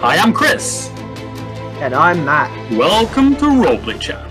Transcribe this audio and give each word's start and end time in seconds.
Hi, 0.00 0.16
I'm 0.16 0.32
Chris. 0.32 0.90
And 1.80 1.92
I'm 1.92 2.24
Matt. 2.24 2.72
Welcome 2.72 3.34
to 3.36 3.46
Roleplay 3.46 4.00
Chat. 4.00 4.30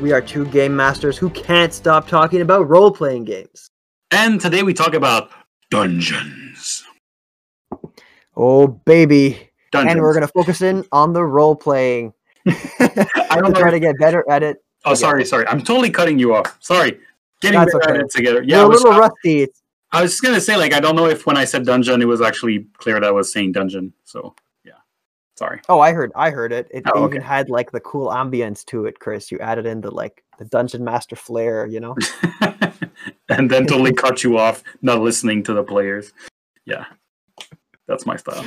We 0.00 0.10
are 0.12 0.22
two 0.22 0.46
game 0.46 0.74
masters 0.74 1.18
who 1.18 1.28
can't 1.28 1.74
stop 1.74 2.08
talking 2.08 2.40
about 2.40 2.66
role 2.66 2.90
playing 2.90 3.24
games. 3.24 3.68
And 4.10 4.40
today 4.40 4.62
we 4.62 4.72
talk 4.72 4.94
about 4.94 5.30
dungeons. 5.70 6.82
Oh, 8.34 8.68
baby. 8.68 9.50
Dungeons. 9.70 9.92
And 9.92 10.00
we're 10.00 10.14
going 10.14 10.26
to 10.26 10.32
focus 10.32 10.62
in 10.62 10.86
on 10.92 11.12
the 11.12 11.24
role 11.24 11.54
playing. 11.54 12.14
I 12.46 13.06
don't 13.34 13.52
know. 13.52 13.60
try 13.60 13.70
to 13.70 13.80
get 13.80 13.98
better 13.98 14.24
at 14.30 14.42
it. 14.42 14.64
Oh, 14.86 14.94
sorry, 14.94 15.26
sorry. 15.26 15.46
I'm 15.46 15.60
totally 15.60 15.90
cutting 15.90 16.18
you 16.18 16.34
off. 16.34 16.56
Sorry. 16.60 16.98
Getting 17.42 17.60
That's 17.60 17.74
better 17.74 17.96
at 17.96 18.00
it 18.00 18.10
together. 18.10 18.42
Yeah, 18.42 18.60
I 18.60 18.62
a 18.62 18.68
was, 18.68 18.82
little 18.82 18.98
rusty. 18.98 19.46
I 19.92 20.00
was 20.00 20.12
just 20.12 20.22
gonna 20.22 20.40
say, 20.40 20.56
like, 20.56 20.72
I 20.72 20.80
don't 20.80 20.96
know 20.96 21.06
if 21.06 21.26
when 21.26 21.36
I 21.36 21.44
said 21.44 21.66
dungeon, 21.66 22.00
it 22.00 22.06
was 22.06 22.22
actually 22.22 22.66
clear 22.78 22.94
that 23.00 23.04
I 23.04 23.10
was 23.10 23.30
saying 23.32 23.52
dungeon. 23.52 23.92
So, 24.04 24.34
sorry. 25.40 25.60
oh, 25.70 25.80
I 25.80 25.92
heard. 25.92 26.12
I 26.14 26.28
heard 26.30 26.52
it. 26.52 26.68
It 26.70 26.84
Oh, 26.94 27.06
even 27.06 27.18
okay. 27.18 27.26
had 27.26 27.48
like 27.48 27.72
the 27.72 27.80
cool 27.80 28.08
ambience 28.08 28.64
to 28.66 28.84
it, 28.84 28.98
Chris. 29.00 29.32
You 29.32 29.38
added 29.38 29.64
in 29.64 29.80
the 29.80 29.90
like 29.90 30.22
the 30.38 30.44
dungeon 30.44 30.84
master 30.84 31.16
flair. 31.16 31.66
You 31.66 31.80
know. 31.80 31.94
and 33.30 33.50
then 33.50 33.66
totally 33.66 33.92
cut 34.04 34.22
you 34.22 34.36
off, 34.38 34.62
not 34.82 35.00
listening 35.00 35.42
to 35.44 35.54
the 35.54 35.64
players. 35.64 36.12
Yeah, 36.66 36.84
that's 37.88 38.04
my 38.04 38.16
style. 38.16 38.44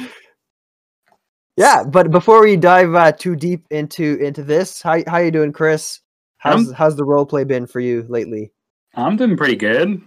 Yeah, 1.58 1.84
but 1.84 2.12
before 2.12 2.42
we 2.42 2.56
dive 2.58 2.94
uh, 2.96 3.12
too 3.12 3.36
deep 3.36 3.66
into 3.72 4.18
into 4.22 4.44
this, 4.44 4.82
how 4.82 5.02
how 5.08 5.18
you 5.18 5.32
doing, 5.32 5.52
Chris? 5.52 6.00
How's 6.38 6.68
Um, 6.70 6.74
how's 6.74 6.96
the 6.96 7.06
role 7.06 7.26
play 7.26 7.44
been 7.44 7.66
for 7.68 7.80
you 7.80 8.06
lately? 8.08 8.52
I'm 8.96 9.18
doing 9.18 9.36
pretty 9.38 9.56
good. 9.56 10.02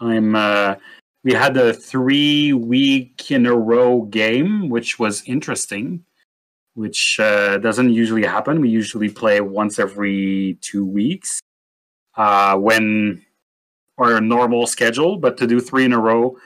I'm. 0.00 0.34
uh 0.34 0.74
We 1.24 1.32
had 1.34 1.56
a 1.56 1.72
three 1.72 2.52
week 2.52 3.30
in 3.30 3.46
a 3.46 3.54
row 3.56 4.02
game, 4.02 4.68
which 4.68 4.98
was 4.98 5.22
interesting, 5.26 6.04
which 6.74 7.18
uh, 7.20 7.58
doesn't 7.58 7.92
usually 7.92 8.24
happen. 8.24 8.60
We 8.60 8.68
usually 8.68 9.08
play 9.08 9.40
once 9.40 9.78
every 9.78 10.58
two 10.60 10.86
weeks, 10.86 11.40
uh, 12.16 12.56
when 12.56 13.22
our 13.98 14.20
normal 14.20 14.66
schedule. 14.66 15.16
But 15.16 15.36
to 15.38 15.46
do 15.46 15.60
three 15.60 15.84
in 15.84 15.92
a 15.92 16.00
row, 16.00 16.36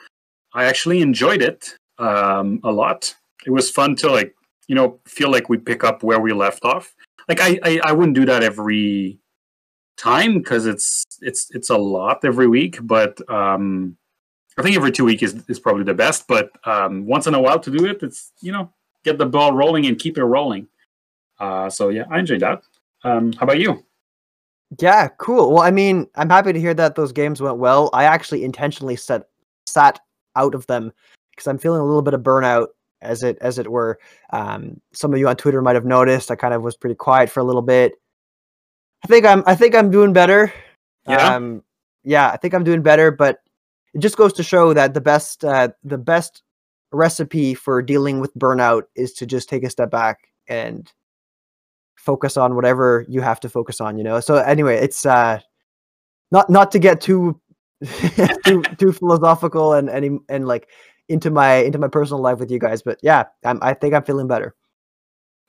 I 0.52 0.64
actually 0.64 1.00
enjoyed 1.00 1.42
it 1.42 1.74
um, 1.98 2.60
a 2.64 2.70
lot. 2.70 3.14
It 3.46 3.50
was 3.50 3.70
fun 3.70 3.96
to 3.96 4.10
like 4.10 4.34
you 4.68 4.74
know 4.74 4.98
feel 5.06 5.30
like 5.30 5.48
we 5.48 5.58
pick 5.58 5.84
up 5.84 6.02
where 6.02 6.20
we 6.20 6.32
left 6.32 6.64
off. 6.64 6.94
Like 7.28 7.40
I 7.40 7.58
I, 7.62 7.80
I 7.84 7.92
wouldn't 7.92 8.16
do 8.16 8.26
that 8.26 8.42
every 8.42 9.18
time 9.96 10.38
because 10.38 10.66
it's 10.66 11.04
it's 11.20 11.48
it's 11.54 11.70
a 11.70 11.76
lot 11.76 12.24
every 12.24 12.46
week 12.46 12.78
but 12.82 13.18
um 13.30 13.96
i 14.58 14.62
think 14.62 14.76
every 14.76 14.92
two 14.92 15.04
week 15.04 15.22
is, 15.22 15.42
is 15.48 15.58
probably 15.58 15.84
the 15.84 15.94
best 15.94 16.26
but 16.28 16.50
um 16.64 17.06
once 17.06 17.26
in 17.26 17.34
a 17.34 17.40
while 17.40 17.58
to 17.58 17.70
do 17.70 17.86
it 17.86 18.02
it's 18.02 18.32
you 18.40 18.52
know 18.52 18.70
get 19.06 19.18
the 19.18 19.26
ball 19.26 19.52
rolling 19.52 19.86
and 19.86 19.98
keep 19.98 20.18
it 20.18 20.24
rolling 20.24 20.66
uh 21.40 21.70
so 21.70 21.88
yeah 21.88 22.04
i 22.10 22.18
enjoyed 22.18 22.40
that 22.40 22.62
um 23.04 23.32
how 23.32 23.44
about 23.44 23.58
you 23.58 23.82
Yeah, 24.80 25.08
cool. 25.18 25.52
Well, 25.52 25.62
I 25.62 25.70
mean, 25.70 26.08
I'm 26.16 26.28
happy 26.28 26.52
to 26.52 26.58
hear 26.58 26.74
that 26.74 26.96
those 26.96 27.12
games 27.12 27.40
went 27.40 27.58
well. 27.58 27.88
I 27.92 28.02
actually 28.02 28.42
intentionally 28.42 28.96
set 28.96 29.28
sat 29.66 30.00
out 30.34 30.56
of 30.56 30.66
them 30.66 30.92
because 31.30 31.46
I'm 31.46 31.58
feeling 31.58 31.80
a 31.80 31.84
little 31.84 32.02
bit 32.02 32.14
of 32.14 32.22
burnout, 32.22 32.68
as 33.00 33.22
it 33.22 33.38
as 33.40 33.58
it 33.58 33.70
were. 33.70 33.98
Um, 34.32 34.80
some 34.92 35.12
of 35.12 35.20
you 35.20 35.28
on 35.28 35.36
Twitter 35.36 35.62
might 35.62 35.76
have 35.76 35.84
noticed. 35.84 36.32
I 36.32 36.34
kind 36.34 36.52
of 36.52 36.62
was 36.62 36.76
pretty 36.76 36.96
quiet 36.96 37.30
for 37.30 37.38
a 37.40 37.44
little 37.44 37.62
bit. 37.62 37.94
I 39.04 39.06
think 39.06 39.24
I'm 39.24 39.44
I 39.46 39.54
think 39.54 39.74
I'm 39.76 39.90
doing 39.90 40.12
better. 40.12 40.52
Yeah? 41.08 41.36
Um, 41.36 41.62
yeah, 42.02 42.30
I 42.30 42.36
think 42.36 42.52
I'm 42.52 42.64
doing 42.64 42.82
better, 42.82 43.12
but 43.12 43.38
it 43.94 44.00
just 44.00 44.16
goes 44.16 44.32
to 44.34 44.42
show 44.42 44.74
that 44.74 44.94
the 44.94 45.00
best 45.00 45.44
uh, 45.44 45.68
the 45.84 45.98
best 45.98 46.42
recipe 46.92 47.54
for 47.54 47.82
dealing 47.82 48.20
with 48.20 48.34
burnout 48.34 48.84
is 48.94 49.12
to 49.14 49.26
just 49.26 49.48
take 49.48 49.64
a 49.64 49.70
step 49.70 49.90
back 49.90 50.28
and 50.48 50.92
focus 51.96 52.36
on 52.36 52.54
whatever 52.54 53.04
you 53.08 53.20
have 53.20 53.40
to 53.40 53.48
focus 53.48 53.80
on 53.80 53.98
you 53.98 54.04
know? 54.04 54.20
So 54.20 54.36
anyway 54.36 54.76
it's 54.76 55.04
uh 55.04 55.40
not 56.30 56.50
not 56.50 56.70
to 56.72 56.78
get 56.78 57.00
too 57.00 57.40
too 58.44 58.62
too 58.78 58.92
philosophical 58.92 59.74
and 59.74 59.88
and 59.88 60.20
and 60.28 60.46
like 60.46 60.68
into 61.08 61.30
my 61.30 61.56
into 61.56 61.78
my 61.78 61.88
personal 61.88 62.22
life 62.22 62.38
with 62.38 62.50
you 62.50 62.58
guys 62.58 62.82
but 62.82 62.98
yeah 63.02 63.24
I'm, 63.44 63.58
i 63.62 63.74
think 63.74 63.94
i'm 63.94 64.02
feeling 64.02 64.26
better. 64.26 64.54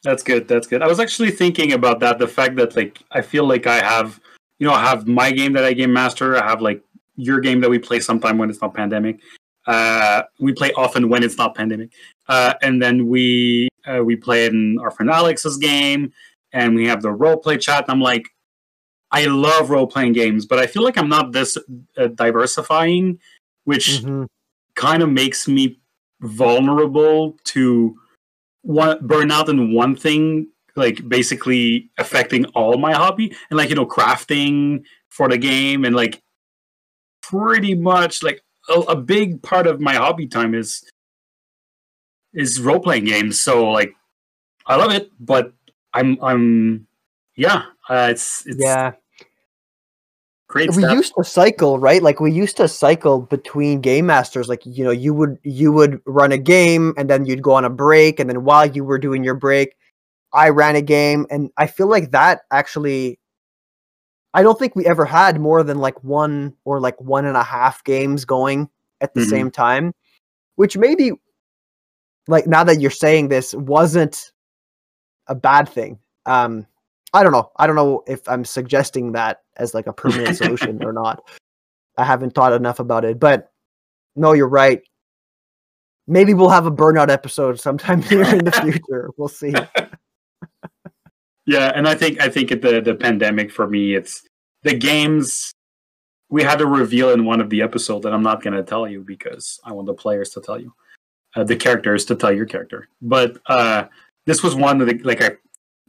That's 0.04 0.24
good 0.24 0.48
that's 0.48 0.68
good. 0.68 0.84
I 0.84 0.88
was 0.88 1.00
actually 1.00 1.32
thinking 1.32 1.74
about 1.74 2.00
that 2.02 2.20
the 2.20 2.28
fact 2.28 2.56
that 2.58 2.76
like 2.76 3.00
i 3.12 3.22
feel 3.22 3.46
like 3.46 3.66
i 3.66 3.78
have 3.78 4.20
you 4.60 4.68
know 4.68 4.74
i 4.74 4.82
have 4.82 5.08
my 5.08 5.32
game 5.32 5.54
that 5.54 5.64
i 5.64 5.74
game 5.74 5.94
master 5.94 6.42
i 6.42 6.48
have 6.48 6.62
like 6.62 6.84
your 7.16 7.40
game 7.40 7.62
that 7.62 7.70
we 7.70 7.80
play 7.80 8.00
sometime 8.00 8.38
when 8.38 8.50
it's 8.50 8.62
not 8.62 8.74
pandemic 8.74 9.20
uh 9.68 10.24
we 10.40 10.52
play 10.54 10.72
often 10.74 11.10
when 11.10 11.24
it's 11.24 11.38
not 11.38 11.56
pandemic 11.56 11.92
uh 12.30 12.54
and 12.62 12.82
then 12.82 13.08
we 13.08 13.68
uh, 13.86 14.04
we 14.04 14.16
play 14.16 14.46
in 14.46 14.78
our 14.80 14.92
friend 14.92 15.10
alex's 15.12 15.58
game 15.58 16.12
and 16.54 16.74
we 16.76 16.86
have 16.88 17.02
the 17.02 17.12
role 17.12 17.38
play 17.38 17.58
chat 17.58 17.84
and 17.84 17.92
i'm 17.92 18.02
like 18.02 18.26
i 19.12 19.26
love 19.26 19.70
role 19.70 19.88
playing 19.88 20.14
games 20.14 20.46
but 20.46 20.58
i 20.60 20.66
feel 20.68 20.84
like 20.84 20.98
i'm 20.98 21.10
not 21.10 21.32
this 21.34 21.58
uh, 21.98 22.08
diversifying 22.08 23.20
which 23.66 24.02
Mhm. 24.02 24.28
kind 24.76 25.04
of 25.04 25.10
makes 25.10 25.48
me 25.48 25.80
vulnerable 26.22 27.38
to 27.44 27.96
one 28.62 28.98
burnout 29.00 29.50
in 29.50 29.74
one 29.74 29.96
thing 29.96 30.48
like 30.76 31.08
basically 31.10 31.90
affecting 31.98 32.46
all 32.56 32.78
my 32.78 32.94
hobby 32.94 33.36
and 33.50 33.58
like 33.58 33.70
you 33.70 33.76
know 33.76 33.86
crafting 33.86 34.84
for 35.10 35.28
the 35.30 35.38
game 35.38 35.84
and 35.86 35.96
like 35.96 36.22
pretty 37.22 37.74
much 37.74 38.24
like 38.24 38.42
a, 38.70 38.80
a 38.82 38.96
big 38.96 39.42
part 39.42 39.68
of 39.68 39.80
my 39.80 39.96
hobby 39.96 40.28
time 40.28 40.54
is 40.54 40.84
is 42.34 42.60
role 42.62 42.80
playing 42.80 43.06
games. 43.06 43.40
So 43.40 43.70
like 43.70 43.94
i 44.68 44.76
love 44.76 44.92
it 44.92 45.10
but 45.20 45.54
i'm 45.94 46.18
i'm 46.22 46.86
yeah 47.36 47.64
uh, 47.90 48.10
it's 48.12 48.46
it's 48.46 48.58
yeah. 48.60 48.92
great 50.48 50.70
we 50.76 50.84
stuff. 50.84 50.94
used 50.94 51.14
to 51.18 51.24
cycle 51.24 51.80
right? 51.80 52.04
Like 52.04 52.20
we 52.20 52.32
used 52.32 52.58
to 52.58 52.68
cycle 52.68 53.22
between 53.22 53.80
game 53.80 54.08
masters. 54.08 54.50
Like 54.50 54.66
you 54.66 54.84
know 54.84 54.92
you 54.92 55.14
would 55.14 55.38
you 55.44 55.72
would 55.72 56.02
run 56.06 56.32
a 56.32 56.38
game 56.38 56.94
and 56.98 57.10
then 57.10 57.26
you'd 57.26 57.42
go 57.42 57.54
on 57.54 57.66
a 57.66 57.70
break 57.70 58.20
and 58.20 58.30
then 58.30 58.44
while 58.44 58.66
you 58.66 58.84
were 58.84 59.00
doing 59.00 59.24
your 59.24 59.36
break 59.36 59.76
i 60.34 60.50
ran 60.50 60.76
a 60.76 60.82
game. 60.82 61.26
And 61.32 61.50
i 61.58 61.68
feel 61.68 61.88
like 61.88 62.12
that 62.12 62.42
actually 62.52 63.20
i 64.38 64.44
don't 64.44 64.58
think 64.60 64.76
we 64.76 64.86
ever 64.86 65.04
had 65.06 65.40
more 65.42 65.64
than 65.64 65.80
like 65.80 66.02
one 66.04 66.54
or 66.64 66.80
like 66.80 67.00
one 67.02 67.26
and 67.26 67.36
a 67.36 67.44
half 67.44 67.84
games 67.84 68.24
going 68.26 68.70
at 69.02 69.14
the 69.16 69.22
Mhm. 69.22 69.30
same 69.30 69.52
time 69.52 69.94
which 70.56 70.78
maybe 70.78 71.12
like 72.28 72.46
now 72.48 72.64
that 72.64 72.80
you're 72.80 72.92
saying 72.92 73.28
this 73.30 73.54
wasn't 73.56 74.32
a 75.28 75.36
bad 75.36 75.68
thing. 75.68 75.98
Um 76.26 76.66
i 77.14 77.24
don't 77.24 77.32
know. 77.32 77.52
I 77.58 77.66
don't 77.68 77.76
know 77.76 78.04
if 78.08 78.28
i'm 78.30 78.44
suggesting 78.46 79.14
that 79.14 79.42
as 79.58 79.74
like 79.74 79.88
a 79.88 79.94
permanent 79.94 80.38
solution 80.44 80.84
or 80.84 80.94
not. 80.94 81.24
I 81.98 82.04
haven't 82.06 82.34
thought 82.36 82.54
enough 82.54 82.80
about 82.80 83.06
it 83.06 83.20
but 83.20 83.52
no 84.16 84.34
you're 84.34 84.50
right. 84.64 84.82
Maybe 86.10 86.34
we'll 86.34 86.50
have 86.50 86.66
a 86.66 86.72
burnout 86.72 87.10
episode 87.10 87.60
sometime 87.60 88.02
here 88.12 88.24
in 88.24 88.46
the 88.46 88.52
future. 88.64 89.10
We'll 89.18 89.28
see 89.42 89.54
Yeah, 91.48 91.72
and 91.74 91.88
I 91.88 91.96
think 91.96 92.20
I 92.22 92.28
think 92.28 92.50
the 92.50 92.82
the 92.82 92.94
pandemic 92.94 93.52
for 93.52 93.68
me, 93.68 93.96
it's 93.96 94.22
the 94.64 94.76
games. 94.76 95.54
We 96.30 96.44
had 96.44 96.60
a 96.60 96.68
reveal 96.68 97.12
in 97.12 97.24
one 97.24 97.40
of 97.40 97.50
the 97.50 97.62
episodes 97.62 98.04
that 98.04 98.14
I'm 98.14 98.22
not 98.22 98.44
going 98.44 98.54
to 98.54 98.64
tell 98.64 98.86
you 98.86 99.02
because 99.02 99.58
I 99.64 99.72
want 99.72 99.88
the 99.88 99.94
players 99.94 100.30
to 100.32 100.42
tell 100.42 100.60
you, 100.60 100.74
uh, 101.38 101.46
the 101.46 101.56
characters 101.56 102.04
to 102.06 102.16
tell 102.16 102.34
your 102.34 102.46
character. 102.46 102.90
But 103.02 103.38
uh, 103.46 103.86
this 104.26 104.44
was 104.44 104.56
one 104.56 104.78
that 104.80 105.06
like 105.06 105.24
I 105.24 105.38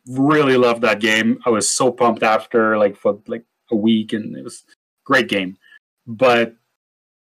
really 0.06 0.56
loved 0.56 0.82
that 0.82 1.00
game. 1.00 1.40
I 1.44 1.50
was 1.50 1.68
so 1.68 1.90
pumped 1.90 2.22
after 2.22 2.78
like 2.78 2.96
for 2.96 3.18
like 3.26 3.44
a 3.72 3.76
week, 3.76 4.12
and 4.12 4.36
it 4.36 4.44
was 4.44 4.62
great 5.04 5.28
game. 5.28 5.58
But 6.06 6.54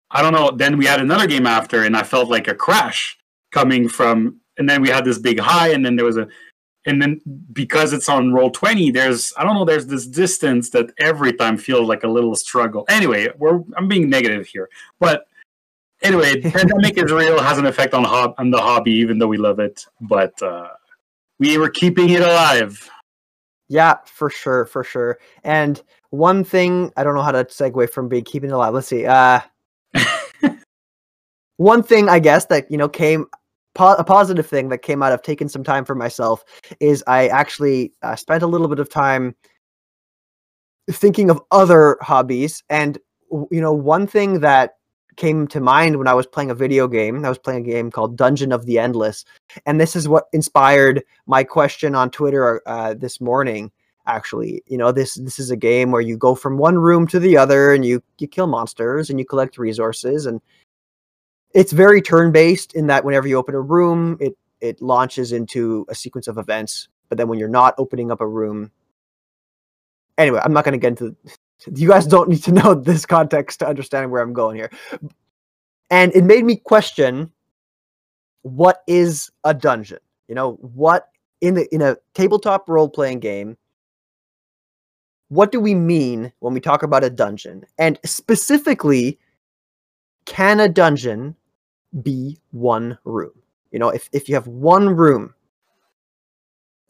I 0.10 0.22
don't 0.22 0.34
know. 0.34 0.52
Then 0.52 0.78
we 0.78 0.86
had 0.86 1.02
another 1.02 1.28
game 1.28 1.46
after, 1.46 1.84
and 1.84 1.98
I 1.98 2.04
felt 2.04 2.30
like 2.30 2.48
a 2.48 2.56
crash 2.56 3.18
coming 3.52 3.90
from. 3.90 4.40
And 4.58 4.70
then 4.70 4.82
we 4.82 4.90
had 4.90 5.04
this 5.04 5.18
big 5.18 5.40
high, 5.40 5.70
and 5.70 5.86
then 5.86 5.98
there 5.98 6.06
was 6.06 6.18
a 6.18 6.28
and 6.86 7.02
then 7.02 7.22
because 7.54 7.94
it's 7.94 8.10
on 8.10 8.32
Roll20 8.32 8.94
there's 8.94 9.34
i 9.38 9.44
don't 9.44 9.56
know 9.56 9.66
there's 9.66 9.86
this 9.86 10.08
distance 10.08 10.70
that 10.72 10.92
every 11.00 11.34
time 11.34 11.58
feels 11.58 11.88
like 11.88 12.04
a 12.04 12.08
little 12.08 12.36
struggle. 12.36 12.86
Anyway 12.90 13.28
we're 13.38 13.62
i'm 13.78 13.88
being 13.88 14.10
negative 14.10 14.48
here. 14.48 14.70
But 15.00 15.28
anyway 16.02 16.42
pandemic 16.42 16.98
is 16.98 17.12
real 17.12 17.42
has 17.42 17.58
an 17.58 17.66
effect 17.66 17.94
on, 17.94 18.04
hob- 18.04 18.36
on 18.38 18.50
the 18.50 18.60
hobby 18.60 18.92
even 18.92 19.20
though 19.20 19.28
we 19.28 19.38
love 19.38 19.60
it. 19.60 19.86
But 20.02 20.42
uh 20.42 20.70
we 21.40 21.58
were 21.58 21.70
keeping 21.70 22.10
it 22.10 22.22
alive. 22.22 22.90
Yeah 23.68 23.96
for 24.06 24.30
sure 24.30 24.66
for 24.66 24.84
sure. 24.84 25.20
And 25.44 25.82
one 26.10 26.44
thing 26.44 26.92
i 26.98 27.04
don't 27.04 27.16
know 27.16 27.24
how 27.24 27.32
to 27.32 27.46
segue 27.46 27.90
from 27.92 28.10
being 28.10 28.24
keeping 28.24 28.50
it 28.50 28.54
alive. 28.54 28.74
Let's 28.74 28.88
see 28.88 29.06
uh 29.06 29.42
one 31.58 31.84
thing 31.84 32.10
i 32.10 32.18
guess 32.18 32.46
that 32.46 32.72
you 32.72 32.78
know 32.78 32.90
came 32.90 33.28
po- 33.74 33.96
a 33.96 34.04
positive 34.04 34.48
thing 34.48 34.70
that 34.70 34.82
came 34.82 35.02
out 35.04 35.14
of 35.14 35.22
taking 35.22 35.50
some 35.50 35.64
time 35.64 35.86
for 35.86 35.96
myself 35.96 36.44
is 36.80 37.04
i 37.08 37.28
actually 37.28 37.92
uh, 38.02 38.16
spent 38.16 38.44
a 38.44 38.48
little 38.48 38.68
bit 38.68 38.80
of 38.80 38.90
time 38.90 39.36
thinking 40.90 41.30
of 41.30 41.42
other 41.52 41.98
hobbies 42.02 42.64
and 42.70 42.98
you 43.50 43.62
know 43.62 43.74
one 43.74 44.08
thing 44.08 44.40
that 44.40 44.76
came 45.16 45.48
to 45.48 45.60
mind 45.60 45.98
when 45.98 46.08
I 46.08 46.14
was 46.14 46.26
playing 46.26 46.52
a 46.52 46.56
video 46.56 46.88
game. 46.88 47.24
I 47.26 47.30
was 47.30 47.38
playing 47.38 47.66
a 47.68 47.70
game 47.70 47.92
called 47.92 48.18
Dungeon 48.18 48.52
of 48.52 48.66
the 48.66 48.80
Endless, 48.80 49.26
and 49.66 49.80
this 49.80 49.96
is 49.96 50.08
what 50.08 50.26
inspired 50.34 51.04
my 51.26 51.44
question 51.44 51.96
on 51.96 52.10
Twitter 52.12 52.62
uh, 52.66 52.94
this 52.94 53.20
morning. 53.20 53.72
Actually, 54.08 54.64
you 54.66 54.78
know 54.78 54.92
this 54.92 55.16
this 55.16 55.38
is 55.38 55.52
a 55.52 55.56
game 55.56 55.92
where 55.92 56.02
you 56.02 56.18
go 56.18 56.34
from 56.34 56.58
one 56.58 56.78
room 56.78 57.06
to 57.08 57.20
the 57.20 57.38
other, 57.38 57.74
and 57.74 57.86
you 57.86 58.02
you 58.18 58.28
kill 58.28 58.48
monsters 58.48 59.10
and 59.10 59.20
you 59.20 59.26
collect 59.26 59.58
resources, 59.58 60.26
and 60.26 60.42
it's 61.54 61.72
very 61.72 62.02
turn 62.02 62.32
based 62.32 62.74
in 62.74 62.88
that 62.88 63.04
whenever 63.04 63.28
you 63.28 63.38
open 63.38 63.56
a 63.56 63.62
room, 63.62 64.18
it 64.20 64.38
it 64.60 64.82
launches 64.82 65.32
into 65.32 65.86
a 65.90 65.96
sequence 65.96 66.28
of 66.28 66.38
events. 66.38 66.88
But 67.10 67.18
then 67.18 67.28
when 67.28 67.40
you're 67.40 67.50
not 67.50 67.76
opening 67.78 68.12
up 68.12 68.22
a 68.22 68.28
room, 68.28 68.72
anyway, 70.18 70.40
I'm 70.44 70.54
not 70.54 70.64
going 70.64 70.74
to 70.74 70.78
get 70.78 71.00
into 71.00 71.16
you 71.76 71.88
guys 71.88 72.08
don't 72.08 72.30
need 72.30 72.44
to 72.44 72.52
know 72.52 72.74
this 72.76 73.06
context 73.06 73.60
to 73.60 73.68
understand 73.68 74.12
where 74.12 74.22
I'm 74.22 74.34
going 74.34 74.56
here. 74.56 74.72
And 75.90 76.14
it 76.16 76.24
made 76.24 76.46
me 76.46 76.56
question 76.56 77.32
what 78.44 78.82
is 78.88 79.30
a 79.44 79.54
dungeon? 79.54 80.00
You 80.28 80.36
know, 80.36 80.54
what 80.62 81.10
in 81.42 81.56
the 81.56 81.74
in 81.74 81.82
a 81.82 81.98
tabletop 82.14 82.70
role 82.70 82.90
playing 82.90 83.20
game, 83.20 83.58
what 85.30 85.52
do 85.52 85.60
we 85.60 85.76
mean 85.76 86.32
when 86.40 86.54
we 86.54 86.60
talk 86.60 86.84
about 86.84 87.04
a 87.04 87.10
dungeon? 87.10 87.66
And 87.78 88.00
specifically, 88.06 89.20
can 90.26 90.60
a 90.60 90.70
dungeon 90.70 91.36
be 92.02 92.40
one 92.52 92.98
room? 93.04 93.32
You 93.72 93.80
know, 93.80 93.90
if, 93.90 94.10
if 94.12 94.28
you 94.28 94.36
have 94.36 94.48
one 94.48 94.90
room, 94.90 95.34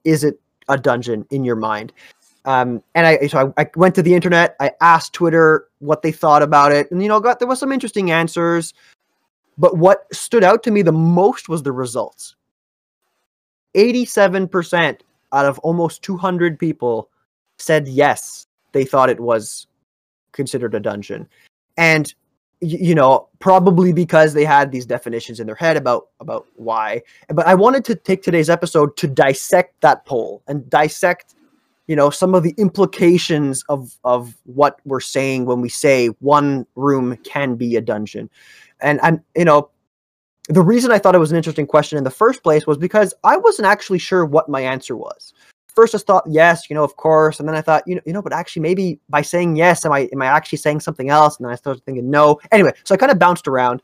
is 0.04 0.24
it 0.24 0.40
a 0.68 0.78
dungeon 0.78 1.26
in 1.30 1.44
your 1.44 1.56
mind? 1.56 1.94
Um, 2.46 2.82
and 2.96 3.06
I 3.06 3.28
so 3.28 3.54
I, 3.58 3.62
I, 3.62 3.70
went 3.76 3.94
to 3.96 4.02
the 4.02 4.16
internet. 4.16 4.56
I 4.60 4.72
asked 4.82 5.14
Twitter 5.14 5.68
what 5.80 6.02
they 6.02 6.12
thought 6.12 6.42
about 6.42 6.72
it, 6.72 6.90
and 6.90 7.02
you 7.02 7.08
know, 7.08 7.20
got 7.20 7.38
there 7.40 7.48
was 7.48 7.60
some 7.60 7.72
interesting 7.72 8.10
answers. 8.10 8.74
But 9.58 9.78
what 9.78 10.08
stood 10.12 10.44
out 10.44 10.64
to 10.64 10.72
me 10.72 10.82
the 10.82 10.92
most 10.92 11.50
was 11.50 11.62
the 11.62 11.72
results. 11.72 12.36
Eighty-seven 13.76 14.48
percent 14.48 15.04
out 15.32 15.46
of 15.46 15.60
almost 15.60 16.02
two 16.02 16.18
hundred 16.18 16.58
people 16.58 17.10
said 17.60 17.88
yes, 17.88 18.48
they 18.72 18.86
thought 18.86 19.12
it 19.12 19.20
was 19.20 19.68
considered 20.32 20.74
a 20.74 20.80
dungeon, 20.80 21.28
and 21.78 22.12
you 22.62 22.94
know 22.94 23.28
probably 23.40 23.92
because 23.92 24.34
they 24.34 24.46
had 24.46 24.72
these 24.72 24.86
definitions 24.86 25.40
in 25.40 25.48
their 25.48 25.56
head 25.56 25.78
about 25.78 26.10
about 26.20 26.46
why. 26.56 27.02
But 27.30 27.48
i 27.48 27.56
wanted 27.56 27.84
to 27.86 27.96
take 27.96 28.22
today's 28.22 28.50
episode 28.50 28.96
to 28.98 29.08
dissect 29.08 29.82
that 29.82 30.06
poll 30.06 30.44
and 30.48 30.70
dissect 30.70 31.36
you 31.88 31.96
know 31.96 32.10
some 32.10 32.36
of 32.36 32.44
the 32.44 32.54
implications 32.58 33.64
of 33.68 33.98
of 34.04 34.38
what 34.46 34.80
we're 34.86 35.00
saying 35.00 35.46
when 35.46 35.60
we 35.60 35.70
say 35.70 36.08
one 36.20 36.66
room 36.76 37.18
can 37.24 37.56
be 37.56 37.76
a 37.76 37.82
dungeon. 37.82 38.30
And 38.80 39.00
i'm 39.02 39.24
you 39.36 39.46
know 39.46 39.70
the 40.48 40.62
reason 40.62 40.92
i 40.92 41.00
thought 41.00 41.16
it 41.16 41.20
was 41.20 41.32
an 41.32 41.38
interesting 41.38 41.68
question 41.68 41.98
in 41.98 42.04
the 42.04 42.12
first 42.12 42.44
place 42.44 42.68
was 42.68 42.78
because 42.78 43.14
i 43.24 43.38
wasn't 43.38 43.68
actually 43.68 44.00
sure 44.00 44.26
what 44.26 44.50
my 44.50 44.62
answer 44.62 44.96
was 44.96 45.34
first 45.76 45.96
i 45.96 45.98
thought 45.98 46.24
yes 46.28 46.70
you 46.70 46.76
know 46.76 46.84
of 46.84 46.96
course 46.98 47.40
and 47.40 47.48
then 47.48 47.56
i 47.56 47.62
thought 47.62 47.84
you 47.86 47.96
know 47.96 48.02
you 48.06 48.14
know 48.14 48.22
but 48.22 48.34
actually 48.34 48.62
maybe 48.62 49.00
by 49.10 49.22
saying 49.22 49.56
yes 49.56 49.86
am 49.86 49.92
i 49.92 50.10
am 50.12 50.22
i 50.22 50.26
actually 50.26 50.58
saying 50.58 50.80
something 50.80 51.10
else 51.10 51.38
and 51.38 51.46
then 51.46 51.52
i 51.52 51.56
started 51.56 51.84
thinking 51.86 52.10
no 52.10 52.40
anyway 52.52 52.72
so 52.84 52.94
i 52.94 52.98
kind 52.98 53.12
of 53.12 53.20
bounced 53.20 53.48
around 53.48 53.82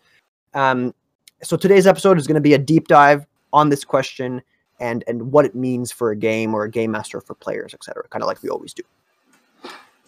um 0.54 0.94
so 1.44 1.56
today's 1.56 1.88
episode 1.88 2.18
is 2.18 2.28
going 2.28 2.36
to 2.36 2.42
be 2.42 2.54
a 2.54 2.58
deep 2.58 2.88
dive 2.88 3.26
on 3.54 3.70
this 3.70 3.84
question 3.84 4.42
and 4.80 5.04
and 5.08 5.32
what 5.32 5.46
it 5.46 5.56
means 5.56 5.92
for 5.92 6.12
a 6.12 6.16
game 6.16 6.54
or 6.54 6.64
a 6.64 6.72
game 6.72 6.92
master 6.92 7.22
for 7.22 7.34
players, 7.36 7.74
etc. 7.74 8.08
Kind 8.10 8.24
of 8.24 8.28
like 8.28 8.42
we 8.44 8.50
always 8.50 8.74
do. 8.74 8.84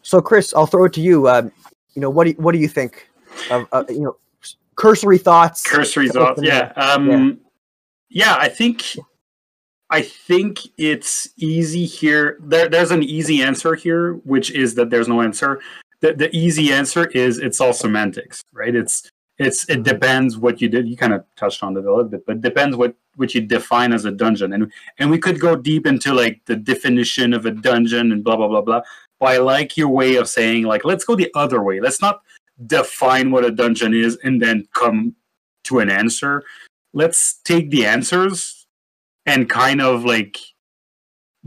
So, 0.02 0.22
Chris, 0.22 0.54
I'll 0.54 0.66
throw 0.66 0.86
it 0.86 0.94
to 0.94 1.02
you. 1.02 1.28
Uh, 1.28 1.50
you 1.94 2.02
know, 2.02 2.10
what 2.10 2.26
do 2.26 2.31
you, 2.31 2.36
what 2.38 2.52
do 2.54 2.60
you 2.60 2.68
think 2.68 3.10
of 3.52 3.68
uh, 3.72 3.84
you 3.90 4.02
know 4.02 4.16
cursory 4.76 5.18
thoughts? 5.18 5.64
Cursory 5.64 6.10
thoughts, 6.10 6.42
yeah. 6.44 6.72
Um, 6.76 7.10
yeah. 7.10 7.31
Yeah, 8.12 8.36
I 8.40 8.50
think 8.50 8.96
I 9.89 10.01
think 10.01 10.59
it's 10.77 11.30
easy 11.38 11.86
here. 11.86 12.38
There, 12.41 12.69
there's 12.69 12.91
an 12.91 13.03
easy 13.03 13.41
answer 13.41 13.74
here, 13.74 14.13
which 14.24 14.51
is 14.51 14.75
that 14.75 14.89
there's 14.89 15.07
no 15.07 15.21
answer. 15.21 15.59
The, 16.01 16.13
the 16.13 16.36
easy 16.36 16.71
answer 16.71 17.07
is 17.07 17.39
it's 17.39 17.59
all 17.59 17.74
semantics, 17.74 18.44
right? 18.53 18.75
It's 18.75 19.09
it's 19.39 19.68
it 19.69 19.83
depends 19.83 20.38
what 20.38 20.62
you 20.62 20.69
did. 20.69 20.88
You 20.88 20.95
kind 20.95 21.13
of 21.13 21.24
touched 21.38 21.63
on 21.63 21.75
it 21.75 21.86
a 21.86 21.89
little 21.89 22.03
bit, 22.03 22.25
but 22.25 22.41
depends 22.41 22.77
what 22.77 22.95
what 23.15 23.33
you 23.33 23.41
define 23.41 23.91
as 23.91 24.06
a 24.06 24.12
dungeon. 24.12 24.53
And 24.53 24.71
and 25.00 25.09
we 25.09 25.18
could 25.18 25.39
go 25.39 25.56
deep 25.56 25.88
into 25.88 26.13
like 26.13 26.42
the 26.45 26.56
definition 26.56 27.33
of 27.33 27.45
a 27.45 27.51
dungeon 27.51 28.12
and 28.12 28.24
blah 28.24 28.35
blah 28.35 28.47
blah 28.47 28.62
blah. 28.62 28.81
But 29.19 29.30
I 29.30 29.38
like 29.39 29.75
your 29.75 29.89
way 29.89 30.15
of 30.15 30.30
saying 30.30 30.63
like 30.63 30.85
let's 30.85 31.03
go 31.03 31.15
the 31.15 31.31
other 31.35 31.63
way. 31.63 31.80
Let's 31.80 32.01
not 32.01 32.21
define 32.68 33.31
what 33.31 33.45
a 33.45 33.51
dungeon 33.51 33.94
is 33.94 34.18
and 34.24 34.42
then 34.42 34.68
come 34.74 35.15
to 35.63 35.80
an 35.80 35.89
answer. 35.89 36.44
Let's 36.94 37.39
take 37.44 37.71
the 37.71 37.85
answers 37.85 38.58
and 39.30 39.50
kind 39.50 39.81
of 39.81 40.04
like 40.04 40.38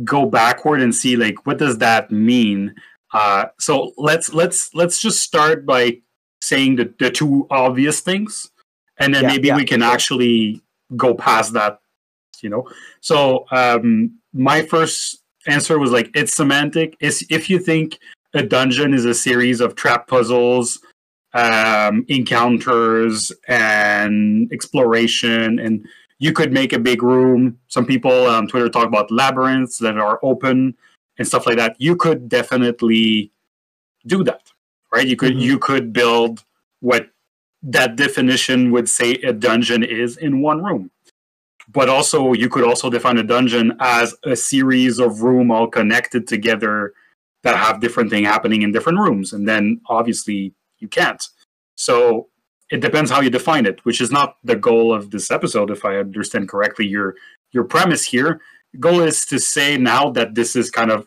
go 0.05 0.27
backward 0.27 0.81
and 0.81 0.95
see 0.95 1.17
like 1.17 1.47
what 1.47 1.59
does 1.59 1.79
that 1.79 2.11
mean. 2.11 2.75
Uh, 3.13 3.47
so 3.59 3.93
let's 3.99 4.33
let's 4.33 4.75
let's 4.75 5.01
just 5.01 5.21
start 5.21 5.67
by 5.67 5.99
saying 6.41 6.77
the, 6.77 6.93
the 6.99 7.11
two 7.11 7.47
obvious 7.51 8.01
things 8.01 8.51
and 8.99 9.15
then 9.15 9.23
yeah, 9.23 9.29
maybe 9.29 9.49
yeah, 9.49 9.57
we 9.57 9.65
can 9.65 9.81
yeah. 9.81 9.91
actually 9.91 10.61
go 10.97 11.15
past 11.15 11.53
that 11.53 11.79
you 12.43 12.51
know 12.51 12.69
so 13.01 13.47
um 13.53 14.19
my 14.33 14.63
first 14.63 15.23
answer 15.47 15.79
was 15.79 15.93
like 15.93 16.11
it's 16.15 16.35
semantic 16.35 16.97
it's 17.01 17.25
if 17.31 17.49
you 17.49 17.59
think 17.59 17.99
a 18.35 18.43
dungeon 18.43 18.93
is 18.93 19.05
a 19.05 19.15
series 19.15 19.61
of 19.61 19.77
trap 19.77 20.09
puzzles 20.09 20.81
um 21.35 22.05
encounters 22.09 23.33
and 23.49 24.53
exploration 24.53 25.59
and 25.61 25.87
you 26.23 26.33
could 26.33 26.53
make 26.53 26.73
a 26.73 26.79
big 26.79 27.03
room 27.03 27.59
some 27.69 27.85
people 27.85 28.27
on 28.27 28.47
twitter 28.47 28.69
talk 28.69 28.87
about 28.87 29.11
labyrinths 29.11 29.79
that 29.79 29.99
are 29.99 30.19
open 30.23 30.75
and 31.19 31.27
stuff 31.27 31.47
like 31.47 31.57
that 31.57 31.75
you 31.79 31.97
could 31.97 32.29
definitely 32.29 33.31
do 34.07 34.23
that 34.25 34.53
right? 34.93 35.07
You 35.07 35.17
could 35.17 35.33
mm-hmm. 35.33 35.41
you 35.41 35.59
could 35.59 35.93
build 35.93 36.45
what 36.81 37.09
that 37.63 37.97
definition 37.97 38.71
would 38.73 38.89
say 38.89 39.13
a 39.15 39.33
dungeon 39.33 39.83
is 39.83 40.17
in 40.17 40.43
one 40.43 40.63
room. 40.63 40.91
But 41.69 41.89
also 41.89 42.33
you 42.33 42.49
could 42.49 42.65
also 42.65 42.91
define 42.91 43.19
a 43.19 43.23
dungeon 43.23 43.77
as 43.81 44.15
a 44.25 44.37
series 44.37 44.99
of 44.99 45.23
room 45.23 45.51
all 45.51 45.69
connected 45.69 46.29
together 46.29 46.93
that 47.43 47.57
have 47.57 47.81
different 47.81 48.11
thing 48.11 48.25
happening 48.25 48.63
in 48.63 48.73
different 48.73 48.99
rooms. 48.99 49.33
And 49.33 49.49
then 49.49 49.81
obviously 49.87 50.53
you 50.79 50.89
can't. 50.89 51.23
So 51.75 52.29
it 52.73 52.81
depends 52.81 53.11
how 53.11 53.21
you 53.21 53.29
define 53.29 53.67
it, 53.67 53.85
which 53.85 54.01
is 54.01 54.11
not 54.11 54.39
the 54.45 54.57
goal 54.57 54.95
of 54.95 55.11
this 55.11 55.31
episode, 55.31 55.71
if 55.71 55.85
I 55.85 55.99
understand 55.99 56.49
correctly 56.49 56.87
your 56.87 57.15
your 57.53 57.65
premise 57.65 58.03
here. 58.03 58.41
Goal 58.81 59.01
is 59.01 59.27
to 59.27 59.39
say 59.39 59.77
now 59.77 60.09
that 60.13 60.35
this 60.35 60.57
is 60.57 60.71
kind 60.71 60.91
of 60.91 61.07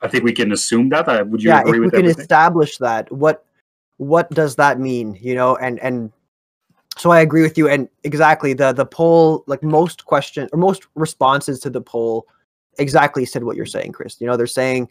I 0.00 0.08
think 0.08 0.24
we 0.24 0.32
can 0.32 0.52
assume 0.52 0.88
that. 0.88 1.06
Uh, 1.06 1.24
would 1.28 1.42
you 1.42 1.50
yeah, 1.50 1.60
agree 1.60 1.78
if 1.78 1.84
with 1.84 1.92
we 1.92 2.02
can 2.02 2.10
establish 2.10 2.78
that, 2.78 3.12
what 3.12 3.44
what 3.98 4.30
does 4.30 4.56
that 4.56 4.80
mean? 4.80 5.18
You 5.20 5.34
know, 5.34 5.56
and 5.56 5.78
and 5.80 6.10
so 6.96 7.10
I 7.10 7.20
agree 7.20 7.42
with 7.42 7.58
you. 7.58 7.68
And 7.68 7.86
exactly 8.04 8.54
the 8.54 8.72
the 8.72 8.86
poll, 8.86 9.44
like 9.46 9.62
most 9.62 10.06
question 10.06 10.48
or 10.50 10.58
most 10.58 10.86
responses 10.94 11.60
to 11.60 11.68
the 11.68 11.82
poll, 11.82 12.26
exactly 12.78 13.26
said 13.26 13.44
what 13.44 13.56
you're 13.56 13.66
saying, 13.66 13.92
Chris. 13.92 14.18
You 14.18 14.26
know, 14.26 14.38
they're 14.38 14.46
saying, 14.46 14.88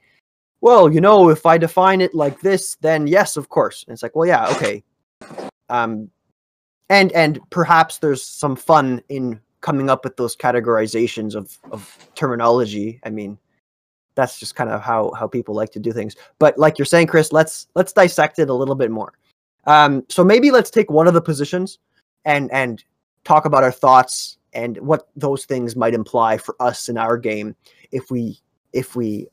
well, 0.62 0.94
you 0.94 1.02
know, 1.02 1.30
if 1.30 1.48
I 1.48 1.58
define 1.58 2.00
it 2.00 2.14
like 2.14 2.42
this, 2.42 2.76
then 2.82 3.08
yes, 3.08 3.38
of 3.38 3.50
course. 3.50 3.86
And 3.88 3.94
it's 3.94 4.04
like, 4.04 4.16
well, 4.16 4.28
yeah, 4.28 4.48
okay. 4.52 4.84
Um, 5.70 6.10
and 6.90 7.12
and 7.12 7.40
perhaps 7.50 7.98
there's 8.00 8.24
some 8.24 8.56
fun 8.56 9.02
in 9.10 9.40
coming 9.62 9.90
up 9.90 10.04
with 10.04 10.18
those 10.18 10.36
categorizations 10.36 11.36
of 11.36 11.58
of 11.72 12.10
terminology. 12.16 13.00
I 13.04 13.10
mean, 13.10 13.38
that's 14.16 14.40
just 14.40 14.56
kind 14.56 14.70
of 14.70 14.82
how 14.82 15.12
how 15.12 15.28
people 15.28 15.56
like 15.56 15.72
to 15.72 15.80
do 15.80 15.92
things. 15.92 16.16
But 16.40 16.58
like 16.58 16.78
you're 16.78 16.86
saying, 16.86 17.08
Chris, 17.08 17.32
let's 17.32 17.68
let's 17.76 17.94
dissect 17.94 18.40
it 18.40 18.50
a 18.50 18.54
little 18.54 18.76
bit 18.76 18.92
more. 18.92 19.14
Um, 19.66 20.06
so 20.10 20.24
maybe 20.24 20.52
let's 20.52 20.70
take 20.70 20.90
one 20.90 21.08
of 21.08 21.14
the 21.14 21.22
positions 21.22 21.80
and 22.26 22.52
and 22.52 22.84
talk 23.24 23.46
about 23.46 23.64
our 23.64 23.72
thoughts 23.72 24.38
and 24.54 24.78
what 24.78 25.10
those 25.16 25.46
things 25.46 25.76
might 25.76 25.94
imply 25.94 26.38
for 26.38 26.56
us 26.60 26.88
in 26.90 26.98
our 26.98 27.18
game 27.18 27.56
if 27.92 28.10
we 28.10 28.40
if 28.74 28.96
we 28.96 29.28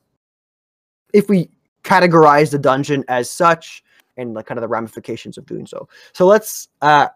if 1.13 1.29
we 1.29 1.51
categorize 1.85 2.51
the 2.51 2.59
dungeon 2.59 3.05
as 3.09 3.31
such 3.31 3.85
and 4.17 4.35
like 4.35 4.47
kind 4.47 4.59
of 4.59 4.63
the 4.63 4.69
ramifications 4.69 5.39
of 5.39 5.47
doing 5.47 5.67
so. 5.67 5.89
So 6.13 6.27
let's 6.27 6.69
uh 6.83 7.09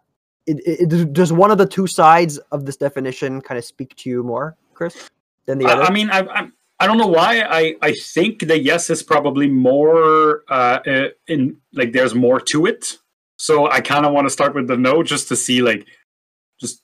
it, 0.47 0.61
it, 0.65 1.13
does 1.13 1.33
one 1.33 1.51
of 1.51 1.59
the 1.59 1.67
two 1.67 1.87
sides 1.87 2.39
of 2.53 2.65
this 2.65 2.77
definition 2.77 3.43
kind 3.43 3.59
of 3.59 3.65
speak 3.67 3.95
to 3.97 4.09
you 4.09 4.23
more, 4.23 4.57
Chris, 4.73 5.11
than 5.45 5.59
the 5.59 5.67
other? 5.67 5.83
I 5.83 5.91
mean, 5.91 6.09
I, 6.11 6.21
I'm 6.21 6.55
I 6.81 6.87
don't 6.87 6.97
know 6.97 7.09
why. 7.09 7.41
I, 7.41 7.75
I 7.83 7.93
think 7.93 8.47
the 8.47 8.59
yes 8.59 8.89
is 8.89 9.03
probably 9.03 9.49
more 9.49 10.45
uh, 10.49 10.79
uh, 10.87 11.09
in 11.27 11.57
like 11.73 11.93
there's 11.93 12.15
more 12.15 12.41
to 12.41 12.67
it. 12.67 12.99
So 13.37 13.71
I 13.71 13.81
kind 13.81 14.07
of 14.07 14.13
want 14.13 14.27
to 14.27 14.31
start 14.31 14.55
with 14.55 14.69
the 14.69 14.77
no 14.77 15.03
just 15.03 15.29
to 15.29 15.37
see 15.37 15.61
like 15.61 15.87
just 16.61 16.83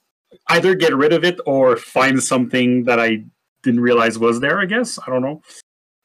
either 0.48 0.74
get 0.74 0.96
rid 0.96 1.12
of 1.12 1.24
it 1.24 1.40
or 1.46 1.76
find 1.76 2.22
something 2.22 2.84
that 2.84 2.98
I 2.98 3.24
didn't 3.62 3.80
realize 3.80 4.18
was 4.18 4.40
there. 4.40 4.60
I 4.60 4.66
guess 4.66 4.98
I 4.98 5.10
don't 5.10 5.22
know. 5.22 5.42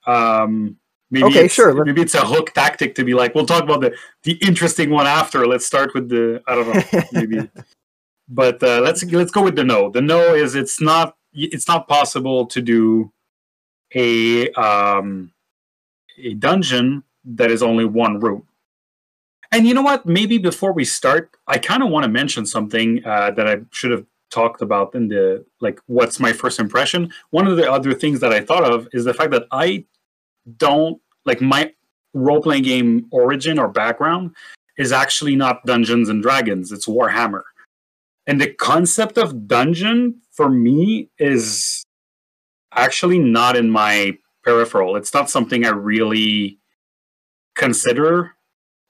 Um, 0.05 0.77
Maybe 1.11 1.25
Okay, 1.25 1.45
it's, 1.45 1.53
sure, 1.53 1.83
Maybe 1.85 2.01
it's 2.01 2.13
a 2.13 2.25
hook 2.25 2.53
tactic 2.53 2.93
to 2.95 3.03
be 3.03 3.13
like, 3.15 3.33
we'll 3.33 3.45
talk 3.45 3.63
about 3.63 3.81
the 3.81 3.95
the 4.23 4.33
interesting 4.33 4.89
one 4.91 5.07
after. 5.07 5.47
Let's 5.47 5.65
start 5.65 5.93
with 5.93 6.09
the 6.09 6.41
I 6.47 6.55
don't 6.55 6.67
know, 6.67 7.01
maybe. 7.11 7.49
but 8.27 8.61
uh, 8.61 8.81
let's 8.81 9.03
let's 9.05 9.31
go 9.31 9.41
with 9.41 9.55
the 9.55 9.63
no. 9.63 9.89
The 9.89 10.01
no 10.01 10.35
is 10.35 10.55
it's 10.55 10.79
not 10.79 11.15
it's 11.33 11.67
not 11.67 11.87
possible 11.87 12.45
to 12.47 12.61
do 12.61 13.11
a 13.95 14.51
um 14.51 15.31
a 16.21 16.33
dungeon 16.35 17.03
that 17.25 17.49
is 17.49 17.63
only 17.63 17.85
one 17.85 18.19
room. 18.19 18.45
And 19.51 19.67
you 19.67 19.73
know 19.73 19.81
what? 19.81 20.05
Maybe 20.05 20.37
before 20.37 20.73
we 20.73 20.85
start, 20.85 21.35
I 21.47 21.57
kind 21.57 21.81
of 21.81 21.89
want 21.89 22.03
to 22.03 22.09
mention 22.09 22.45
something 22.45 23.03
uh, 23.03 23.31
that 23.31 23.47
I 23.47 23.57
should 23.71 23.91
have 23.91 24.05
talked 24.29 24.61
about 24.61 24.93
in 24.93 25.07
the 25.07 25.43
like 25.59 25.79
what's 25.87 26.19
my 26.19 26.33
first 26.33 26.59
impression. 26.59 27.11
One 27.31 27.47
of 27.47 27.57
the 27.57 27.71
other 27.71 27.93
things 27.93 28.19
that 28.19 28.31
I 28.31 28.41
thought 28.41 28.63
of 28.63 28.87
is 28.93 29.05
the 29.05 29.13
fact 29.13 29.31
that 29.31 29.47
I 29.51 29.85
don't 30.57 31.01
like 31.25 31.41
my 31.41 31.71
role 32.13 32.41
playing 32.41 32.63
game 32.63 33.07
origin 33.11 33.59
or 33.59 33.67
background 33.67 34.35
is 34.77 34.91
actually 34.91 35.35
not 35.35 35.65
Dungeons 35.65 36.09
and 36.09 36.23
Dragons, 36.23 36.71
it's 36.71 36.87
Warhammer. 36.87 37.43
And 38.25 38.39
the 38.39 38.51
concept 38.53 39.17
of 39.17 39.47
dungeon 39.47 40.21
for 40.31 40.49
me 40.49 41.09
is 41.17 41.83
actually 42.73 43.19
not 43.19 43.55
in 43.55 43.69
my 43.69 44.17
peripheral. 44.43 44.95
It's 44.95 45.13
not 45.13 45.29
something 45.29 45.65
I 45.65 45.69
really 45.69 46.59
consider 47.55 48.31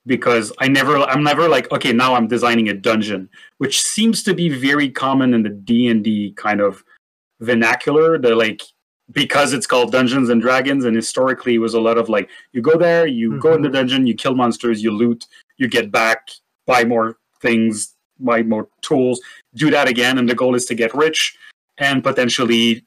because 0.06 0.52
I 0.58 0.68
never 0.68 0.98
I'm 0.98 1.22
never 1.22 1.48
like 1.48 1.70
okay 1.72 1.92
now 1.92 2.14
I'm 2.14 2.28
designing 2.28 2.68
a 2.68 2.74
dungeon 2.74 3.28
which 3.58 3.82
seems 3.82 4.22
to 4.22 4.34
be 4.34 4.48
very 4.48 4.88
common 4.88 5.34
in 5.34 5.42
the 5.42 5.50
D&D 5.50 6.32
kind 6.36 6.60
of 6.60 6.82
vernacular 7.40 8.18
the 8.18 8.34
like 8.34 8.62
because 9.12 9.52
it's 9.52 9.66
called 9.66 9.92
Dungeons 9.92 10.28
and 10.28 10.40
Dragons 10.40 10.84
and 10.84 10.94
historically 10.94 11.54
it 11.54 11.58
was 11.58 11.74
a 11.74 11.80
lot 11.80 11.98
of 11.98 12.08
like 12.08 12.28
you 12.52 12.62
go 12.62 12.76
there 12.76 13.06
you 13.06 13.38
go 13.38 13.54
in 13.54 13.62
the 13.62 13.68
mm-hmm. 13.68 13.74
dungeon 13.74 14.06
you 14.06 14.14
kill 14.14 14.34
monsters 14.34 14.82
you 14.82 14.90
loot 14.90 15.26
you 15.56 15.68
get 15.68 15.90
back 15.90 16.30
buy 16.66 16.84
more 16.84 17.18
things 17.40 17.94
buy 18.18 18.42
more 18.42 18.68
tools 18.82 19.20
do 19.54 19.70
that 19.70 19.88
again 19.88 20.18
and 20.18 20.28
the 20.28 20.34
goal 20.34 20.54
is 20.54 20.66
to 20.66 20.74
get 20.74 20.94
rich 20.94 21.36
and 21.78 22.02
potentially 22.04 22.84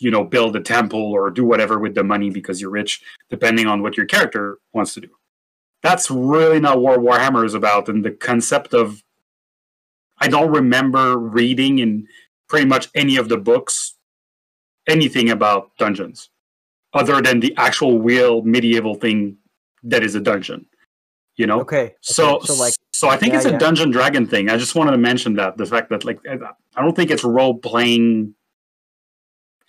you 0.00 0.10
know 0.10 0.24
build 0.24 0.56
a 0.56 0.60
temple 0.60 1.12
or 1.12 1.30
do 1.30 1.44
whatever 1.44 1.78
with 1.78 1.94
the 1.94 2.04
money 2.04 2.30
because 2.30 2.60
you're 2.60 2.70
rich 2.70 3.02
depending 3.30 3.66
on 3.66 3.82
what 3.82 3.96
your 3.96 4.06
character 4.06 4.58
wants 4.72 4.94
to 4.94 5.00
do. 5.00 5.08
That's 5.82 6.10
really 6.10 6.60
not 6.60 6.80
what 6.80 7.00
warhammer 7.00 7.44
is 7.44 7.54
about 7.54 7.88
and 7.88 8.04
the 8.04 8.10
concept 8.10 8.74
of 8.74 9.02
i 10.18 10.28
don't 10.28 10.52
remember 10.52 11.16
reading 11.18 11.78
in 11.78 12.06
pretty 12.48 12.66
much 12.66 12.88
any 12.94 13.16
of 13.16 13.28
the 13.28 13.36
books 13.38 13.91
anything 14.88 15.30
about 15.30 15.76
dungeons 15.78 16.30
other 16.94 17.20
than 17.22 17.40
the 17.40 17.54
actual 17.56 18.00
real 18.00 18.42
medieval 18.42 18.94
thing 18.94 19.36
that 19.82 20.02
is 20.02 20.14
a 20.14 20.20
dungeon 20.20 20.66
you 21.36 21.46
know 21.46 21.60
Okay. 21.60 21.94
so, 22.00 22.36
okay, 22.36 22.46
so 22.46 22.54
like 22.54 22.74
so 22.92 23.08
I 23.08 23.16
think 23.16 23.32
yeah, 23.32 23.38
it's 23.38 23.46
a 23.46 23.50
yeah. 23.52 23.58
dungeon 23.58 23.90
dragon 23.90 24.28
thing. 24.28 24.48
I 24.48 24.56
just 24.56 24.76
wanted 24.76 24.92
to 24.92 24.98
mention 24.98 25.34
that 25.34 25.56
the 25.56 25.66
fact 25.66 25.90
that 25.90 26.04
like 26.04 26.20
I 26.28 26.82
don't 26.82 26.94
think 26.94 27.10
it's 27.10 27.24
role 27.24 27.58
playing 27.58 28.34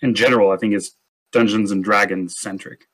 in 0.02 0.14
general. 0.14 0.52
I 0.52 0.56
think 0.56 0.74
it's 0.74 0.92
Dungeons 1.32 1.72
and 1.72 1.82
Dragons 1.82 2.38
centric. 2.38 2.86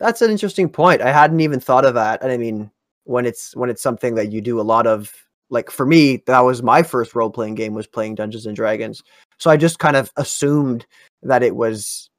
That's 0.00 0.22
an 0.22 0.30
interesting 0.32 0.68
point. 0.68 1.02
I 1.02 1.12
hadn't 1.12 1.40
even 1.40 1.60
thought 1.60 1.84
of 1.84 1.94
that. 1.94 2.22
And 2.22 2.32
I 2.32 2.36
mean, 2.36 2.70
when 3.04 3.26
it's 3.26 3.54
when 3.54 3.70
it's 3.70 3.82
something 3.82 4.16
that 4.16 4.32
you 4.32 4.40
do 4.40 4.60
a 4.60 4.62
lot 4.62 4.88
of, 4.88 5.12
like 5.50 5.70
for 5.70 5.86
me, 5.86 6.22
that 6.26 6.40
was 6.40 6.62
my 6.62 6.82
first 6.82 7.14
role 7.14 7.30
playing 7.30 7.54
game 7.54 7.74
was 7.74 7.86
playing 7.86 8.16
Dungeons 8.16 8.46
and 8.46 8.56
Dragons. 8.56 9.04
So 9.40 9.50
I 9.50 9.56
just 9.56 9.78
kind 9.78 9.96
of 9.96 10.12
assumed 10.16 10.86
that 11.22 11.42
it 11.42 11.56
was 11.56 12.10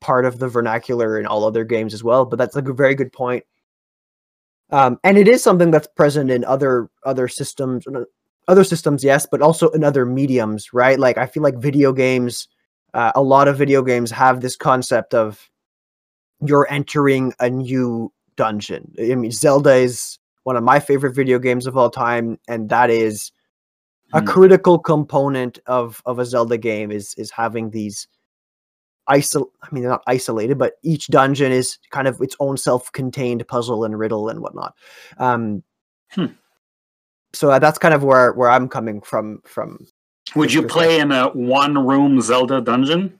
part 0.00 0.24
of 0.24 0.38
the 0.38 0.48
vernacular 0.48 1.20
in 1.20 1.26
all 1.26 1.44
other 1.44 1.64
games 1.64 1.94
as 1.94 2.02
well. 2.02 2.24
But 2.24 2.38
that's 2.38 2.56
like 2.56 2.68
a 2.68 2.72
very 2.72 2.94
good 2.94 3.12
point. 3.12 3.44
Um, 4.70 4.98
and 5.04 5.18
it 5.18 5.28
is 5.28 5.42
something 5.42 5.70
that's 5.70 5.88
present 5.88 6.30
in 6.30 6.44
other 6.44 6.88
other 7.04 7.28
systems, 7.28 7.84
other 8.48 8.64
systems, 8.64 9.04
yes, 9.04 9.26
but 9.30 9.42
also 9.42 9.68
in 9.70 9.84
other 9.84 10.06
mediums, 10.06 10.72
right? 10.72 10.98
Like 10.98 11.18
I 11.18 11.26
feel 11.26 11.42
like 11.42 11.58
video 11.58 11.92
games, 11.92 12.48
uh, 12.94 13.12
a 13.14 13.22
lot 13.22 13.48
of 13.48 13.58
video 13.58 13.82
games 13.82 14.10
have 14.12 14.40
this 14.40 14.56
concept 14.56 15.12
of 15.12 15.50
you're 16.44 16.66
entering 16.70 17.34
a 17.40 17.50
new 17.50 18.12
dungeon. 18.36 18.94
I 18.98 19.16
mean, 19.16 19.32
Zelda 19.32 19.74
is 19.74 20.18
one 20.44 20.56
of 20.56 20.62
my 20.62 20.80
favorite 20.80 21.14
video 21.14 21.38
games 21.38 21.66
of 21.66 21.76
all 21.76 21.90
time, 21.90 22.38
and 22.48 22.70
that 22.70 22.90
is 22.90 23.32
a 24.12 24.20
Hmm. 24.20 24.26
critical 24.26 24.78
component 24.78 25.58
of 25.66 26.02
of 26.06 26.18
a 26.18 26.24
Zelda 26.24 26.58
game 26.58 26.90
is 26.90 27.14
is 27.14 27.30
having 27.30 27.70
these 27.70 28.08
isol 29.08 29.46
I 29.62 29.68
mean 29.72 29.82
they're 29.82 29.90
not 29.90 30.02
isolated, 30.06 30.58
but 30.58 30.74
each 30.82 31.08
dungeon 31.08 31.52
is 31.52 31.78
kind 31.90 32.06
of 32.08 32.20
its 32.20 32.36
own 32.40 32.56
self-contained 32.56 33.46
puzzle 33.48 33.84
and 33.84 33.98
riddle 33.98 34.28
and 34.28 34.40
whatnot. 34.40 34.74
Um 35.18 35.62
Hmm. 36.12 36.26
so 37.32 37.50
uh, 37.50 37.58
that's 37.60 37.78
kind 37.78 37.94
of 37.94 38.02
where 38.02 38.32
where 38.32 38.50
I'm 38.50 38.68
coming 38.68 39.00
from 39.00 39.40
from 39.44 39.86
Would 40.36 40.52
you 40.52 40.62
play 40.64 40.98
in 41.00 41.12
a 41.12 41.28
one 41.28 41.86
room 41.86 42.20
Zelda 42.20 42.60
dungeon? 42.60 43.18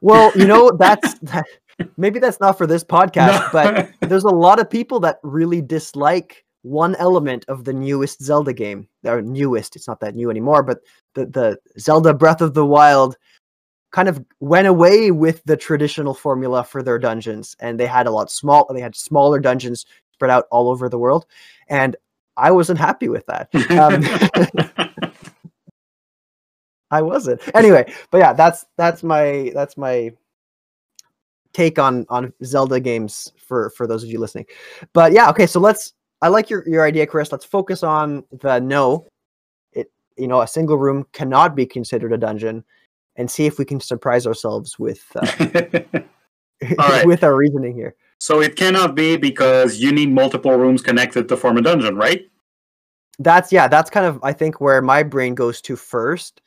Well, 0.00 0.32
you 0.36 0.46
know, 0.46 0.70
that's 0.78 1.14
that, 1.20 1.44
maybe 1.96 2.18
that's 2.18 2.40
not 2.40 2.58
for 2.58 2.66
this 2.66 2.84
podcast, 2.84 3.50
but 3.52 3.90
there's 4.08 4.24
a 4.24 4.28
lot 4.28 4.60
of 4.60 4.68
people 4.68 5.00
that 5.00 5.18
really 5.22 5.62
dislike 5.62 6.43
one 6.64 6.94
element 6.96 7.44
of 7.48 7.64
the 7.64 7.72
newest 7.72 8.22
Zelda 8.22 8.52
game. 8.52 8.88
Or 9.04 9.20
newest, 9.20 9.76
it's 9.76 9.86
not 9.86 10.00
that 10.00 10.14
new 10.14 10.30
anymore, 10.30 10.62
but 10.62 10.80
the 11.14 11.26
the 11.26 11.58
Zelda 11.78 12.14
Breath 12.14 12.40
of 12.40 12.54
the 12.54 12.66
Wild 12.66 13.16
kind 13.92 14.08
of 14.08 14.24
went 14.40 14.66
away 14.66 15.10
with 15.12 15.44
the 15.44 15.56
traditional 15.56 16.14
formula 16.14 16.64
for 16.64 16.82
their 16.82 16.98
dungeons 16.98 17.54
and 17.60 17.78
they 17.78 17.86
had 17.86 18.08
a 18.08 18.10
lot 18.10 18.28
small 18.28 18.66
they 18.74 18.80
had 18.80 18.96
smaller 18.96 19.38
dungeons 19.38 19.86
spread 20.12 20.32
out 20.32 20.46
all 20.50 20.68
over 20.68 20.88
the 20.88 20.98
world 20.98 21.26
and 21.68 21.94
I 22.36 22.50
wasn't 22.50 22.80
happy 22.80 23.08
with 23.08 23.24
that. 23.26 23.48
Um, 23.70 25.00
I 26.90 27.02
wasn't. 27.02 27.40
Anyway, 27.54 27.92
but 28.10 28.18
yeah, 28.18 28.32
that's 28.32 28.66
that's 28.76 29.02
my 29.02 29.52
that's 29.54 29.76
my 29.76 30.10
take 31.52 31.78
on 31.78 32.06
on 32.08 32.32
Zelda 32.44 32.80
games 32.80 33.32
for 33.36 33.70
for 33.70 33.86
those 33.86 34.02
of 34.02 34.10
you 34.10 34.18
listening. 34.18 34.46
But 34.92 35.12
yeah, 35.12 35.30
okay, 35.30 35.46
so 35.46 35.60
let's 35.60 35.92
I 36.24 36.28
like 36.28 36.48
your 36.48 36.66
your 36.66 36.86
idea, 36.86 37.06
Chris. 37.06 37.30
Let's 37.30 37.44
focus 37.44 37.82
on 37.82 38.24
the 38.32 38.58
no. 38.58 39.06
It 39.74 39.92
you 40.16 40.26
know, 40.26 40.40
a 40.40 40.48
single 40.48 40.78
room 40.78 41.06
cannot 41.12 41.54
be 41.54 41.66
considered 41.66 42.14
a 42.14 42.16
dungeon 42.16 42.64
and 43.16 43.30
see 43.30 43.44
if 43.44 43.58
we 43.58 43.66
can 43.66 43.78
surprise 43.78 44.26
ourselves 44.26 44.78
with 44.78 45.04
uh, 45.16 45.84
right. 46.78 47.06
with 47.06 47.22
our 47.24 47.36
reasoning 47.36 47.74
here. 47.74 47.94
so 48.20 48.40
it 48.40 48.56
cannot 48.56 48.94
be 48.94 49.18
because 49.18 49.80
you 49.80 49.92
need 49.92 50.10
multiple 50.10 50.52
rooms 50.52 50.80
connected 50.80 51.28
to 51.28 51.36
form 51.36 51.58
a 51.58 51.62
dungeon, 51.62 51.94
right? 51.94 52.22
That's 53.18 53.52
yeah, 53.52 53.68
that's 53.68 53.90
kind 53.90 54.06
of 54.06 54.18
I 54.22 54.32
think 54.32 54.62
where 54.62 54.80
my 54.80 55.02
brain 55.02 55.34
goes 55.34 55.60
to 55.62 55.76
first. 55.76 56.40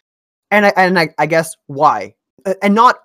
And 0.50 0.66
I 0.66 0.74
and 0.76 0.98
I, 0.98 1.10
I 1.20 1.28
guess 1.28 1.56
why? 1.68 2.16
And 2.64 2.74
not 2.74 2.96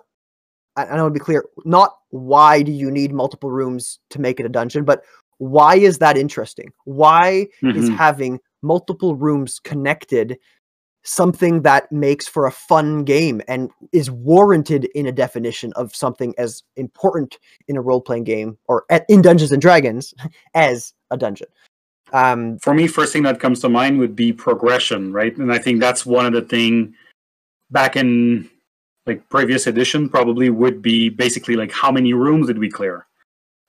I 0.75 0.85
I 0.85 0.95
want 0.95 1.13
to 1.13 1.19
be 1.19 1.23
clear, 1.23 1.45
not 1.65 1.97
why 2.09 2.63
do 2.63 2.71
you 2.71 2.89
need 2.89 3.13
multiple 3.13 3.51
rooms 3.51 3.99
to 4.09 4.19
make 4.19 4.39
it 4.39 4.47
a 4.47 4.49
dungeon, 4.49 4.85
but 4.85 5.03
why 5.49 5.75
is 5.75 5.97
that 5.99 6.17
interesting? 6.17 6.71
Why 6.85 7.47
is 7.61 7.89
Mhm. 7.89 7.95
having 7.97 8.39
multiple 8.61 9.15
rooms 9.15 9.59
connected 9.59 10.37
something 11.05 11.63
that 11.63 11.91
makes 11.91 12.25
for 12.27 12.45
a 12.45 12.51
fun 12.51 13.03
game 13.03 13.41
and 13.49 13.69
is 13.91 14.09
warranted 14.09 14.85
in 14.95 15.05
a 15.05 15.11
definition 15.11 15.73
of 15.73 15.93
something 15.93 16.33
as 16.37 16.63
important 16.77 17.37
in 17.67 17.75
a 17.75 17.81
role-playing 17.81 18.23
game 18.23 18.57
or 18.69 18.85
at, 18.89 19.05
in 19.09 19.21
Dungeons 19.21 19.51
and 19.51 19.61
Dragons 19.61 20.13
as 20.53 20.93
a 21.11 21.17
dungeon? 21.17 21.47
Um, 22.13 22.57
for 22.59 22.73
me, 22.73 22.87
first 22.87 23.11
thing 23.11 23.23
that 23.23 23.41
comes 23.41 23.59
to 23.61 23.69
mind 23.69 23.99
would 23.99 24.15
be 24.15 24.31
progression, 24.31 25.11
right? 25.11 25.35
And 25.35 25.51
I 25.51 25.57
think 25.57 25.81
that's 25.81 26.05
one 26.05 26.25
of 26.25 26.31
the 26.31 26.41
thing 26.41 26.93
back 27.69 27.97
in 27.97 28.49
like 29.05 29.27
previous 29.27 29.67
edition 29.67 30.07
probably 30.07 30.49
would 30.49 30.81
be 30.81 31.09
basically 31.09 31.55
like 31.57 31.71
how 31.71 31.91
many 31.91 32.13
rooms 32.13 32.47
did 32.47 32.59
we 32.59 32.69
clear, 32.69 33.05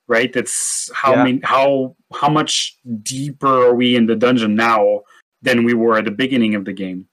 right? 0.07 0.35
It's 0.35 0.91
how 0.93 1.13
Yeah. 1.13 1.23
many, 1.23 1.39
how 1.43 1.95
how 2.13 2.29
much 2.29 2.77
deeper 3.03 3.67
are 3.67 3.75
we 3.75 3.95
in 3.95 4.05
the 4.05 4.15
dungeon 4.15 4.55
now 4.55 5.01
than 5.41 5.63
we 5.63 5.73
were 5.73 5.97
at 5.97 6.05
the 6.05 6.11
beginning 6.11 6.55
of 6.55 6.65
the 6.65 6.73
game? 6.73 7.07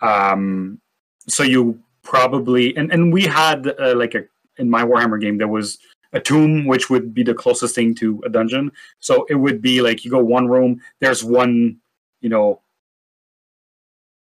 Um, 0.00 0.80
so 1.28 1.42
you 1.42 1.80
probably 2.02 2.76
and 2.76 2.92
and 2.92 3.12
we 3.12 3.22
had 3.24 3.74
uh, 3.78 3.94
like 3.96 4.14
a 4.14 4.24
in 4.56 4.70
my 4.70 4.82
Warhammer 4.82 5.20
game 5.20 5.38
there 5.38 5.48
was 5.48 5.78
a 6.14 6.20
tomb 6.20 6.64
which 6.64 6.88
would 6.88 7.12
be 7.12 7.22
the 7.22 7.34
closest 7.34 7.74
thing 7.74 7.94
to 7.94 8.20
a 8.24 8.30
dungeon 8.30 8.72
so 8.98 9.26
it 9.28 9.34
would 9.34 9.60
be 9.60 9.82
like 9.82 10.04
you 10.04 10.10
go 10.10 10.24
one 10.24 10.48
room, 10.48 10.80
there's 11.00 11.22
one, 11.22 11.76
you 12.22 12.30
know, 12.30 12.60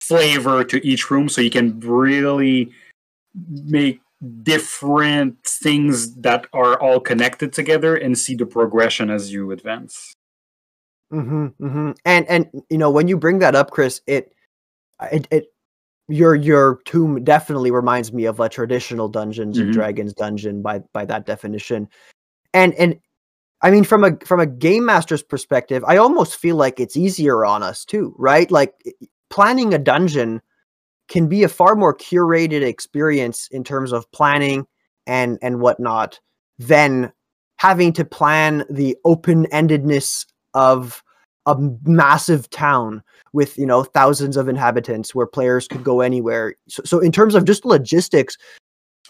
flavor 0.01 0.65
to 0.65 0.85
each 0.87 1.11
room, 1.11 1.29
so 1.29 1.41
you 1.41 1.51
can 1.51 1.79
really 1.81 2.71
make 3.49 4.01
different 4.43 5.37
things 5.47 6.15
that 6.17 6.47
are 6.53 6.79
all 6.81 7.01
connected 7.01 7.53
together 7.53 7.97
and 7.97 8.19
see 8.19 8.35
the 8.35 8.47
progression 8.47 9.11
as 9.11 9.33
you 9.33 9.51
advance. 9.53 10.15
hmm 11.11 11.47
hmm 11.59 11.91
And 12.05 12.27
and 12.29 12.47
you 12.71 12.79
know 12.79 12.91
when 12.91 13.09
you 13.09 13.17
bring 13.17 13.39
that 13.41 13.55
up, 13.55 13.71
Chris, 13.71 14.01
it 14.07 14.33
it 15.13 15.27
it 15.31 15.47
your 16.09 16.35
your 16.35 16.81
tomb 16.85 17.25
definitely 17.25 17.71
reminds 17.71 18.13
me 18.13 18.27
of 18.27 18.41
a 18.41 18.49
traditional 18.49 19.09
Dungeons 19.09 19.59
and 19.61 19.71
Mhm. 19.71 19.73
Dragons 19.73 20.15
dungeon 20.15 20.63
by 20.63 20.81
by 20.93 21.05
that 21.07 21.27
definition, 21.27 21.89
and 22.55 22.75
and 22.75 22.99
I 23.63 23.71
mean, 23.71 23.85
from 23.85 24.05
a 24.05 24.17
from 24.25 24.41
a 24.41 24.47
game 24.47 24.87
master's 24.87 25.23
perspective, 25.23 25.85
I 25.87 25.97
almost 25.99 26.37
feel 26.39 26.57
like 26.57 26.81
it's 26.81 26.97
easier 26.97 27.45
on 27.45 27.63
us 27.63 27.85
too, 27.85 28.15
right? 28.19 28.51
Like 28.51 28.75
planning 29.31 29.75
a 29.75 29.79
dungeon 29.79 30.43
can 31.11 31.27
be 31.27 31.43
a 31.43 31.49
far 31.49 31.75
more 31.75 31.95
curated 31.95 32.63
experience 32.63 33.49
in 33.51 33.63
terms 33.63 33.93
of 33.93 34.11
planning 34.13 34.67
and 35.07 35.39
and 35.43 35.61
whatnot 35.61 36.19
than 36.59 37.13
having 37.57 37.93
to 37.93 38.05
plan 38.05 38.65
the 38.71 38.97
open-endedness 39.05 40.25
of 40.55 41.03
a 41.47 41.57
massive 41.85 42.49
town 42.51 43.03
with 43.33 43.59
you 43.59 43.67
know 43.67 43.83
thousands 43.83 44.37
of 44.37 44.49
inhabitants 44.49 45.15
where 45.15 45.27
players 45.27 45.69
could 45.69 45.85
go 45.85 46.01
anywhere 46.01 46.55
so, 46.69 46.83
so 46.85 46.99
in 47.01 47.13
terms 47.13 47.35
of 47.35 47.45
just 47.45 47.65
logistics 47.65 48.37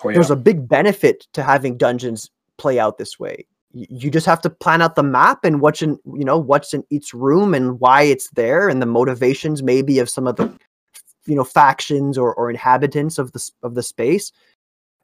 oh, 0.02 0.09
yeah. 0.09 0.14
there's 0.14 0.30
a 0.30 0.37
big 0.37 0.69
benefit 0.69 1.26
to 1.33 1.42
having 1.42 1.76
dungeons 1.76 2.30
play 2.57 2.78
out 2.78 2.99
this 2.99 3.19
way 3.19 3.47
you 3.73 4.11
just 4.11 4.26
have 4.26 4.40
to 4.40 4.50
plan 4.50 4.83
out 4.83 4.97
the 4.97 5.02
map 5.02 5.45
and 5.45 5.61
what's 5.61 5.83
in 5.83 5.99
you 6.14 6.25
know 6.25 6.38
what's 6.38 6.73
in 6.73 6.85
each 6.90 7.12
room 7.12 7.52
and 7.52 7.80
why 7.80 8.02
it's 8.02 8.30
there 8.30 8.69
and 8.69 8.80
the 8.80 8.87
motivations 8.87 9.62
maybe 9.62 9.99
of 9.99 10.09
some 10.09 10.26
of 10.26 10.37
the 10.37 10.52
you 11.31 11.37
know 11.37 11.45
factions 11.45 12.19
or, 12.19 12.35
or 12.35 12.51
inhabitants 12.51 13.19
of 13.19 13.33
the 13.33 13.51
of 13.63 13.75
the 13.75 13.83
space 13.83 14.33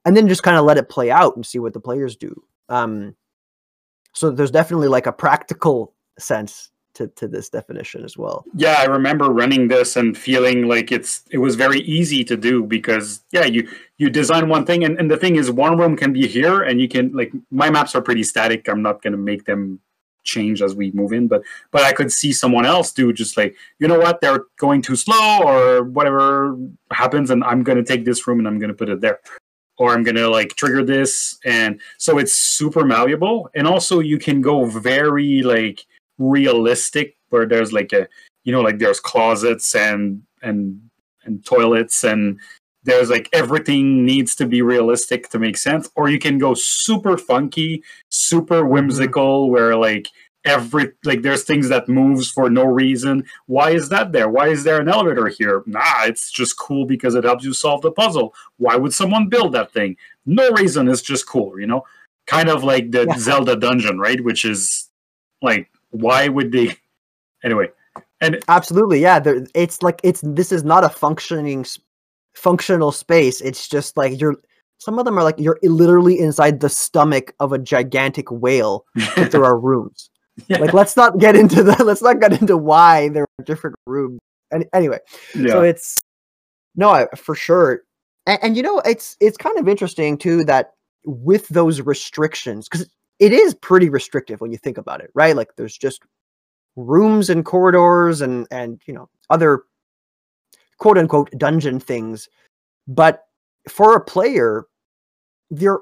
and 0.05 0.17
then 0.17 0.29
just 0.29 0.43
kind 0.43 0.57
of 0.57 0.65
let 0.65 0.79
it 0.79 0.89
play 0.89 1.11
out 1.11 1.37
and 1.37 1.47
see 1.47 1.59
what 1.59 1.73
the 1.73 1.81
players 1.81 2.17
do 2.17 2.35
um 2.69 3.15
so 4.13 4.31
there's 4.31 4.51
definitely 4.51 4.89
like 4.89 5.07
a 5.07 5.13
practical 5.13 5.93
sense 6.19 6.71
to, 6.97 7.09
to 7.09 7.29
this 7.29 7.51
definition 7.51 8.03
as 8.05 8.17
well. 8.17 8.45
Yeah, 8.55 8.77
I 8.79 8.85
remember 8.85 9.27
running 9.27 9.69
this 9.69 9.97
and 9.97 10.17
feeling 10.17 10.67
like 10.67 10.91
it's 10.91 11.23
it 11.31 11.39
was 11.39 11.55
very 11.55 11.81
easy 11.81 12.25
to 12.25 12.37
do 12.37 12.65
because 12.65 13.23
yeah, 13.31 13.45
you 13.45 13.69
you 13.99 14.09
design 14.09 14.49
one 14.49 14.65
thing 14.65 14.85
and, 14.85 14.99
and 14.99 15.11
the 15.11 15.19
thing 15.19 15.37
is 15.37 15.51
one 15.51 15.77
room 15.77 15.97
can 15.97 16.15
be 16.15 16.27
here 16.27 16.63
and 16.63 16.81
you 16.81 16.89
can 16.89 17.13
like 17.13 17.31
my 17.51 17.69
maps 17.69 17.95
are 17.95 18.01
pretty 18.01 18.23
static. 18.23 18.69
I'm 18.69 18.81
not 18.81 19.03
gonna 19.03 19.19
make 19.19 19.45
them 19.45 19.81
change 20.27 20.61
as 20.61 20.75
we 20.75 20.91
move 20.93 21.13
in, 21.13 21.29
but 21.29 21.43
but 21.71 21.83
I 21.83 21.93
could 21.93 22.13
see 22.13 22.33
someone 22.33 22.67
else 22.67 22.93
do 22.93 23.13
just 23.13 23.37
like, 23.37 23.57
you 23.79 23.89
know 23.89 23.99
what, 23.99 24.21
they're 24.21 24.45
going 24.59 24.83
too 24.83 24.97
slow 24.97 25.43
or 25.43 25.85
whatever 25.85 26.57
happens 26.93 27.31
and 27.31 27.43
I'm 27.45 27.63
gonna 27.63 27.83
take 27.83 28.05
this 28.05 28.27
room 28.27 28.39
and 28.39 28.47
I'm 28.47 28.59
gonna 28.59 28.75
put 28.75 28.91
it 28.91 29.01
there 29.01 29.21
or 29.79 29.93
I'm 29.93 30.03
gonna 30.03 30.29
like 30.29 30.57
trigger 30.57 30.85
this, 30.85 31.39
and 31.45 31.81
so 31.99 32.19
it's 32.19 32.33
super 32.33 32.85
malleable. 32.85 33.51
And 33.55 33.67
also, 33.67 34.01
you 34.01 34.19
can 34.19 34.41
go 34.41 34.65
very 34.65 35.43
like 35.43 35.85
realistic, 36.19 37.17
where 37.31 37.47
there's 37.47 37.73
like 37.73 37.93
a 37.93 38.09
you 38.45 38.53
know 38.53 38.63
like 38.63 38.79
there's 38.79 39.01
closets 39.01 39.75
and 39.75 40.23
and 40.43 40.81
and 41.25 41.45
toilets 41.45 42.05
and 42.05 42.39
there's 42.87 43.11
like 43.11 43.29
everything 43.33 44.07
needs 44.07 44.35
to 44.37 44.47
be 44.47 44.63
realistic 44.63 45.29
to 45.29 45.39
make 45.39 45.57
sense 45.57 45.91
or 45.97 46.09
you 46.09 46.19
can 46.19 46.39
go 46.39 46.55
super 46.55 47.19
funky 47.19 47.83
super 48.09 48.63
mm-hmm. 48.63 48.73
whimsical 48.73 49.45
mm-hmm. 49.45 49.53
where 49.53 49.77
like 49.77 50.07
every 50.45 50.93
like 51.05 51.23
there's 51.23 51.43
things 51.43 51.69
that 51.69 51.89
moves 51.89 52.31
for 52.31 52.49
no 52.49 52.65
reason 52.65 53.25
why 53.47 53.71
is 53.71 53.89
that 53.89 54.13
there 54.13 54.29
why 54.29 54.49
is 54.49 54.63
there 54.63 54.81
an 54.81 54.89
elevator 54.89 55.27
here 55.27 55.63
nah 55.67 56.05
it's 56.05 56.31
just 56.31 56.57
cool 56.57 56.87
because 56.87 57.17
it 57.17 57.25
helps 57.25 57.45
you 57.45 57.53
solve 57.53 57.83
the 57.83 57.91
puzzle 57.91 58.33
why 58.59 58.77
would 58.77 58.95
someone 58.95 59.29
build 59.29 59.53
that 59.53 59.73
thing 59.73 59.97
no 60.25 60.49
reason 60.53 60.89
it's 60.89 61.03
just 61.03 61.27
cool 61.27 61.59
you 61.59 61.67
know 61.67 61.85
kind 62.27 62.49
of 62.49 62.63
like 62.63 62.93
the 62.93 63.05
yeah. 63.09 63.19
zelda 63.19 63.57
dungeon 63.57 63.99
right 63.99 64.23
which 64.23 64.45
is 64.45 64.89
like 65.43 65.69
why 65.91 66.29
would 66.29 66.53
they 66.53 66.73
anyway 67.45 67.69
and 68.21 68.43
absolutely 68.47 69.01
yeah 69.01 69.19
there, 69.19 69.45
it's 69.55 69.83
like 69.83 70.01
it's 70.05 70.21
this 70.23 70.53
is 70.53 70.63
not 70.63 70.85
a 70.85 70.89
functioning 70.89 71.65
functional 72.37 72.93
space 72.93 73.41
it's 73.41 73.69
just 73.69 73.97
like 73.97 74.21
you're 74.21 74.37
some 74.79 74.99
of 74.99 75.05
them 75.05 75.19
are 75.19 75.23
like 75.23 75.39
you're 75.39 75.59
literally 75.63 76.19
inside 76.19 76.61
the 76.61 76.69
stomach 76.69 77.35
of 77.41 77.53
a 77.53 77.59
gigantic 77.59 78.31
whale 78.31 78.85
if 78.95 79.31
there 79.31 79.45
are 79.45 79.59
rooms 79.59 80.11
yeah. 80.49 80.59
Like 80.59 80.75
let's 80.75 80.97
not 80.97 81.19
get 81.19 81.37
into 81.37 81.63
the 81.63 81.73
let's 81.85 82.03
not 82.03 82.21
get 82.21 82.41
into 82.41 82.57
why 82.57 83.09
there 83.09 83.25
are 83.25 83.45
different 83.45 83.77
rooms. 83.87 84.21
And 84.51 84.67
anyway, 84.73 84.99
yeah. 85.35 85.49
so 85.49 85.63
it's 85.63 85.97
no, 86.75 86.91
I, 86.91 87.07
for 87.17 87.35
sure. 87.35 87.83
And, 88.27 88.39
and 88.43 88.57
you 88.57 88.63
know, 88.63 88.81
it's 88.81 89.17
it's 89.21 89.37
kind 89.37 89.59
of 89.59 89.69
interesting 89.69 90.19
too 90.19 90.45
that 90.45 90.73
with 91.05 91.49
those 91.49 91.81
restrictions 91.81 92.69
because 92.69 92.89
it 93.19 93.33
is 93.33 93.55
pretty 93.55 93.89
restrictive 93.89 94.41
when 94.41 94.53
you 94.53 94.59
think 94.59 94.79
about 94.79 95.01
it, 95.01 95.11
right? 95.15 95.35
Like 95.35 95.57
there's 95.57 95.77
just 95.77 96.03
rooms 96.77 97.31
and 97.31 97.45
corridors 97.45 98.21
and 98.21 98.47
and 98.51 98.81
you 98.87 98.93
know 98.93 99.09
other 99.31 99.63
quote 100.79 100.99
unquote 100.99 101.31
dungeon 101.39 101.81
things, 101.81 102.29
but 102.87 103.25
for 103.69 103.97
a 103.97 104.05
player, 104.05 104.67
their 105.51 105.79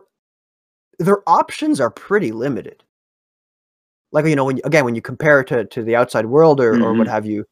their 0.99 1.29
options 1.29 1.81
are 1.81 1.91
pretty 1.91 2.33
limited 2.33 2.83
like 4.15 4.25
you 4.27 4.37
know 4.37 4.45
when 4.47 4.61
again 4.65 4.85
when 4.85 4.95
you 4.95 5.03
compare 5.03 5.41
it 5.41 5.49
to, 5.49 5.65
to 5.67 5.83
the 5.83 5.95
outside 5.95 6.27
world 6.27 6.61
or, 6.61 6.73
mm-hmm. 6.73 6.83
or 6.83 6.95
what 6.95 7.07
mm-hmm. 7.07 7.15
have 7.15 7.27
you 7.27 7.45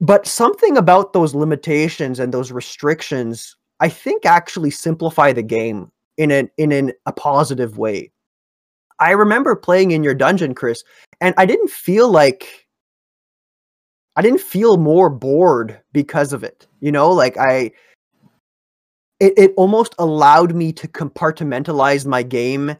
but 0.00 0.26
something 0.26 0.76
about 0.76 1.12
those 1.14 1.34
limitations 1.34 2.18
and 2.18 2.34
those 2.34 2.52
restrictions 2.52 3.56
i 3.78 3.88
think 3.88 4.26
actually 4.26 4.70
simplify 4.70 5.32
the 5.32 5.42
game 5.42 5.90
in 6.18 6.30
an 6.30 6.50
in 6.58 6.72
an, 6.72 6.92
a 7.06 7.12
positive 7.12 7.78
way 7.78 8.10
i 8.98 9.12
remember 9.12 9.56
playing 9.56 9.92
in 9.92 10.04
your 10.04 10.14
dungeon 10.14 10.54
chris 10.54 10.82
and 11.20 11.34
i 11.38 11.46
didn't 11.46 11.70
feel 11.70 12.10
like 12.10 12.66
i 14.16 14.22
didn't 14.22 14.40
feel 14.40 14.76
more 14.76 15.10
bored 15.10 15.80
because 15.92 16.32
of 16.32 16.44
it 16.44 16.66
you 16.80 16.92
know 16.92 17.10
like 17.10 17.36
i 17.36 17.70
it, 19.20 19.34
it 19.36 19.52
almost 19.56 19.94
allowed 19.98 20.54
me 20.54 20.72
to 20.72 20.88
compartmentalize 20.88 22.06
my 22.06 22.22
game 22.22 22.74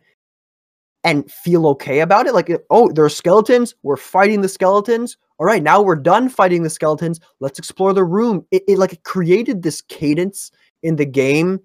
and 1.04 1.30
feel 1.30 1.66
okay 1.68 2.00
about 2.00 2.26
it. 2.26 2.34
Like, 2.34 2.50
oh, 2.70 2.90
there 2.92 3.04
are 3.04 3.10
skeletons. 3.10 3.74
We're 3.82 3.96
fighting 3.96 4.40
the 4.40 4.48
skeletons. 4.48 5.16
All 5.38 5.46
right, 5.46 5.62
now 5.62 5.80
we're 5.80 5.96
done 5.96 6.28
fighting 6.28 6.62
the 6.62 6.70
skeletons. 6.70 7.20
Let's 7.40 7.58
explore 7.58 7.92
the 7.92 8.04
room. 8.04 8.44
It, 8.50 8.62
it 8.68 8.78
like 8.78 9.02
created 9.04 9.62
this 9.62 9.80
cadence 9.82 10.50
in 10.82 10.96
the 10.96 11.06
game 11.06 11.60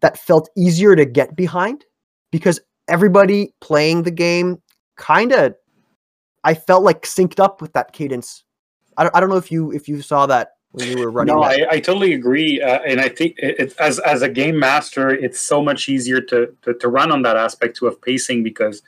that 0.00 0.18
felt 0.18 0.48
easier 0.56 0.96
to 0.96 1.04
get 1.04 1.36
behind 1.36 1.84
because 2.30 2.60
everybody 2.88 3.54
playing 3.60 4.02
the 4.02 4.10
game 4.10 4.60
kind 4.96 5.32
of, 5.32 5.54
I 6.44 6.54
felt 6.54 6.82
like 6.82 7.02
synced 7.02 7.40
up 7.40 7.60
with 7.60 7.72
that 7.72 7.92
cadence. 7.92 8.44
I 8.96 9.04
don't, 9.04 9.16
I 9.16 9.20
don't 9.20 9.28
know 9.28 9.36
if 9.36 9.50
you 9.50 9.72
if 9.72 9.88
you 9.88 10.02
saw 10.02 10.26
that 10.26 10.56
when 10.72 10.88
you 10.88 11.04
were 11.04 11.10
running. 11.10 11.34
No, 11.34 11.42
I, 11.42 11.66
I, 11.70 11.80
totally 11.80 12.14
agree, 12.14 12.60
uh, 12.60 12.80
and 12.80 13.00
I 13.00 13.08
think 13.08 13.36
it, 13.38 13.60
it, 13.60 13.78
as 13.78 13.98
as 14.00 14.22
a 14.22 14.28
game 14.28 14.58
master, 14.58 15.10
it's 15.10 15.40
so 15.40 15.62
much 15.62 15.88
easier 15.88 16.20
to, 16.22 16.54
to 16.62 16.74
to 16.74 16.88
run 16.88 17.12
on 17.12 17.22
that 17.22 17.36
aspect 17.36 17.76
too 17.76 17.86
of 17.86 18.00
pacing 18.02 18.42
because, 18.42 18.82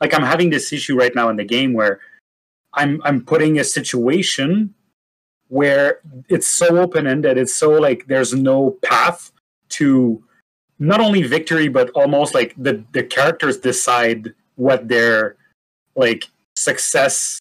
like, 0.00 0.12
I'm 0.14 0.22
having 0.22 0.50
this 0.50 0.72
issue 0.72 0.98
right 0.98 1.14
now 1.14 1.28
in 1.28 1.36
the 1.36 1.44
game 1.44 1.74
where 1.74 2.00
I'm 2.74 3.00
I'm 3.04 3.24
putting 3.24 3.58
a 3.58 3.64
situation 3.64 4.74
where 5.48 6.00
it's 6.28 6.46
so 6.46 6.78
open 6.78 7.06
ended, 7.06 7.38
it's 7.38 7.54
so 7.54 7.70
like 7.70 8.06
there's 8.06 8.34
no 8.34 8.72
path 8.82 9.32
to 9.70 10.22
not 10.78 11.00
only 11.00 11.22
victory 11.22 11.68
but 11.68 11.90
almost 11.90 12.34
like 12.34 12.54
the 12.56 12.84
the 12.92 13.02
characters 13.02 13.58
decide 13.58 14.34
what 14.56 14.88
their 14.88 15.36
like 15.96 16.28
success 16.56 17.38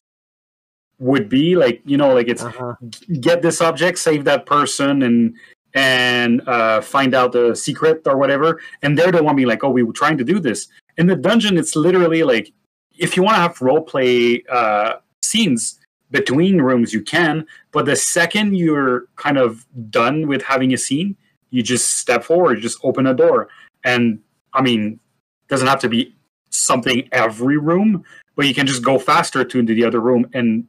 would 0.99 1.29
be 1.29 1.55
like 1.55 1.81
you 1.85 1.97
know 1.97 2.13
like 2.13 2.27
it's 2.27 2.43
uh-huh. 2.43 2.73
get 3.21 3.41
this 3.41 3.61
object 3.61 3.99
save 3.99 4.23
that 4.23 4.45
person 4.45 5.03
and 5.03 5.35
and 5.73 6.41
uh, 6.47 6.81
find 6.81 7.13
out 7.13 7.31
the 7.31 7.55
secret 7.55 8.01
or 8.07 8.17
whatever 8.17 8.59
and 8.81 8.97
they're 8.97 9.11
the 9.11 9.21
one 9.21 9.35
being 9.35 9.47
like 9.47 9.63
oh 9.63 9.69
we 9.69 9.83
were 9.83 9.93
trying 9.93 10.17
to 10.17 10.23
do 10.23 10.39
this 10.39 10.67
in 10.97 11.05
the 11.05 11.15
dungeon 11.15 11.57
it's 11.57 11.75
literally 11.75 12.23
like 12.23 12.51
if 12.97 13.15
you 13.15 13.21
want 13.21 13.35
to 13.35 13.41
have 13.41 13.61
role 13.61 13.81
play 13.81 14.43
uh, 14.49 14.93
scenes 15.21 15.79
between 16.09 16.59
rooms 16.61 16.93
you 16.93 17.01
can 17.01 17.45
but 17.71 17.85
the 17.85 17.95
second 17.95 18.55
you're 18.55 19.05
kind 19.17 19.37
of 19.37 19.65
done 19.91 20.27
with 20.27 20.41
having 20.41 20.73
a 20.73 20.77
scene 20.77 21.15
you 21.51 21.61
just 21.61 21.97
step 21.97 22.23
forward 22.23 22.59
just 22.59 22.79
open 22.83 23.05
a 23.05 23.13
door 23.13 23.49
and 23.83 24.19
i 24.53 24.61
mean 24.61 24.99
doesn't 25.47 25.67
have 25.67 25.79
to 25.79 25.89
be 25.89 26.15
something 26.49 27.07
every 27.11 27.57
room 27.57 28.03
but 28.35 28.47
you 28.47 28.53
can 28.53 28.65
just 28.65 28.83
go 28.83 28.97
faster 28.97 29.43
to 29.43 29.59
into 29.59 29.75
the 29.75 29.83
other 29.83 29.99
room 29.99 30.25
and 30.33 30.65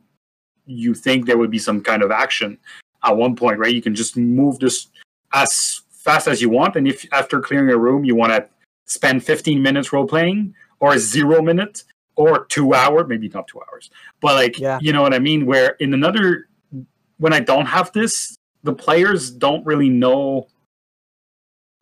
you 0.69 0.95
think 0.95 1.27
there 1.27 1.39
would 1.39 1.51
be 1.51 1.59
some 1.59 1.83
kind 1.83 2.03
of 2.03 2.11
action 2.11 2.59
at 3.05 3.17
one 3.17 3.35
point, 3.35 3.59
right? 3.59 3.75
You 3.75 3.83
can 3.83 3.95
just 3.95 4.17
move 4.17 4.59
this 4.59 4.89
as 5.33 5.83
fast 5.91 6.29
as 6.29 6.41
you 6.41 6.51
want, 6.51 6.77
and 6.77 6.87
if 6.87 7.07
after 7.13 7.41
clearing 7.41 7.71
a 7.71 7.77
room 7.77 8.05
you 8.05 8.15
want 8.15 8.33
to 8.33 8.47
spend 8.87 9.25
15 9.25 9.61
minutes 9.61 9.93
role 9.93 10.07
playing 10.07 10.55
or 10.81 10.99
zero 10.99 11.43
minutes 11.43 11.85
or 12.17 12.47
two 12.47 12.75
hour, 12.75 13.07
maybe 13.07 13.29
not 13.29 13.47
two 13.47 13.61
hours, 13.71 13.91
but 14.21 14.35
like 14.35 14.59
yeah. 14.59 14.79
you 14.81 14.93
know 14.93 15.03
what 15.03 15.15
I 15.15 15.19
mean. 15.19 15.47
Where 15.47 15.71
in 15.81 15.95
another, 15.95 16.49
when 17.19 17.33
I 17.33 17.41
don't 17.41 17.67
have 17.67 17.93
this, 17.93 18.37
the 18.63 18.73
players 18.73 19.31
don't 19.31 19.65
really 19.65 19.89
know 19.89 20.49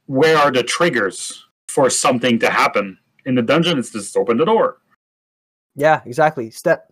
where 0.07 0.37
are 0.37 0.51
the 0.51 0.63
triggers 0.63 1.47
for 1.69 1.91
something 1.91 2.39
to 2.39 2.51
happen. 2.51 2.99
In 3.25 3.35
the 3.35 3.43
dungeon, 3.43 3.79
it's 3.79 3.91
just 3.91 4.17
open 4.17 4.37
the 4.37 4.45
door. 4.45 4.79
Yeah, 5.75 6.01
exactly. 6.07 6.51
Step 6.51 6.91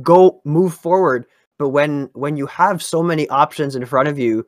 go 0.00 0.40
move 0.44 0.74
forward 0.74 1.26
but 1.58 1.68
when 1.68 2.08
when 2.14 2.36
you 2.36 2.46
have 2.46 2.82
so 2.82 3.02
many 3.02 3.28
options 3.28 3.76
in 3.76 3.84
front 3.84 4.08
of 4.08 4.18
you 4.18 4.46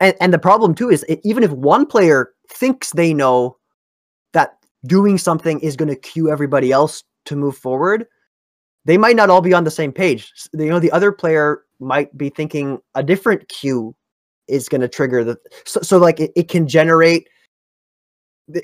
and, 0.00 0.14
and 0.20 0.32
the 0.32 0.38
problem 0.38 0.74
too 0.74 0.90
is 0.90 1.04
even 1.24 1.42
if 1.42 1.50
one 1.50 1.86
player 1.86 2.32
thinks 2.50 2.92
they 2.92 3.12
know 3.12 3.56
that 4.32 4.58
doing 4.86 5.18
something 5.18 5.60
is 5.60 5.76
going 5.76 5.88
to 5.88 5.96
cue 5.96 6.30
everybody 6.30 6.72
else 6.72 7.04
to 7.26 7.36
move 7.36 7.56
forward, 7.56 8.06
they 8.84 8.96
might 8.96 9.16
not 9.16 9.30
all 9.30 9.40
be 9.40 9.52
on 9.52 9.64
the 9.64 9.70
same 9.70 9.92
page. 9.92 10.32
You 10.52 10.70
know, 10.70 10.80
the 10.80 10.92
other 10.92 11.12
player 11.12 11.62
might 11.80 12.16
be 12.16 12.30
thinking 12.30 12.78
a 12.94 13.02
different 13.02 13.48
cue 13.48 13.94
is 14.46 14.68
going 14.68 14.80
to 14.80 14.88
trigger 14.88 15.24
the. 15.24 15.38
So, 15.66 15.80
so 15.82 15.98
like 15.98 16.20
it, 16.20 16.32
it 16.34 16.48
can 16.48 16.66
generate 16.66 17.28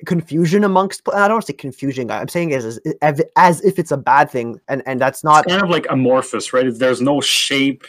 confusion 0.07 0.65
amongst 0.65 1.03
i 1.15 1.29
don't 1.29 1.33
want 1.37 1.43
to 1.47 1.53
say 1.53 1.57
confusion. 1.57 2.11
I'm 2.11 2.29
saying 2.29 2.53
as 2.55 2.65
as, 2.65 2.81
as- 3.03 3.23
as 3.37 3.61
if 3.65 3.79
it's 3.79 3.91
a 3.93 3.97
bad 3.97 4.31
thing, 4.31 4.61
and 4.69 4.83
and 4.87 5.01
that's 5.01 5.23
not. 5.23 5.45
it's 5.45 5.53
kind 5.53 5.63
of 5.65 5.71
like 5.71 5.87
amorphous, 5.91 6.53
right? 6.53 6.67
There's 6.73 7.01
no 7.01 7.21
shape 7.21 7.85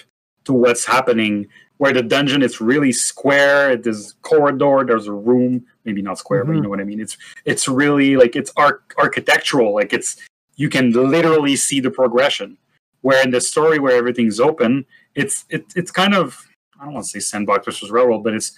to 0.45 0.53
what's 0.53 0.85
happening. 0.85 1.47
Where 1.77 1.91
the 1.91 2.01
dungeon 2.03 2.41
is 2.41 2.61
really 2.61 2.93
square. 2.93 3.75
There's 3.75 4.13
corridor. 4.21 4.85
There's 4.87 5.07
a 5.07 5.13
room. 5.13 5.65
Maybe 5.83 6.01
not 6.01 6.17
square, 6.17 6.45
but 6.45 6.53
you 6.53 6.59
Mhm. 6.59 6.63
know 6.63 6.69
what 6.69 6.79
I 6.79 6.85
mean. 6.85 7.01
It's 7.01 7.17
it's 7.45 7.67
really 7.67 8.15
like 8.15 8.35
it's 8.37 8.51
arch- 8.55 8.81
architectural. 8.97 9.73
Like 9.73 9.91
it's 9.91 10.17
you 10.55 10.69
can 10.69 10.91
literally 10.91 11.55
see 11.57 11.79
the 11.81 11.91
progression. 11.91 12.57
Where 13.01 13.21
in 13.23 13.29
the 13.31 13.41
story 13.41 13.77
where 13.79 13.95
everything's 13.95 14.39
open, 14.39 14.85
it's 15.15 15.45
it, 15.49 15.65
it's 15.75 15.91
kind 15.91 16.13
of 16.15 16.45
I 16.79 16.85
don't 16.85 16.93
want 16.93 17.05
to 17.05 17.09
say 17.11 17.19
sandbox 17.19 17.65
versus 17.65 17.91
railroad, 17.91 18.23
but 18.23 18.33
it's 18.33 18.57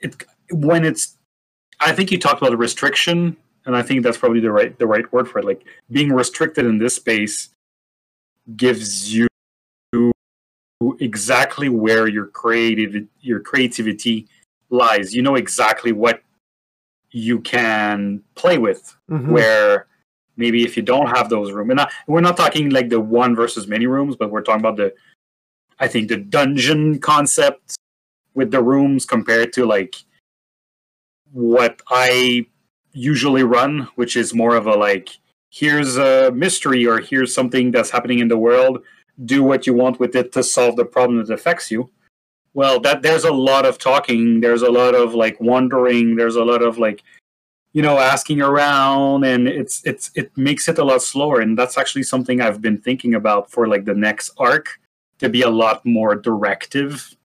it 0.00 0.14
when 0.52 0.84
it's. 0.84 1.16
I 1.84 1.92
think 1.92 2.10
you 2.10 2.18
talked 2.18 2.40
about 2.40 2.50
the 2.50 2.56
restriction, 2.56 3.36
and 3.66 3.76
I 3.76 3.82
think 3.82 4.02
that's 4.02 4.18
probably 4.18 4.40
the 4.40 4.52
right 4.52 4.78
the 4.78 4.86
right 4.86 5.10
word 5.12 5.28
for 5.28 5.38
it. 5.38 5.44
Like 5.44 5.64
being 5.90 6.12
restricted 6.12 6.66
in 6.66 6.78
this 6.78 6.96
space 6.96 7.50
gives 8.56 9.14
you 9.14 9.28
exactly 10.98 11.68
where 11.68 12.08
your 12.08 12.26
creative 12.26 13.06
your 13.20 13.40
creativity 13.40 14.26
lies. 14.70 15.14
You 15.14 15.22
know 15.22 15.36
exactly 15.36 15.92
what 15.92 16.22
you 17.10 17.40
can 17.40 18.22
play 18.34 18.58
with. 18.58 18.96
Mhm. 19.10 19.28
Where 19.28 19.86
maybe 20.36 20.64
if 20.64 20.76
you 20.76 20.82
don't 20.82 21.08
have 21.08 21.28
those 21.28 21.52
rooms, 21.52 21.70
and 21.70 21.76
not, 21.76 21.92
we're 22.06 22.20
not 22.20 22.36
talking 22.36 22.70
like 22.70 22.88
the 22.88 23.00
one 23.00 23.36
versus 23.36 23.66
many 23.66 23.86
rooms, 23.86 24.16
but 24.16 24.30
we're 24.30 24.42
talking 24.42 24.60
about 24.60 24.76
the 24.76 24.94
I 25.78 25.88
think 25.88 26.08
the 26.08 26.16
dungeon 26.16 27.00
concept 27.00 27.76
with 28.34 28.50
the 28.50 28.62
rooms 28.62 29.04
compared 29.04 29.52
to 29.54 29.66
like 29.66 29.96
what 31.32 31.80
I 31.88 32.46
usually 32.92 33.42
run, 33.42 33.88
which 33.96 34.16
is 34.16 34.34
more 34.34 34.54
of 34.54 34.66
a 34.66 34.74
like 34.74 35.10
here's 35.50 35.96
a 35.96 36.30
mystery 36.32 36.86
or 36.86 36.98
here's 36.98 37.34
something 37.34 37.70
that's 37.70 37.90
happening 37.90 38.20
in 38.20 38.28
the 38.28 38.38
world. 38.38 38.82
Do 39.24 39.42
what 39.42 39.66
you 39.66 39.74
want 39.74 40.00
with 40.00 40.16
it 40.16 40.32
to 40.32 40.42
solve 40.42 40.76
the 40.76 40.84
problem 40.84 41.18
that 41.18 41.32
affects 41.32 41.70
you. 41.70 41.90
Well 42.54 42.80
that 42.80 43.02
there's 43.02 43.24
a 43.24 43.32
lot 43.32 43.64
of 43.66 43.78
talking. 43.78 44.40
There's 44.40 44.62
a 44.62 44.70
lot 44.70 44.94
of 44.94 45.14
like 45.14 45.40
wondering. 45.40 46.16
There's 46.16 46.36
a 46.36 46.44
lot 46.44 46.62
of 46.62 46.78
like 46.78 47.02
you 47.72 47.82
know 47.82 47.98
asking 47.98 48.42
around 48.42 49.24
and 49.24 49.48
it's 49.48 49.82
it's 49.84 50.10
it 50.14 50.36
makes 50.36 50.68
it 50.68 50.78
a 50.78 50.84
lot 50.84 51.02
slower. 51.02 51.40
And 51.40 51.58
that's 51.58 51.78
actually 51.78 52.02
something 52.02 52.40
i've 52.40 52.60
been 52.60 52.78
thinking 52.78 53.14
about 53.14 53.50
for 53.50 53.66
like 53.66 53.84
the 53.84 53.94
next 53.94 54.30
arc 54.38 54.78
to 55.18 55.28
be 55.28 55.42
a 55.42 55.48
lot 55.48 55.86
more 55.86 56.16
directive 56.16 57.16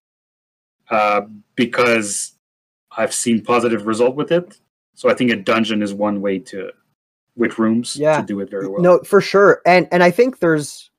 uh, 0.89 1.21
because 1.55 2.36
i've 2.97 3.13
seen 3.13 3.43
positive 3.43 3.85
result 3.87 4.15
with 4.15 4.31
it 4.31 4.59
so 4.95 5.09
i 5.09 5.13
think 5.13 5.31
a 5.31 5.35
dungeon 5.35 5.81
is 5.81 5.93
one 5.93 6.21
way 6.21 6.37
to 6.39 6.71
with 7.35 7.59
rooms 7.59 7.95
Yeah. 7.95 8.19
to 8.19 8.25
do 8.25 8.39
it 8.39 8.49
very 8.49 8.67
well 8.67 8.81
No, 8.81 8.99
for 9.03 9.21
sure, 9.21 9.61
and 9.65 9.87
and 9.91 10.01
I 10.03 10.09
think 10.11 10.39
there's 10.39 10.89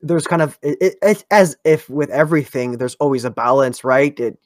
there's 0.00 0.26
kind 0.26 0.42
of 0.42 0.56
it, 0.62 0.94
it's 1.02 1.24
as 1.32 1.56
if 1.64 1.90
with 1.90 2.08
everything, 2.10 2.78
there's 2.78 2.94
always 3.00 3.24
a 3.24 3.30
balance, 3.30 3.82
right? 3.84 4.18
It 4.20 4.38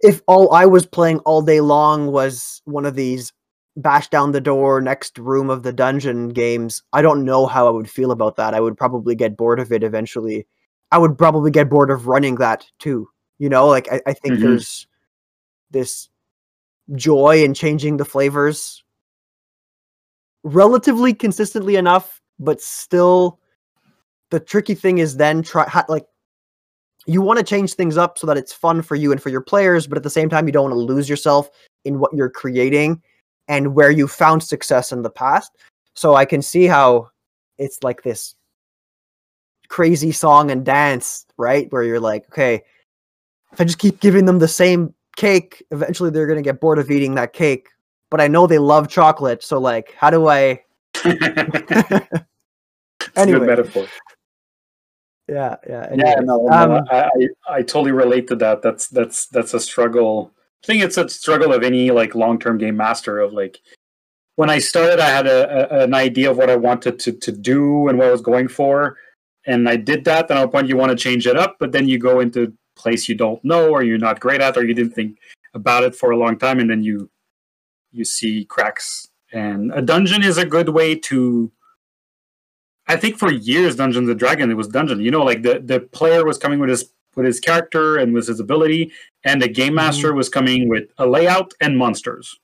if 0.00 0.22
all 0.26 0.52
I 0.54 0.66
was 0.66 0.86
playing 0.86 1.18
all 1.20 1.42
day 1.42 1.60
long 1.60 2.10
was 2.10 2.62
one 2.64 2.86
of 2.86 2.94
these 2.94 3.32
bash 3.76 4.08
down 4.08 4.32
the 4.32 4.40
door 4.40 4.80
next 4.80 5.18
room 5.18 5.50
of 5.50 5.62
the 5.62 5.72
dungeon 5.74 6.30
games, 6.30 6.82
I 6.94 7.02
don't 7.02 7.24
know 7.24 7.46
how 7.46 7.66
I 7.68 7.70
would 7.70 7.90
feel 7.90 8.10
about 8.12 8.36
that. 8.36 8.54
I 8.54 8.60
would 8.60 8.76
probably 8.78 9.14
get 9.14 9.36
bored 9.36 9.60
of 9.60 9.70
it 9.72 9.82
eventually. 9.82 10.46
I 10.90 10.96
would 10.98 11.18
probably 11.18 11.50
get 11.50 11.68
bored 11.68 11.90
of 11.90 12.06
running 12.06 12.36
that 12.36 12.64
too. 12.78 13.08
You 13.38 13.48
know, 13.50 13.66
like 13.66 13.92
I, 13.92 14.00
I 14.06 14.12
think 14.14 14.36
Mhm. 14.36 14.40
there's 14.40 14.86
this 15.76 16.08
joy 16.94 17.44
in 17.44 17.52
changing 17.52 17.96
the 17.96 18.04
flavors 18.04 18.82
relatively 20.42 21.12
consistently 21.12 21.76
enough, 21.76 22.20
but 22.38 22.60
still 22.60 23.38
the 24.30 24.40
tricky 24.40 24.74
thing 24.74 24.98
is 24.98 25.16
then 25.16 25.42
try 25.42 25.84
like 25.88 26.06
you 27.06 27.20
want 27.20 27.38
to 27.38 27.44
change 27.44 27.74
things 27.74 27.96
up 27.96 28.18
so 28.18 28.26
that 28.26 28.36
it's 28.36 28.52
fun 28.52 28.82
for 28.82 28.96
you 28.96 29.12
and 29.12 29.22
for 29.22 29.28
your 29.28 29.40
players, 29.40 29.86
but 29.86 29.96
at 29.96 30.02
the 30.02 30.10
same 30.10 30.28
time 30.28 30.46
you 30.46 30.52
don't 30.52 30.70
want 30.70 30.72
to 30.72 30.94
lose 30.94 31.08
yourself 31.08 31.50
in 31.84 31.98
what 31.98 32.12
you're 32.12 32.30
creating 32.30 33.00
and 33.48 33.74
where 33.74 33.90
you 33.90 34.08
found 34.08 34.42
success 34.42 34.92
in 34.92 35.02
the 35.02 35.10
past. 35.10 35.52
So 35.94 36.14
I 36.14 36.24
can 36.24 36.42
see 36.42 36.64
how 36.64 37.10
it's 37.58 37.82
like 37.82 38.02
this 38.02 38.34
crazy 39.68 40.12
song 40.12 40.50
and 40.50 40.64
dance, 40.64 41.26
right? 41.36 41.72
Where 41.72 41.82
you're 41.82 42.00
like, 42.00 42.26
okay, 42.28 42.62
if 43.52 43.60
I 43.60 43.64
just 43.64 43.78
keep 43.78 44.00
giving 44.00 44.24
them 44.24 44.38
the 44.38 44.48
same 44.48 44.92
cake, 45.16 45.64
eventually 45.70 46.10
they're 46.10 46.26
going 46.26 46.38
to 46.38 46.42
get 46.42 46.60
bored 46.60 46.78
of 46.78 46.90
eating 46.90 47.14
that 47.16 47.32
cake. 47.32 47.68
But 48.10 48.20
I 48.20 48.28
know 48.28 48.46
they 48.46 48.58
love 48.58 48.88
chocolate, 48.88 49.42
so 49.42 49.58
like, 49.58 49.94
how 49.98 50.10
do 50.10 50.28
I? 50.28 50.62
Anyway. 53.16 53.38
good 53.40 53.46
metaphor. 53.46 53.86
Yeah, 55.28 55.56
yeah. 55.68 55.88
Yeah, 55.94 56.14
no, 56.20 56.46
no, 56.46 56.50
Um, 56.50 56.86
I, 56.90 57.08
I 57.48 57.62
totally 57.62 57.92
relate 57.92 58.28
to 58.28 58.36
that. 58.36 58.62
That's 58.62 58.88
that's 58.88 59.26
that's 59.26 59.54
a 59.54 59.60
struggle. 59.60 60.32
I 60.62 60.66
think 60.66 60.82
it's 60.82 60.98
a 60.98 61.08
struggle 61.08 61.52
of 61.52 61.62
any 61.62 61.90
like 61.90 62.14
long 62.14 62.38
term 62.38 62.58
game 62.58 62.76
master. 62.76 63.18
Of 63.18 63.32
like, 63.32 63.58
when 64.36 64.50
I 64.50 64.58
started, 64.60 65.00
I 65.00 65.08
had 65.08 65.26
a, 65.26 65.80
a 65.80 65.84
an 65.84 65.94
idea 65.94 66.30
of 66.30 66.36
what 66.36 66.50
I 66.50 66.56
wanted 66.56 66.98
to 67.00 67.12
to 67.12 67.32
do 67.32 67.88
and 67.88 67.98
what 67.98 68.08
I 68.08 68.12
was 68.12 68.20
going 68.20 68.48
for, 68.48 68.98
and 69.46 69.68
I 69.68 69.76
did 69.76 70.04
that. 70.04 70.28
Then 70.28 70.36
at 70.36 70.44
a 70.44 70.48
point, 70.48 70.68
you 70.68 70.76
want 70.76 70.90
to 70.90 70.96
change 70.96 71.26
it 71.26 71.36
up, 71.36 71.56
but 71.58 71.72
then 71.72 71.88
you 71.88 71.98
go 71.98 72.20
into 72.20 72.52
place 72.76 73.08
you 73.08 73.14
don't 73.14 73.44
know, 73.44 73.70
or 73.70 73.82
you're 73.82 73.98
not 73.98 74.20
great 74.20 74.40
at, 74.40 74.56
or 74.56 74.64
you 74.64 74.74
didn't 74.74 74.94
think 74.94 75.18
about 75.54 75.82
it 75.82 75.94
for 75.94 76.10
a 76.10 76.16
long 76.16 76.38
time, 76.38 76.60
and 76.60 76.70
then 76.70 76.82
you 76.82 77.10
you 77.92 78.04
see 78.04 78.44
cracks. 78.44 79.08
And 79.32 79.72
a 79.72 79.82
dungeon 79.82 80.22
is 80.22 80.38
a 80.38 80.46
good 80.46 80.68
way 80.68 80.94
to 80.94 81.50
I 82.88 82.96
think 82.96 83.18
for 83.18 83.32
years, 83.32 83.76
Dungeons 83.76 84.08
and 84.08 84.18
dragons 84.18 84.52
it 84.52 84.54
was 84.54 84.68
dungeon. 84.68 85.00
You 85.00 85.10
know, 85.10 85.24
like 85.24 85.42
the 85.42 85.60
the 85.60 85.80
player 85.80 86.24
was 86.24 86.38
coming 86.38 86.58
with 86.58 86.70
his 86.70 86.92
with 87.16 87.26
his 87.26 87.40
character 87.40 87.96
and 87.96 88.12
with 88.12 88.28
his 88.28 88.40
ability, 88.40 88.92
and 89.24 89.42
the 89.42 89.48
game 89.48 89.68
mm-hmm. 89.68 89.76
master 89.76 90.14
was 90.14 90.28
coming 90.28 90.68
with 90.68 90.84
a 90.98 91.06
layout 91.06 91.52
and 91.60 91.76
monsters 91.76 92.38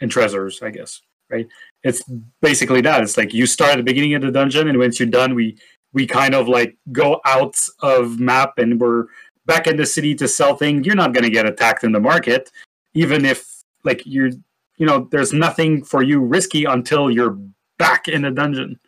and 0.00 0.10
treasures. 0.10 0.60
I 0.62 0.70
guess 0.70 1.00
right. 1.30 1.46
It's 1.82 2.02
basically 2.42 2.80
that. 2.82 3.02
It's 3.02 3.16
like 3.16 3.32
you 3.32 3.46
start 3.46 3.72
at 3.72 3.76
the 3.78 3.82
beginning 3.82 4.14
of 4.14 4.22
the 4.22 4.30
dungeon, 4.30 4.68
and 4.68 4.78
once 4.78 5.00
you're 5.00 5.08
done, 5.08 5.34
we 5.34 5.56
we 5.92 6.06
kind 6.06 6.34
of 6.34 6.46
like 6.46 6.76
go 6.92 7.20
out 7.24 7.56
of 7.80 8.20
map 8.20 8.58
and 8.58 8.78
we're 8.78 9.06
back 9.46 9.66
in 9.66 9.76
the 9.76 9.86
city 9.86 10.14
to 10.16 10.28
sell 10.28 10.56
things. 10.56 10.86
You're 10.86 10.96
not 10.96 11.14
going 11.14 11.24
to 11.24 11.30
get 11.30 11.46
attacked 11.46 11.84
in 11.84 11.92
the 11.92 12.00
market, 12.00 12.50
even 12.94 13.24
if 13.24 13.62
like 13.84 14.02
you're 14.04 14.30
you 14.76 14.86
know 14.86 15.08
there's 15.10 15.32
nothing 15.32 15.82
for 15.84 16.02
you 16.02 16.20
risky 16.20 16.64
until 16.64 17.10
you're 17.10 17.38
back 17.78 18.08
in 18.08 18.22
the 18.22 18.30
dungeon. 18.30 18.78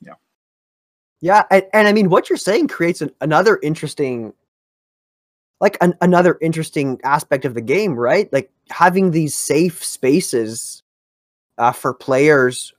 Yeah, 0.00 0.14
yeah, 1.20 1.42
and, 1.50 1.64
and 1.72 1.88
I 1.88 1.92
mean, 1.92 2.08
what 2.08 2.30
you're 2.30 2.38
saying 2.38 2.68
creates 2.68 3.02
an, 3.02 3.10
another 3.20 3.58
interesting, 3.62 4.32
like 5.60 5.76
an, 5.80 5.94
another 6.00 6.38
interesting 6.40 7.00
aspect 7.04 7.44
of 7.44 7.54
the 7.54 7.60
game, 7.60 7.94
right? 7.94 8.32
Like 8.32 8.50
having 8.70 9.10
these 9.10 9.36
safe 9.36 9.84
spaces 9.84 10.82
uh, 11.58 11.72
for 11.72 11.92
players 11.92 12.72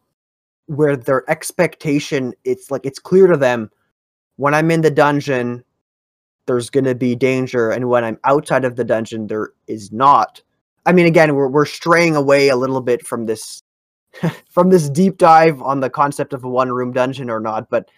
where 0.67 0.95
their 0.95 1.29
expectation, 1.29 2.33
it's 2.43 2.71
like 2.71 2.85
it's 2.85 2.99
clear 2.99 3.27
to 3.27 3.37
them 3.37 3.69
when 4.37 4.53
I'm 4.53 4.71
in 4.71 4.81
the 4.81 4.91
dungeon, 4.91 5.65
there's 6.49 6.71
going 6.71 6.85
to 6.85 6.95
be 6.95 7.15
danger, 7.15 7.69
and 7.69 7.89
when 7.89 8.03
I'm 8.03 8.17
outside 8.23 8.65
of 8.65 8.75
the 8.75 8.83
dungeon, 8.83 9.27
there 9.27 9.51
is 9.67 9.91
not. 9.91 10.41
I 10.87 10.93
mean, 10.93 11.05
again, 11.05 11.35
we're 11.35 11.47
we're 11.47 11.67
straying 11.67 12.15
away 12.15 12.49
a 12.49 12.55
little 12.55 12.81
bit 12.81 13.05
from 13.05 13.27
this 13.27 13.61
from 14.49 14.71
this 14.71 14.89
deep 14.89 15.19
dive 15.19 15.61
on 15.61 15.79
the 15.79 15.91
concept 15.91 16.33
of 16.33 16.43
a 16.43 16.49
one 16.49 16.71
room 16.71 16.91
dungeon 16.91 17.29
or 17.29 17.39
not, 17.39 17.69
but 17.69 17.89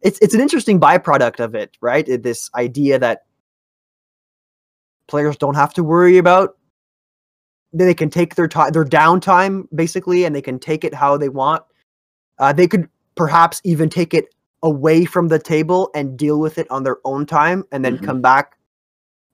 it's 0.00 0.18
it's 0.18 0.34
an 0.34 0.40
interesting 0.40 0.80
byproduct 0.80 1.38
of 1.38 1.54
it, 1.54 1.76
right? 1.80 2.04
This 2.20 2.50
idea 2.56 2.98
that 2.98 3.26
players 5.06 5.36
don't 5.36 5.54
have 5.54 5.72
to 5.74 5.84
worry 5.84 6.18
about 6.18 6.56
they 7.72 7.94
can 7.94 8.10
take 8.10 8.34
their 8.34 8.48
time 8.48 8.72
their 8.72 8.84
downtime 8.84 9.64
basically 9.74 10.24
and 10.24 10.34
they 10.34 10.42
can 10.42 10.58
take 10.58 10.84
it 10.84 10.94
how 10.94 11.16
they 11.16 11.28
want 11.28 11.62
uh, 12.38 12.52
they 12.52 12.66
could 12.66 12.88
perhaps 13.16 13.60
even 13.64 13.88
take 13.88 14.14
it 14.14 14.34
away 14.62 15.04
from 15.04 15.28
the 15.28 15.38
table 15.38 15.90
and 15.94 16.18
deal 16.18 16.38
with 16.38 16.58
it 16.58 16.70
on 16.70 16.82
their 16.82 16.98
own 17.04 17.24
time 17.26 17.64
and 17.72 17.84
then 17.84 17.96
Mhm. 17.98 18.04
come 18.04 18.20
back 18.20 18.56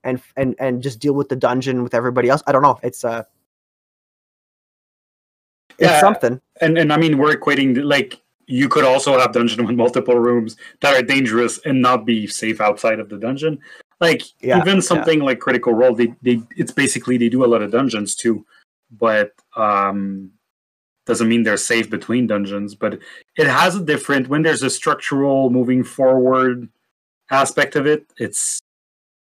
and 0.03 0.21
and 0.35 0.55
and 0.59 0.81
just 0.81 0.99
deal 0.99 1.13
with 1.13 1.27
the 1.29 1.35
dungeon 1.35 1.83
with 1.83 1.93
everybody 1.93 2.29
else 2.29 2.41
i 2.47 2.51
don't 2.51 2.61
know 2.61 2.79
it's 2.83 3.03
uh 3.03 3.23
it's 5.79 5.79
Yeah, 5.79 5.99
something 5.99 6.39
and 6.61 6.77
and 6.77 6.91
I 6.93 6.97
mean 6.97 7.17
we're 7.17 7.35
equating 7.35 7.83
like 7.83 8.21
you 8.47 8.69
could 8.69 8.85
also 8.85 9.19
have 9.19 9.33
dungeon 9.33 9.65
with 9.65 9.75
multiple 9.75 10.17
rooms 10.17 10.55
that 10.79 10.95
are 10.95 11.03
dangerous 11.03 11.59
and 11.65 11.81
not 11.81 12.05
be 12.05 12.25
safe 12.27 12.61
outside 12.61 12.99
of 12.99 13.09
the 13.09 13.17
dungeon. 13.17 13.59
Like 13.99 14.21
Yeah, 14.39 14.59
even 14.61 14.77
yeah. 14.77 14.81
something 14.81 15.19
like 15.19 15.39
Critical 15.39 15.73
Role, 15.73 15.93
they 15.93 16.13
they 16.21 16.39
it's 16.55 16.71
basically 16.71 17.17
they 17.17 17.27
do 17.29 17.43
a 17.43 17.47
lot 17.53 17.61
of 17.61 17.71
dungeons 17.71 18.15
too, 18.15 18.45
but 18.91 19.33
um 19.57 20.31
doesn't 21.07 21.27
mean 21.27 21.43
they're 21.43 21.57
safe 21.57 21.89
between 21.89 22.27
dungeons, 22.27 22.75
but 22.75 22.99
it 23.37 23.47
has 23.47 23.75
a 23.75 23.83
different 23.83 24.27
when 24.27 24.43
there's 24.43 24.63
a 24.63 24.69
structural 24.69 25.49
moving 25.49 25.83
forward 25.83 26.69
aspect 27.31 27.75
of 27.75 27.87
it. 27.87 28.05
It's 28.17 28.61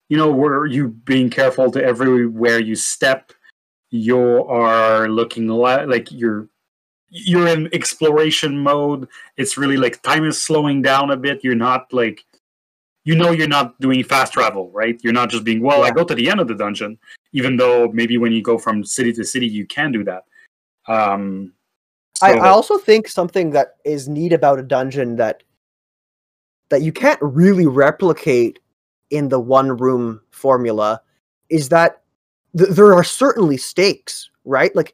you 0.10 0.18
know 0.18 0.32
where 0.32 0.66
you 0.66 0.88
being 0.88 1.30
careful 1.30 1.70
to 1.72 1.84
everywhere 1.84 2.60
you 2.60 2.76
step. 2.76 3.32
You 3.90 4.46
are 4.46 5.08
looking 5.10 5.48
like 5.48 6.12
you're 6.12 6.48
you're 7.10 7.48
in 7.48 7.70
exploration 7.74 8.58
mode. 8.60 9.08
It's 9.38 9.58
really 9.58 9.78
like 9.78 10.02
time 10.02 10.26
is 10.26 10.42
slowing 10.42 10.82
down 10.82 11.12
a 11.12 11.18
bit. 11.18 11.44
You're 11.44 11.56
not 11.56 11.92
like 11.92 12.24
you 13.04 13.16
know 13.16 13.32
you're 13.32 13.48
not 13.48 13.80
doing 13.80 14.04
fast 14.04 14.34
travel, 14.34 14.70
right? 14.72 15.00
You're 15.04 15.14
not 15.14 15.30
just 15.30 15.44
being 15.44 15.62
well. 15.62 15.80
Yeah. 15.80 15.86
I 15.86 15.92
go 15.92 16.04
to 16.04 16.16
the 16.16 16.30
end 16.30 16.40
of 16.40 16.48
the 16.48 16.56
dungeon, 16.56 16.98
even 17.34 17.58
though 17.58 17.90
maybe 17.94 18.18
when 18.18 18.32
you 18.32 18.42
go 18.42 18.58
from 18.58 18.84
city 18.84 19.14
to 19.14 19.24
city, 19.24 19.48
you 19.48 19.66
can 19.66 19.92
do 19.92 20.04
that. 20.06 20.24
Um, 20.88 21.54
I, 22.22 22.34
I 22.34 22.50
also 22.50 22.78
think 22.78 23.08
something 23.08 23.52
that 23.52 23.76
is 23.86 24.08
neat 24.08 24.34
about 24.34 24.60
a 24.60 24.64
dungeon 24.64 25.16
that 25.18 25.44
that 26.70 26.82
you 26.82 26.92
can't 26.92 27.20
really 27.22 27.66
replicate 27.66 28.60
in 29.10 29.30
the 29.30 29.40
one 29.40 29.78
room 29.78 30.22
formula 30.32 31.02
is 31.50 31.70
that 31.70 32.02
th- 32.58 32.72
there 32.72 32.94
are 32.94 33.04
certainly 33.04 33.58
stakes, 33.58 34.30
right? 34.44 34.76
Like 34.76 34.94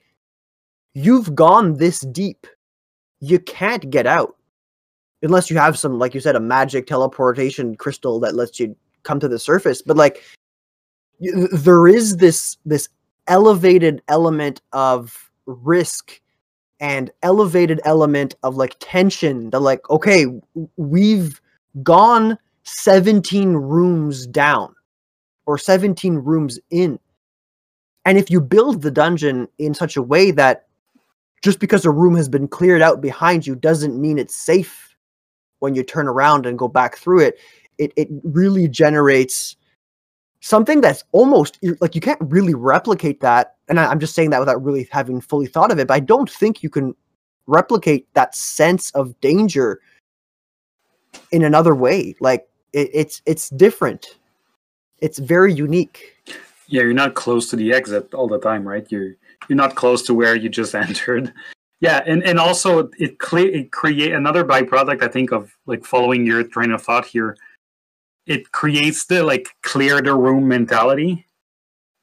you've 0.93 1.33
gone 1.33 1.77
this 1.77 2.01
deep, 2.01 2.45
you 3.19 3.39
can't 3.39 3.89
get 3.89 4.05
out 4.05 4.35
unless 5.23 5.49
you 5.49 5.57
have 5.57 5.79
some, 5.79 5.97
like 5.97 6.13
you 6.13 6.19
said, 6.19 6.35
a 6.35 6.39
magic 6.39 6.85
teleportation 6.85 7.75
crystal 7.75 8.19
that 8.19 8.35
lets 8.35 8.59
you 8.59 8.75
come 9.03 9.19
to 9.19 9.27
the 9.27 9.39
surface. 9.39 9.81
But 9.81 9.97
like 9.97 10.23
there 11.19 11.87
is 11.87 12.17
this 12.17 12.57
this 12.65 12.89
elevated 13.27 14.01
element 14.09 14.61
of 14.73 15.31
risk 15.45 16.19
and 16.83 17.09
elevated 17.21 17.79
element 17.85 18.35
of 18.43 18.57
like 18.57 18.75
tension 18.81 19.49
that 19.51 19.61
like 19.61 19.89
okay 19.89 20.25
we've 20.75 21.39
gone 21.81 22.37
17 22.63 23.53
rooms 23.53 24.27
down 24.27 24.75
or 25.45 25.57
17 25.57 26.15
rooms 26.15 26.59
in. 26.69 26.99
And 28.03 28.17
if 28.17 28.29
you 28.29 28.41
build 28.41 28.81
the 28.81 28.91
dungeon 28.91 29.47
in 29.57 29.73
such 29.73 29.95
a 29.95 30.01
way 30.01 30.31
that 30.31 30.67
just 31.41 31.59
because 31.59 31.85
a 31.85 31.91
room 31.91 32.15
has 32.17 32.27
been 32.27 32.49
cleared 32.49 32.81
out 32.81 32.99
behind 32.99 33.47
you 33.47 33.55
doesn't 33.55 33.99
mean 33.99 34.19
it's 34.19 34.35
safe 34.35 34.93
when 35.59 35.75
you 35.75 35.83
turn 35.83 36.09
around 36.09 36.45
and 36.45 36.59
go 36.59 36.67
back 36.67 36.97
through 36.97 37.21
it 37.21 37.39
it, 37.77 37.93
it 37.95 38.09
really 38.23 38.67
generates 38.67 39.55
something 40.43 40.81
that's 40.81 41.05
almost 41.13 41.57
like 41.79 41.95
you 41.95 42.01
can't 42.01 42.19
really 42.21 42.53
replicate 42.53 43.21
that. 43.21 43.55
And 43.69 43.79
I, 43.79 43.89
am 43.89 43.99
just 43.99 44.13
saying 44.13 44.29
that 44.31 44.41
without 44.41 44.61
really 44.61 44.89
having 44.91 45.21
fully 45.21 45.47
thought 45.47 45.71
of 45.71 45.79
it, 45.79 45.87
but 45.87 45.93
I 45.93 46.01
don't 46.01 46.29
think 46.29 46.61
you 46.61 46.69
can 46.69 46.93
replicate 47.47 48.13
that 48.13 48.35
sense 48.35 48.91
of 48.91 49.19
danger 49.21 49.79
in 51.31 51.45
another 51.45 51.73
way. 51.73 52.15
Like 52.19 52.45
it, 52.73 52.89
it's 52.93 53.21
it's 53.25 53.49
different. 53.51 54.19
It's 54.99 55.17
very 55.17 55.53
unique. 55.53 56.13
Yeah, 56.67 56.81
you're 56.81 56.93
not 56.93 57.13
close 57.13 57.49
to 57.51 57.55
the 57.55 57.71
exit 57.71 58.13
all 58.13 58.27
the 58.27 58.39
time, 58.39 58.67
right? 58.67 58.85
You're 58.91 59.15
you're 59.47 59.55
not 59.55 59.75
close 59.75 60.03
to 60.03 60.13
where 60.13 60.35
you 60.35 60.49
just 60.49 60.75
entered. 60.75 61.33
Yeah, 61.79 62.01
and, 62.05 62.23
and 62.23 62.37
also 62.37 62.89
it, 62.99 63.17
it 63.21 63.71
create 63.71 64.13
another 64.13 64.43
byproduct 64.43 65.03
I 65.03 65.07
think 65.07 65.31
of 65.31 65.55
like 65.67 65.85
following 65.85 66.25
your 66.25 66.43
train 66.43 66.71
of 66.71 66.81
thought 66.81 67.05
here 67.05 67.37
it 68.25 68.51
creates 68.51 69.05
the 69.05 69.23
like 69.23 69.49
clear 69.61 70.01
the 70.01 70.15
room 70.15 70.47
mentality 70.47 71.27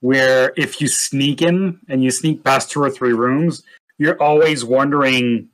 where 0.00 0.52
if 0.56 0.80
you 0.80 0.88
sneak 0.88 1.42
in 1.42 1.78
and 1.88 2.02
you 2.02 2.11
sneak 2.11 2.42
past 2.44 2.70
two 2.70 2.83
or 2.83 2.90
three 2.90 3.12
rooms 3.12 3.62
you're 3.98 4.20
always 4.22 4.64
wondering 4.64 5.48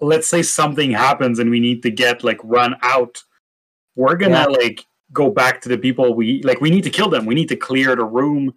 let's 0.00 0.28
say 0.28 0.42
something 0.42 0.90
happens 0.90 1.38
and 1.38 1.50
we 1.50 1.60
need 1.60 1.82
to 1.82 1.90
get 1.90 2.24
like 2.24 2.38
run 2.44 2.76
out 2.82 3.22
we're 3.96 4.16
gonna 4.16 4.34
yeah. 4.34 4.44
like 4.46 4.84
go 5.12 5.30
back 5.30 5.60
to 5.60 5.68
the 5.68 5.78
people 5.78 6.14
we 6.14 6.42
like 6.42 6.60
we 6.60 6.70
need 6.70 6.84
to 6.84 6.90
kill 6.90 7.08
them 7.08 7.26
we 7.26 7.34
need 7.34 7.48
to 7.48 7.56
clear 7.56 7.96
the 7.96 8.04
room 8.04 8.54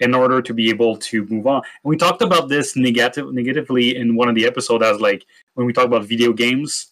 in 0.00 0.12
order 0.12 0.42
to 0.42 0.52
be 0.52 0.70
able 0.70 0.96
to 0.96 1.24
move 1.26 1.46
on 1.46 1.56
and 1.56 1.88
we 1.90 1.96
talked 1.96 2.22
about 2.22 2.48
this 2.48 2.76
negative 2.76 3.32
negatively 3.32 3.96
in 3.96 4.14
one 4.16 4.28
of 4.28 4.34
the 4.34 4.46
episodes 4.46 4.84
as 4.84 5.00
like 5.00 5.24
when 5.54 5.66
we 5.66 5.72
talk 5.72 5.86
about 5.86 6.04
video 6.04 6.32
games 6.32 6.90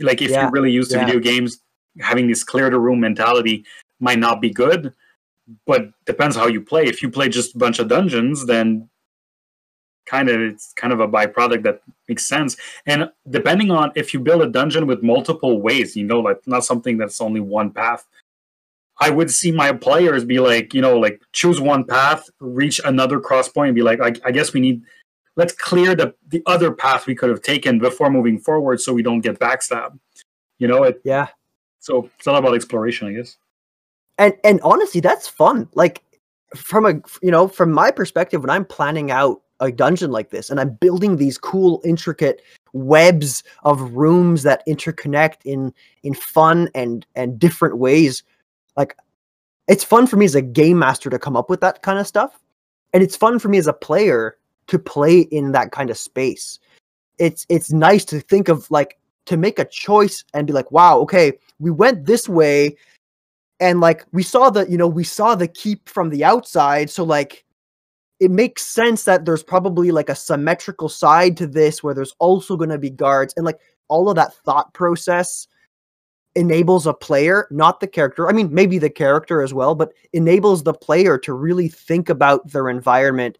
like 0.00 0.20
if 0.20 0.30
yeah. 0.30 0.42
you're 0.42 0.50
really 0.50 0.72
used 0.72 0.90
to 0.90 0.96
yeah. 0.96 1.04
video 1.04 1.20
games 1.20 1.60
having 2.00 2.28
this 2.28 2.44
clear 2.44 2.70
the 2.70 2.78
room 2.78 3.00
mentality 3.00 3.64
might 4.00 4.18
not 4.18 4.40
be 4.40 4.50
good, 4.50 4.92
but 5.66 5.90
depends 6.04 6.36
how 6.36 6.46
you 6.46 6.60
play. 6.60 6.84
If 6.84 7.02
you 7.02 7.10
play 7.10 7.28
just 7.28 7.54
a 7.54 7.58
bunch 7.58 7.78
of 7.78 7.88
dungeons, 7.88 8.46
then 8.46 8.88
kind 10.06 10.28
of 10.28 10.40
it's 10.40 10.72
kind 10.74 10.92
of 10.92 11.00
a 11.00 11.08
byproduct 11.08 11.62
that 11.64 11.82
makes 12.08 12.26
sense. 12.26 12.56
And 12.86 13.10
depending 13.28 13.70
on 13.70 13.92
if 13.94 14.14
you 14.14 14.20
build 14.20 14.42
a 14.42 14.48
dungeon 14.48 14.86
with 14.86 15.02
multiple 15.02 15.60
ways, 15.60 15.96
you 15.96 16.04
know, 16.04 16.20
like 16.20 16.40
not 16.46 16.64
something 16.64 16.96
that's 16.96 17.20
only 17.20 17.40
one 17.40 17.70
path. 17.70 18.06
I 19.00 19.10
would 19.10 19.30
see 19.30 19.52
my 19.52 19.72
players 19.72 20.24
be 20.24 20.40
like, 20.40 20.74
you 20.74 20.80
know, 20.80 20.98
like 20.98 21.22
choose 21.32 21.60
one 21.60 21.84
path, 21.84 22.28
reach 22.40 22.80
another 22.84 23.20
cross 23.20 23.48
point, 23.48 23.68
and 23.68 23.76
be 23.76 23.82
like, 23.82 24.00
I, 24.00 24.12
I 24.24 24.32
guess 24.32 24.52
we 24.52 24.60
need 24.60 24.82
let's 25.36 25.54
clear 25.54 25.94
the 25.94 26.14
the 26.26 26.42
other 26.46 26.72
path 26.72 27.06
we 27.06 27.14
could 27.14 27.30
have 27.30 27.42
taken 27.42 27.78
before 27.78 28.10
moving 28.10 28.38
forward, 28.38 28.80
so 28.80 28.92
we 28.92 29.02
don't 29.02 29.20
get 29.20 29.38
backstabbed. 29.38 29.98
You 30.58 30.66
know, 30.66 30.82
it 30.82 31.00
yeah 31.04 31.28
so 31.80 32.10
it's 32.18 32.26
all 32.26 32.36
about 32.36 32.54
exploration, 32.54 33.08
I 33.08 33.12
guess. 33.12 33.36
And 34.18 34.34
and 34.44 34.60
honestly, 34.62 35.00
that's 35.00 35.28
fun. 35.28 35.68
Like 35.74 36.02
from 36.54 36.86
a 36.86 36.94
you 37.22 37.30
know 37.30 37.48
from 37.48 37.72
my 37.72 37.90
perspective, 37.90 38.40
when 38.40 38.50
I'm 38.50 38.64
planning 38.64 39.10
out 39.10 39.42
a 39.60 39.72
dungeon 39.72 40.10
like 40.10 40.30
this 40.30 40.50
and 40.50 40.60
I'm 40.60 40.70
building 40.70 41.16
these 41.16 41.38
cool, 41.38 41.80
intricate 41.84 42.42
webs 42.72 43.42
of 43.64 43.92
rooms 43.92 44.42
that 44.44 44.66
interconnect 44.66 45.38
in 45.44 45.72
in 46.02 46.14
fun 46.14 46.68
and 46.74 47.06
and 47.14 47.38
different 47.38 47.78
ways, 47.78 48.22
like 48.76 48.96
it's 49.68 49.84
fun 49.84 50.06
for 50.06 50.16
me 50.16 50.24
as 50.24 50.34
a 50.34 50.42
game 50.42 50.78
master 50.78 51.10
to 51.10 51.18
come 51.18 51.36
up 51.36 51.50
with 51.50 51.60
that 51.60 51.82
kind 51.82 51.98
of 51.98 52.06
stuff, 52.06 52.40
and 52.92 53.02
it's 53.02 53.16
fun 53.16 53.38
for 53.38 53.48
me 53.48 53.58
as 53.58 53.66
a 53.66 53.72
player 53.72 54.36
to 54.66 54.78
play 54.78 55.20
in 55.20 55.52
that 55.52 55.72
kind 55.72 55.90
of 55.90 55.98
space. 55.98 56.58
It's 57.18 57.46
it's 57.48 57.72
nice 57.72 58.04
to 58.06 58.20
think 58.20 58.48
of 58.48 58.70
like 58.70 58.98
to 59.28 59.36
make 59.36 59.58
a 59.58 59.64
choice 59.66 60.24
and 60.32 60.46
be 60.46 60.54
like, 60.54 60.72
wow, 60.72 60.98
okay, 61.00 61.34
we 61.58 61.70
went 61.70 62.06
this 62.06 62.28
way 62.28 62.74
and 63.60 63.78
like 63.80 64.06
we 64.10 64.22
saw 64.22 64.48
the, 64.48 64.66
you 64.70 64.78
know, 64.78 64.88
we 64.88 65.04
saw 65.04 65.34
the 65.34 65.46
keep 65.46 65.86
from 65.86 66.08
the 66.08 66.24
outside. 66.24 66.88
So 66.88 67.04
like 67.04 67.44
it 68.20 68.30
makes 68.30 68.66
sense 68.66 69.04
that 69.04 69.26
there's 69.26 69.42
probably 69.42 69.90
like 69.90 70.08
a 70.08 70.14
symmetrical 70.14 70.88
side 70.88 71.36
to 71.36 71.46
this 71.46 71.82
where 71.82 71.92
there's 71.92 72.14
also 72.18 72.56
going 72.56 72.70
to 72.70 72.78
be 72.78 72.88
guards 72.88 73.34
and 73.36 73.44
like 73.44 73.58
all 73.88 74.08
of 74.08 74.16
that 74.16 74.32
thought 74.32 74.72
process 74.72 75.46
enables 76.34 76.86
a 76.86 76.94
player, 76.94 77.46
not 77.50 77.80
the 77.80 77.86
character. 77.86 78.30
I 78.30 78.32
mean, 78.32 78.48
maybe 78.50 78.78
the 78.78 78.88
character 78.88 79.42
as 79.42 79.52
well, 79.52 79.74
but 79.74 79.92
enables 80.14 80.62
the 80.62 80.72
player 80.72 81.18
to 81.18 81.34
really 81.34 81.68
think 81.68 82.08
about 82.08 82.50
their 82.50 82.70
environment 82.70 83.36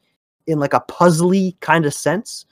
in 0.46 0.59
like 0.59 0.74
a 0.74 0.85
puzzly 0.88 1.59
kind 1.61 1.87
of 1.87 1.94
sense 1.94 2.44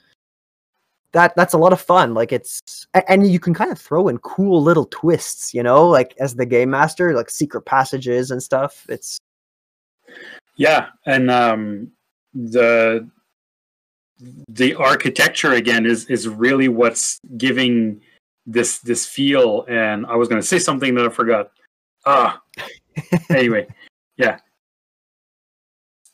that 1.13 1.35
that's 1.35 1.53
a 1.53 1.57
lot 1.57 1.73
of 1.73 1.81
fun. 1.81 2.13
Like 2.13 2.31
it's 2.31 2.87
and 3.07 3.27
you 3.27 3.39
can 3.39 3.53
kind 3.53 3.71
of 3.71 3.79
throw 3.79 4.07
in 4.07 4.17
cool 4.19 4.61
little 4.61 4.85
twists, 4.85 5.53
you 5.53 5.63
know, 5.63 5.87
like 5.87 6.15
as 6.19 6.35
the 6.35 6.45
game 6.45 6.69
master, 6.69 7.13
like 7.13 7.29
secret 7.29 7.61
passages 7.61 8.31
and 8.31 8.41
stuff. 8.41 8.85
It's 8.89 9.17
yeah, 10.55 10.87
and 11.05 11.31
um 11.31 11.91
the 12.33 13.09
the 14.49 14.75
architecture 14.75 15.53
again 15.53 15.85
is 15.85 16.05
is 16.05 16.27
really 16.27 16.67
what's 16.67 17.19
giving 17.37 18.01
this 18.45 18.79
this 18.79 19.05
feel 19.05 19.65
and 19.67 20.05
i 20.05 20.15
was 20.15 20.27
going 20.27 20.41
to 20.41 20.47
say 20.47 20.57
something 20.57 20.95
that 20.95 21.05
i 21.05 21.09
forgot 21.09 21.51
ah 22.05 22.41
anyway 23.29 23.67
yeah 24.15 24.39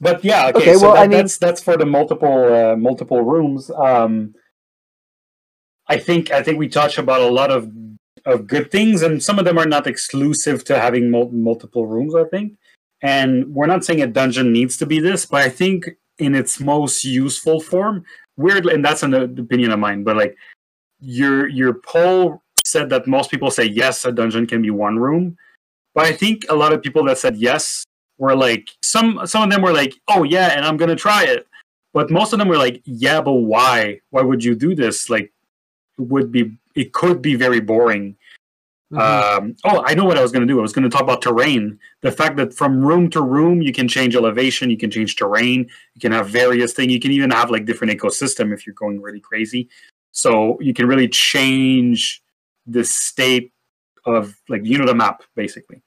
but 0.01 0.23
yeah 0.23 0.47
okay, 0.47 0.57
okay 0.59 0.73
so 0.73 0.81
well, 0.81 0.95
that, 0.95 1.03
I 1.03 1.07
mean, 1.07 1.19
that's 1.19 1.37
that's 1.37 1.63
for 1.63 1.77
the 1.77 1.85
multiple 1.85 2.53
uh, 2.53 2.75
multiple 2.75 3.21
rooms 3.21 3.71
um 3.71 4.33
I 5.87 5.97
think 5.97 6.31
I 6.31 6.41
think 6.41 6.57
we 6.57 6.67
touch 6.67 6.97
about 6.97 7.21
a 7.21 7.27
lot 7.27 7.51
of 7.51 7.71
of 8.25 8.47
good 8.47 8.71
things, 8.71 9.01
and 9.01 9.21
some 9.21 9.39
of 9.39 9.45
them 9.45 9.57
are 9.57 9.65
not 9.65 9.87
exclusive 9.87 10.63
to 10.65 10.79
having 10.79 11.09
mul- 11.11 11.31
multiple 11.31 11.87
rooms. 11.87 12.15
I 12.15 12.23
think, 12.25 12.53
and 13.01 13.53
we're 13.53 13.67
not 13.67 13.83
saying 13.83 14.01
a 14.01 14.07
dungeon 14.07 14.51
needs 14.53 14.77
to 14.77 14.85
be 14.85 14.99
this, 14.99 15.25
but 15.25 15.41
I 15.41 15.49
think 15.49 15.89
in 16.19 16.35
its 16.35 16.59
most 16.59 17.03
useful 17.03 17.59
form, 17.59 18.05
weirdly, 18.37 18.73
and 18.73 18.85
that's 18.85 19.03
an 19.03 19.13
opinion 19.13 19.71
of 19.71 19.79
mine, 19.79 20.03
but 20.03 20.15
like 20.15 20.37
your 20.99 21.47
your 21.49 21.73
poll 21.73 22.41
said 22.65 22.89
that 22.89 23.07
most 23.07 23.29
people 23.29 23.51
say 23.51 23.65
yes, 23.65 24.05
a 24.05 24.11
dungeon 24.11 24.47
can 24.47 24.61
be 24.61 24.69
one 24.69 24.97
room, 24.97 25.37
but 25.93 26.05
I 26.05 26.13
think 26.13 26.45
a 26.49 26.55
lot 26.55 26.71
of 26.73 26.81
people 26.81 27.03
that 27.05 27.17
said 27.17 27.35
yes 27.35 27.85
were 28.17 28.35
like 28.35 28.69
some 28.81 29.19
some 29.25 29.43
of 29.43 29.49
them 29.49 29.61
were 29.61 29.73
like, 29.73 29.95
oh 30.07 30.23
yeah, 30.23 30.55
and 30.55 30.65
I'm 30.65 30.77
gonna 30.77 30.95
try 30.95 31.23
it. 31.25 31.47
But 31.93 32.09
most 32.09 32.33
of 32.33 32.39
them 32.39 32.47
were 32.47 32.57
like, 32.57 32.81
yeah, 32.85 33.21
but 33.21 33.33
why? 33.33 33.99
Why 34.09 34.23
would 34.23 34.43
you 34.43 34.55
do 34.55 34.73
this? 34.73 35.09
Like, 35.11 35.31
would 35.97 36.31
be 36.31 36.57
it 36.75 36.93
could 36.93 37.21
be 37.21 37.35
very 37.35 37.59
boring 37.59 38.15
Um, 38.95 39.55
oh, 39.63 39.81
I 39.85 39.95
know 39.95 40.05
what 40.05 40.19
I 40.19 40.21
was 40.21 40.31
going 40.31 40.47
to 40.47 40.53
do. 40.53 40.59
I 40.59 40.61
was 40.61 40.71
going 40.71 40.83
to 40.83 40.89
talk 40.89 41.01
about 41.01 41.23
terrain. 41.23 41.79
The 42.01 42.11
fact 42.11 42.37
that 42.37 42.53
from 42.53 42.85
room 42.85 43.09
to 43.11 43.21
room, 43.21 43.59
you 43.61 43.73
can 43.73 43.87
change 43.87 44.15
elevation, 44.15 44.69
you 44.69 44.77
can 44.77 44.91
change 44.91 45.15
terrain, 45.15 45.67
you 45.95 46.01
can 46.01 46.11
have 46.11 46.29
various 46.29 46.73
things. 46.73 46.91
You 46.91 46.99
can 46.99 47.11
even 47.11 47.31
have 47.31 47.49
like 47.49 47.65
different 47.65 47.91
ecosystem 47.91 48.53
if 48.53 48.67
you're 48.67 48.75
going 48.75 49.01
really 49.01 49.19
crazy. 49.19 49.67
So 50.11 50.59
you 50.61 50.75
can 50.75 50.85
really 50.85 51.07
change 51.07 52.21
the 52.67 52.83
state 52.83 53.51
of 54.05 54.35
like 54.47 54.61
you 54.63 54.77
know 54.77 54.85
the 54.85 54.93
map 54.93 55.23
basically. 55.35 55.81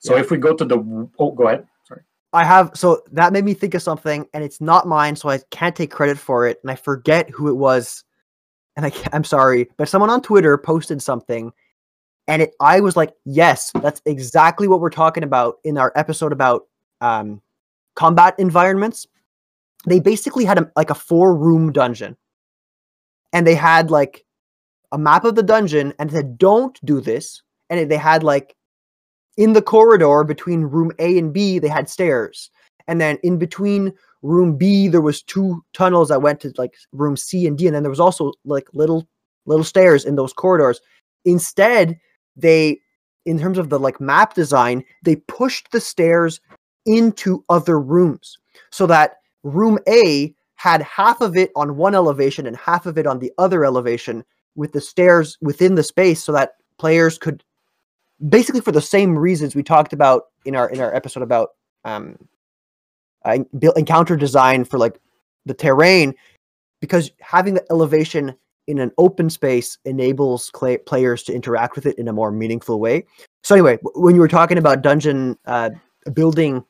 So 0.00 0.14
Yeah. 0.14 0.20
if 0.20 0.30
we 0.30 0.36
go 0.36 0.54
to 0.54 0.64
the 0.64 0.78
oh, 1.18 1.30
go 1.30 1.46
ahead. 1.46 1.66
Sorry. 1.88 2.02
I 2.34 2.44
have 2.44 2.72
so 2.74 3.02
that 3.12 3.32
made 3.32 3.46
me 3.46 3.54
think 3.54 3.72
of 3.72 3.82
something, 3.82 4.26
and 4.34 4.44
it's 4.44 4.60
not 4.60 4.86
mine, 4.86 5.16
so 5.16 5.30
I 5.30 5.38
can't 5.50 5.74
take 5.74 5.90
credit 5.90 6.18
for 6.18 6.46
it, 6.46 6.58
and 6.62 6.70
I 6.70 6.74
forget 6.74 7.30
who 7.30 7.48
it 7.48 7.56
was, 7.56 8.04
and 8.76 8.86
I, 8.86 8.92
I'm 9.12 9.24
sorry, 9.24 9.68
but 9.76 9.88
someone 9.88 10.10
on 10.10 10.22
Twitter 10.22 10.56
posted 10.56 11.02
something, 11.02 11.52
and 12.28 12.42
it 12.42 12.54
I 12.60 12.80
was 12.80 12.96
like, 12.96 13.14
yes, 13.24 13.70
that's 13.82 14.00
exactly 14.06 14.68
what 14.68 14.80
we're 14.80 14.90
talking 14.90 15.24
about 15.24 15.56
in 15.64 15.78
our 15.78 15.92
episode 15.96 16.32
about 16.32 16.66
um, 17.00 17.42
combat 17.94 18.34
environments. 18.38 19.06
They 19.86 20.00
basically 20.00 20.44
had 20.44 20.58
a, 20.58 20.70
like 20.76 20.90
a 20.90 20.94
four 20.94 21.34
room 21.34 21.72
dungeon, 21.72 22.16
and 23.32 23.46
they 23.46 23.54
had 23.54 23.90
like 23.90 24.24
a 24.92 24.98
map 24.98 25.24
of 25.24 25.34
the 25.34 25.42
dungeon, 25.42 25.92
and 25.98 26.10
said, 26.10 26.38
"Don't 26.38 26.78
do 26.84 27.00
this," 27.00 27.42
and 27.70 27.90
they 27.90 27.96
had 27.96 28.22
like 28.22 28.56
in 29.36 29.52
the 29.52 29.62
corridor 29.62 30.24
between 30.24 30.62
room 30.62 30.92
A 30.98 31.18
and 31.18 31.32
B, 31.32 31.58
they 31.58 31.68
had 31.68 31.88
stairs. 31.88 32.50
And 32.88 33.00
then 33.00 33.18
in 33.22 33.38
between 33.38 33.92
room 34.22 34.56
B, 34.56 34.88
there 34.88 35.00
was 35.00 35.22
two 35.22 35.64
tunnels 35.72 36.08
that 36.08 36.22
went 36.22 36.40
to 36.40 36.52
like 36.56 36.74
room 36.92 37.16
C 37.16 37.46
and 37.46 37.58
D. 37.58 37.66
And 37.66 37.74
then 37.74 37.82
there 37.82 37.90
was 37.90 38.00
also 38.00 38.32
like 38.44 38.68
little 38.72 39.06
little 39.46 39.64
stairs 39.64 40.04
in 40.04 40.16
those 40.16 40.32
corridors. 40.32 40.80
Instead, 41.24 41.98
they 42.36 42.80
in 43.24 43.38
terms 43.38 43.58
of 43.58 43.68
the 43.68 43.78
like 43.78 44.00
map 44.00 44.34
design, 44.34 44.84
they 45.02 45.16
pushed 45.16 45.70
the 45.70 45.80
stairs 45.80 46.40
into 46.86 47.44
other 47.48 47.78
rooms 47.78 48.38
so 48.70 48.86
that 48.86 49.18
room 49.44 49.78
A 49.88 50.34
had 50.56 50.82
half 50.82 51.20
of 51.20 51.36
it 51.36 51.50
on 51.56 51.76
one 51.76 51.94
elevation 51.94 52.46
and 52.46 52.56
half 52.56 52.86
of 52.86 52.98
it 52.98 53.06
on 53.06 53.18
the 53.18 53.32
other 53.38 53.64
elevation 53.64 54.24
with 54.54 54.72
the 54.72 54.80
stairs 54.80 55.38
within 55.40 55.74
the 55.74 55.82
space 55.82 56.22
so 56.22 56.32
that 56.32 56.52
players 56.78 57.18
could 57.18 57.42
basically 58.28 58.60
for 58.60 58.72
the 58.72 58.80
same 58.80 59.16
reasons 59.18 59.54
we 59.54 59.62
talked 59.62 59.92
about 59.92 60.24
in 60.44 60.54
our 60.54 60.68
in 60.70 60.80
our 60.80 60.94
episode 60.94 61.22
about 61.22 61.50
um 61.84 62.16
uh, 63.24 63.38
encounter 63.76 64.16
design 64.16 64.64
for 64.64 64.78
like 64.78 65.00
the 65.46 65.54
terrain 65.54 66.14
because 66.80 67.10
having 67.20 67.54
the 67.54 67.64
elevation 67.70 68.34
in 68.68 68.78
an 68.78 68.92
open 68.98 69.28
space 69.28 69.78
enables 69.84 70.50
players 70.86 71.22
to 71.24 71.34
interact 71.34 71.74
with 71.74 71.86
it 71.86 71.98
in 71.98 72.08
a 72.08 72.12
more 72.12 72.30
meaningful 72.30 72.78
way 72.78 73.04
so 73.42 73.54
anyway 73.54 73.78
when 73.94 74.14
you 74.14 74.20
were 74.20 74.28
talking 74.28 74.58
about 74.58 74.82
dungeon 74.82 75.36
uh 75.46 75.70
building 76.14 76.64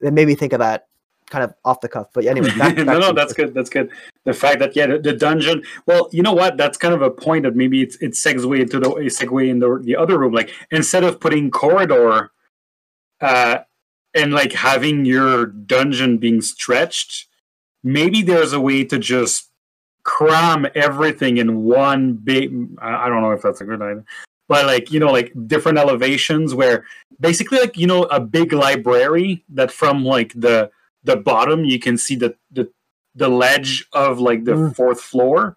that 0.00 0.12
made 0.12 0.26
me 0.28 0.34
think 0.34 0.52
of 0.52 0.60
that 0.60 0.86
kind 1.30 1.42
of 1.42 1.54
off 1.64 1.80
the 1.80 1.88
cuff 1.88 2.08
but 2.12 2.26
anyway 2.26 2.48
back, 2.58 2.76
no, 2.76 2.84
back 2.84 2.98
no, 3.00 3.08
to- 3.08 3.12
that's 3.14 3.32
good. 3.32 3.54
That's 3.54 3.70
good. 3.70 3.90
The 4.24 4.32
fact 4.32 4.60
that 4.60 4.76
yeah, 4.76 4.86
the, 4.86 4.98
the 4.98 5.12
dungeon. 5.14 5.62
Well, 5.86 6.08
you 6.12 6.22
know 6.22 6.32
what? 6.32 6.56
That's 6.56 6.78
kind 6.78 6.94
of 6.94 7.02
a 7.02 7.10
point 7.10 7.42
that 7.42 7.56
maybe 7.56 7.82
it's 7.82 7.96
it 7.96 8.12
segue 8.12 8.60
into 8.60 8.78
the 8.78 8.90
segue 8.90 9.48
in 9.48 9.58
the 9.58 9.80
the 9.82 9.96
other 9.96 10.18
room. 10.18 10.32
Like 10.32 10.52
instead 10.70 11.02
of 11.02 11.18
putting 11.18 11.50
corridor, 11.50 12.30
uh, 13.20 13.58
and 14.14 14.32
like 14.32 14.52
having 14.52 15.04
your 15.04 15.46
dungeon 15.46 16.18
being 16.18 16.40
stretched, 16.40 17.26
maybe 17.82 18.22
there's 18.22 18.52
a 18.52 18.60
way 18.60 18.84
to 18.84 18.98
just 18.98 19.48
cram 20.04 20.66
everything 20.74 21.36
in 21.38 21.62
one 21.64 22.14
big. 22.14 22.52
I 22.80 23.08
don't 23.08 23.22
know 23.22 23.32
if 23.32 23.42
that's 23.42 23.60
a 23.60 23.64
good 23.64 23.80
idea. 23.82 24.04
But 24.48 24.66
like 24.66 24.90
you 24.90 25.00
know, 25.00 25.10
like 25.12 25.32
different 25.46 25.78
elevations 25.78 26.54
where 26.54 26.84
basically 27.20 27.58
like 27.58 27.76
you 27.78 27.86
know 27.86 28.02
a 28.04 28.20
big 28.20 28.52
library 28.52 29.44
that 29.50 29.70
from 29.70 30.04
like 30.04 30.32
the 30.34 30.70
the 31.04 31.16
bottom 31.16 31.64
you 31.64 31.78
can 31.78 31.96
see 31.96 32.16
the 32.16 32.34
the, 32.50 32.68
the 33.14 33.28
ledge 33.28 33.86
of 33.92 34.18
like 34.18 34.44
the 34.44 34.52
Mm. 34.52 34.76
fourth 34.76 35.00
floor 35.00 35.56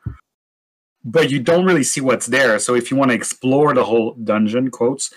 but 1.03 1.29
you 1.29 1.39
don't 1.39 1.65
really 1.65 1.83
see 1.83 2.01
what's 2.01 2.25
there 2.25 2.57
so 2.59 2.73
if 2.75 2.89
you 2.89 2.97
want 2.97 3.11
to 3.11 3.15
explore 3.15 3.73
the 3.73 3.83
whole 3.83 4.13
dungeon 4.23 4.71
quotes 4.71 5.13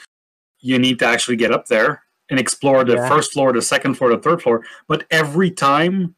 you 0.60 0.78
need 0.78 0.98
to 0.98 1.06
actually 1.06 1.36
get 1.36 1.50
up 1.52 1.66
there 1.68 2.02
and 2.30 2.38
explore 2.38 2.84
the 2.84 2.94
Yeah. 2.94 3.08
first 3.08 3.32
floor 3.32 3.52
the 3.52 3.62
second 3.62 3.94
floor 3.94 4.10
the 4.10 4.18
third 4.18 4.42
floor 4.42 4.62
but 4.86 5.04
every 5.10 5.50
time 5.50 6.14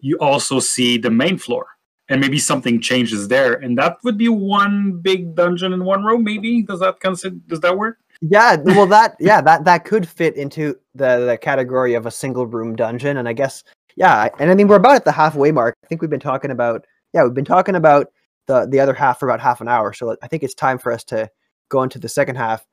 you 0.00 0.16
also 0.18 0.60
see 0.60 0.98
the 0.98 1.10
main 1.10 1.36
floor 1.38 1.66
and 2.08 2.20
maybe 2.20 2.38
something 2.38 2.80
changes 2.80 3.28
there 3.28 3.54
and 3.54 3.76
that 3.78 3.96
would 4.04 4.16
be 4.16 4.28
one 4.28 4.92
big 5.02 5.34
dungeon 5.34 5.72
in 5.72 5.84
one 5.84 6.04
room 6.04 6.22
maybe 6.24 6.62
does 6.62 6.80
that 6.80 7.00
consider 7.00 7.36
does 7.48 7.60
that 7.60 7.76
work 7.76 7.98
Yeah, 8.20 8.56
well, 8.64 8.86
that 8.88 9.14
yeah, 9.20 9.40
that 9.42 9.64
that 9.64 9.84
could 9.84 10.08
fit 10.08 10.34
into 10.36 10.74
the 10.94 11.24
the 11.26 11.38
category 11.38 11.94
of 11.94 12.04
a 12.06 12.10
single 12.10 12.46
room 12.48 12.74
dungeon, 12.74 13.16
and 13.16 13.28
I 13.28 13.32
guess 13.32 13.62
yeah, 13.94 14.28
and 14.40 14.50
I 14.50 14.54
mean 14.56 14.66
we're 14.66 14.82
about 14.82 14.96
at 14.96 15.04
the 15.04 15.12
halfway 15.12 15.52
mark. 15.52 15.74
I 15.84 15.86
think 15.86 16.00
we've 16.02 16.10
been 16.10 16.18
talking 16.32 16.50
about 16.50 16.84
yeah, 17.14 17.22
we've 17.22 17.34
been 17.34 17.44
talking 17.44 17.76
about 17.76 18.08
the 18.48 18.66
the 18.66 18.80
other 18.80 18.92
half 18.94 19.20
for 19.20 19.28
about 19.28 19.38
half 19.40 19.60
an 19.60 19.68
hour, 19.68 19.92
so 19.92 20.16
I 20.20 20.26
think 20.26 20.42
it's 20.42 20.54
time 20.54 20.78
for 20.78 20.90
us 20.92 21.04
to 21.04 21.30
go 21.68 21.82
into 21.84 22.00
the 22.00 22.08
second 22.08 22.34
half. 22.36 22.66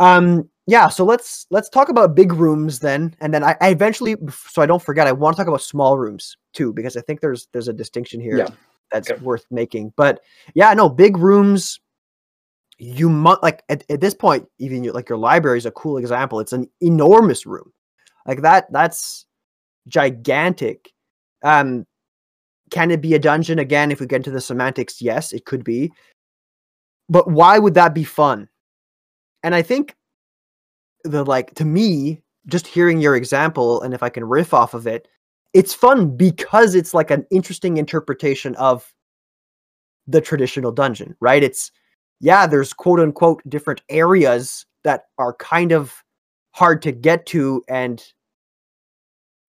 Um, 0.00 0.48
yeah, 0.66 0.88
so 0.88 1.04
let's 1.04 1.46
let's 1.50 1.68
talk 1.68 1.88
about 1.88 2.16
big 2.16 2.32
rooms 2.32 2.80
then, 2.80 3.14
and 3.20 3.32
then 3.32 3.44
I, 3.44 3.56
I 3.60 3.68
eventually, 3.68 4.16
so 4.48 4.62
I 4.62 4.66
don't 4.66 4.82
forget, 4.82 5.06
I 5.06 5.12
want 5.12 5.36
to 5.36 5.40
talk 5.40 5.48
about 5.48 5.62
small 5.62 5.98
rooms 5.98 6.36
too 6.52 6.72
because 6.72 6.96
I 6.96 7.00
think 7.02 7.20
there's 7.20 7.46
there's 7.52 7.68
a 7.68 7.72
distinction 7.72 8.20
here 8.20 8.38
Yeah. 8.38 8.48
that's 8.90 9.10
Okay. 9.10 9.22
worth 9.22 9.44
making. 9.50 9.92
But 9.96 10.20
yeah, 10.54 10.74
no, 10.74 10.88
big 10.88 11.16
rooms 11.16 11.78
you 12.80 13.10
must 13.10 13.42
like 13.42 13.62
at, 13.68 13.84
at 13.90 14.00
this 14.00 14.14
point 14.14 14.48
even 14.58 14.82
your, 14.82 14.94
like 14.94 15.08
your 15.08 15.18
library 15.18 15.58
is 15.58 15.66
a 15.66 15.70
cool 15.70 15.98
example 15.98 16.40
it's 16.40 16.54
an 16.54 16.66
enormous 16.80 17.44
room 17.44 17.70
like 18.26 18.40
that 18.40 18.72
that's 18.72 19.26
gigantic 19.86 20.90
um 21.44 21.86
can 22.70 22.90
it 22.90 23.02
be 23.02 23.12
a 23.14 23.18
dungeon 23.18 23.58
again 23.58 23.92
if 23.92 24.00
we 24.00 24.06
get 24.06 24.16
into 24.16 24.30
the 24.30 24.40
semantics 24.40 25.02
yes 25.02 25.32
it 25.34 25.44
could 25.44 25.62
be 25.62 25.92
but 27.10 27.30
why 27.30 27.58
would 27.58 27.74
that 27.74 27.94
be 27.94 28.04
fun 28.04 28.48
and 29.42 29.54
i 29.54 29.62
think 29.62 29.96
the 31.04 31.24
like 31.24 31.54
to 31.54 31.64
me 31.64 32.20
just 32.46 32.66
hearing 32.66 33.00
your 33.00 33.16
example 33.16 33.80
and 33.82 33.94
if 33.94 34.02
i 34.02 34.08
can 34.08 34.24
riff 34.24 34.52
off 34.52 34.74
of 34.74 34.86
it 34.86 35.08
it's 35.52 35.74
fun 35.74 36.16
because 36.16 36.74
it's 36.74 36.94
like 36.94 37.10
an 37.10 37.26
interesting 37.30 37.76
interpretation 37.76 38.54
of 38.56 38.92
the 40.06 40.20
traditional 40.20 40.72
dungeon 40.72 41.16
right 41.20 41.42
it's 41.42 41.70
yeah, 42.20 42.46
there's 42.46 42.72
quote 42.72 43.00
unquote 43.00 43.42
different 43.48 43.82
areas 43.88 44.66
that 44.84 45.06
are 45.18 45.34
kind 45.34 45.72
of 45.72 46.04
hard 46.52 46.82
to 46.82 46.92
get 46.92 47.26
to. 47.26 47.64
And 47.68 48.02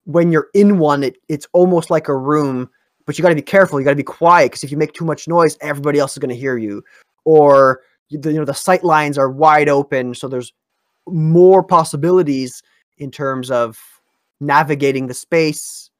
when 0.04 0.32
you're 0.32 0.48
in 0.54 0.78
one, 0.78 1.02
it, 1.02 1.18
it's 1.28 1.46
almost 1.52 1.90
like 1.90 2.08
a 2.08 2.16
room, 2.16 2.68
but 3.06 3.16
you 3.16 3.22
got 3.22 3.28
to 3.28 3.34
be 3.34 3.42
careful. 3.42 3.78
You 3.78 3.84
got 3.84 3.90
to 3.90 3.96
be 3.96 4.02
quiet 4.02 4.46
because 4.50 4.64
if 4.64 4.70
you 4.70 4.78
make 4.78 4.94
too 4.94 5.04
much 5.04 5.28
noise, 5.28 5.56
everybody 5.60 5.98
else 5.98 6.12
is 6.12 6.18
going 6.18 6.30
to 6.30 6.40
hear 6.40 6.56
you. 6.56 6.82
Or, 7.24 7.82
the- 8.18 8.32
you 8.32 8.38
know, 8.38 8.44
the 8.44 8.54
sight 8.54 8.84
lines 8.84 9.18
are 9.18 9.30
wide 9.30 9.68
open. 9.68 10.14
So 10.14 10.28
there's 10.28 10.52
more 11.06 11.62
possibilities 11.62 12.62
in 12.98 13.10
terms 13.10 13.50
of 13.50 13.78
navigating 14.40 15.06
the 15.06 15.14
space 15.14 15.90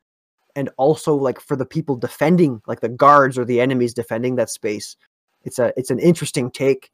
and 0.55 0.69
also 0.77 1.15
like 1.15 1.41
for 1.41 1.57
the 1.57 1.65
people 1.65 1.97
defending 1.97 2.61
like 2.67 2.81
the 2.81 2.89
guards 2.89 3.39
or 3.39 3.45
the 3.45 3.61
enemies 3.61 3.95
defending 3.95 4.37
that 4.37 4.51
space 4.51 4.97
it's 5.45 5.59
a 5.59 5.73
it's 5.77 5.91
an 5.91 5.99
interesting 5.99 6.51
take 6.51 6.91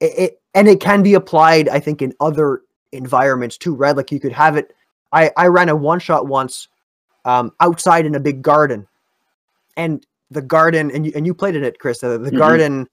it, 0.00 0.12
it 0.18 0.42
and 0.54 0.68
it 0.68 0.80
can 0.80 1.02
be 1.02 1.14
applied 1.14 1.68
i 1.68 1.78
think 1.80 2.00
in 2.00 2.12
other 2.20 2.62
environments 2.92 3.58
too 3.58 3.74
right 3.74 3.96
like 3.96 4.10
you 4.12 4.20
could 4.20 4.32
have 4.32 4.56
it 4.56 4.72
i 5.12 5.30
i 5.36 5.46
ran 5.46 5.68
a 5.68 5.74
one 5.76 5.98
shot 5.98 6.26
once 6.28 6.68
um 7.24 7.52
outside 7.60 8.06
in 8.06 8.14
a 8.14 8.20
big 8.20 8.40
garden 8.40 8.86
and 9.76 10.06
the 10.30 10.42
garden 10.42 10.90
and 10.92 11.06
you, 11.06 11.12
and 11.14 11.26
you 11.26 11.34
played 11.34 11.56
in 11.56 11.64
it 11.64 11.78
chris 11.80 11.98
the, 11.98 12.18
the 12.18 12.30
Mhm. 12.30 12.38
garden 12.38 12.88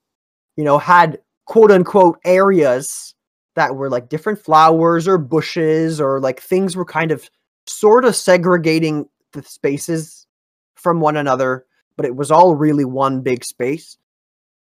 you 0.56 0.64
know 0.64 0.78
had 0.80 1.20
quote 1.46 1.72
unquote 1.72 2.20
areas 2.26 3.14
that 3.56 3.76
were 3.76 3.90
like 3.90 4.10
different 4.10 4.40
flowers 4.40 5.08
or 5.08 5.18
bushes 5.18 6.02
or 6.02 6.20
like 6.20 6.42
things 6.42 6.76
were 6.76 6.86
kind 6.86 7.12
of 7.12 7.30
sort 7.68 8.06
of 8.06 8.16
segregating 8.16 9.08
the 9.34 9.42
spaces 9.44 10.28
from 10.76 11.00
one 11.00 11.18
another 11.18 11.66
but 11.98 12.06
it 12.06 12.16
was 12.16 12.32
all 12.32 12.56
really 12.56 12.86
one 12.86 13.22
big 13.22 13.44
space 13.44 13.98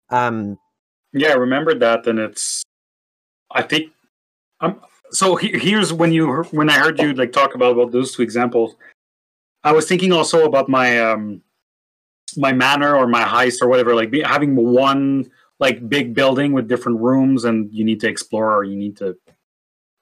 um 0.09 0.57
Yeah, 1.13 1.29
I 1.29 1.35
remember 1.35 1.73
that, 1.73 2.05
and 2.07 2.19
it's. 2.19 2.63
I 3.51 3.63
think. 3.63 3.91
Um. 4.61 4.81
So 5.11 5.35
he, 5.35 5.57
here's 5.57 5.91
when 5.91 6.11
you 6.11 6.43
when 6.51 6.69
I 6.69 6.77
heard 6.77 6.99
you 6.99 7.13
like 7.13 7.31
talk 7.31 7.55
about 7.55 7.71
about 7.73 7.91
those 7.91 8.13
two 8.13 8.21
examples, 8.21 8.75
I 9.63 9.71
was 9.71 9.87
thinking 9.87 10.11
also 10.11 10.45
about 10.45 10.69
my 10.69 10.99
um, 10.99 11.41
my 12.37 12.53
manor 12.53 12.95
or 12.95 13.07
my 13.07 13.23
heist 13.23 13.61
or 13.61 13.67
whatever, 13.67 13.95
like 13.95 14.11
be, 14.11 14.21
having 14.21 14.55
one 14.55 15.31
like 15.59 15.89
big 15.89 16.13
building 16.13 16.53
with 16.53 16.67
different 16.67 16.99
rooms, 16.99 17.45
and 17.45 17.71
you 17.71 17.83
need 17.83 17.99
to 18.01 18.07
explore 18.07 18.55
or 18.55 18.63
you 18.63 18.75
need 18.75 18.97
to 18.97 19.15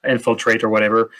infiltrate 0.08 0.64
or 0.64 0.70
whatever. 0.70 1.12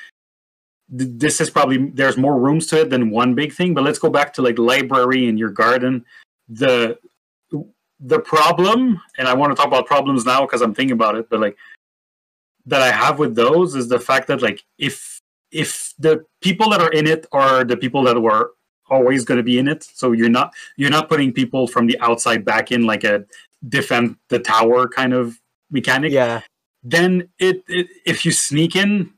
This 0.90 1.42
is 1.42 1.50
probably 1.50 1.90
there's 1.90 2.18
more 2.18 2.40
rooms 2.40 2.68
to 2.68 2.82
it 2.82 2.90
than 2.90 3.10
one 3.10 3.36
big 3.36 3.54
thing. 3.54 3.74
But 3.74 3.84
let's 3.84 4.00
go 4.00 4.10
back 4.10 4.34
to 4.34 4.42
like 4.42 4.58
library 4.58 5.28
in 5.28 5.38
your 5.38 5.50
garden. 5.50 6.06
The 6.48 6.98
the 8.00 8.20
problem, 8.20 9.02
and 9.18 9.28
I 9.28 9.34
want 9.34 9.52
to 9.52 9.56
talk 9.56 9.68
about 9.68 9.88
problems 9.88 10.26
now 10.26 10.42
because 10.42 10.62
I'm 10.62 10.74
thinking 10.74 10.94
about 10.94 11.16
it, 11.16 11.30
but 11.30 11.40
like 11.40 11.58
that 12.68 12.82
I 12.82 12.92
have 12.92 13.18
with 13.18 13.36
those 13.36 13.76
is 13.76 13.88
the 13.88 14.00
fact 14.00 14.28
that 14.28 14.42
like 14.42 14.64
if 14.78 15.20
if 15.52 15.94
the 15.98 16.24
people 16.42 16.70
that 16.70 16.82
are 16.82 16.92
in 16.92 17.08
it 17.08 17.26
are 17.32 17.64
the 17.64 17.78
people 17.78 18.04
that 18.04 18.22
were 18.22 18.52
always 18.90 19.26
going 19.26 19.38
to 19.38 19.44
be 19.44 19.58
in 19.58 19.68
it, 19.68 19.84
so 19.84 20.12
you're 20.12 20.30
not 20.30 20.54
you're 20.76 20.92
not 20.92 21.10
putting 21.10 21.34
people 21.34 21.68
from 21.68 21.88
the 21.88 22.00
outside 22.00 22.46
back 22.46 22.72
in 22.72 22.86
like 22.86 23.04
a 23.04 23.26
defend 23.68 24.16
the 24.30 24.40
tower 24.40 24.88
kind 24.88 25.14
of 25.14 25.40
mechanic. 25.72 26.12
Yeah. 26.12 26.42
Then 26.84 27.30
it, 27.40 27.64
it 27.68 27.88
if 28.06 28.26
you 28.26 28.32
sneak 28.32 28.76
in 28.76 29.12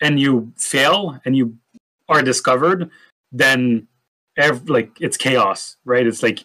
and 0.00 0.20
you 0.20 0.52
fail 0.56 1.20
and 1.24 1.36
you 1.36 1.56
are 2.08 2.22
discovered, 2.22 2.90
then 3.32 3.88
ev- 4.36 4.68
like 4.68 4.90
it's 5.00 5.16
chaos, 5.16 5.76
right? 5.84 6.06
It's 6.06 6.22
like, 6.22 6.44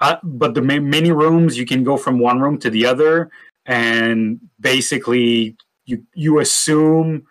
uh, 0.00 0.16
but 0.22 0.54
the 0.54 0.62
ma- 0.62 0.80
many 0.80 1.12
rooms 1.12 1.58
you 1.58 1.66
can 1.66 1.84
go 1.84 1.96
from 1.96 2.18
one 2.18 2.40
room 2.40 2.58
to 2.58 2.70
the 2.70 2.86
other, 2.86 3.30
and 3.66 4.40
basically 4.60 5.56
you 5.86 6.04
you 6.14 6.38
assume 6.38 7.26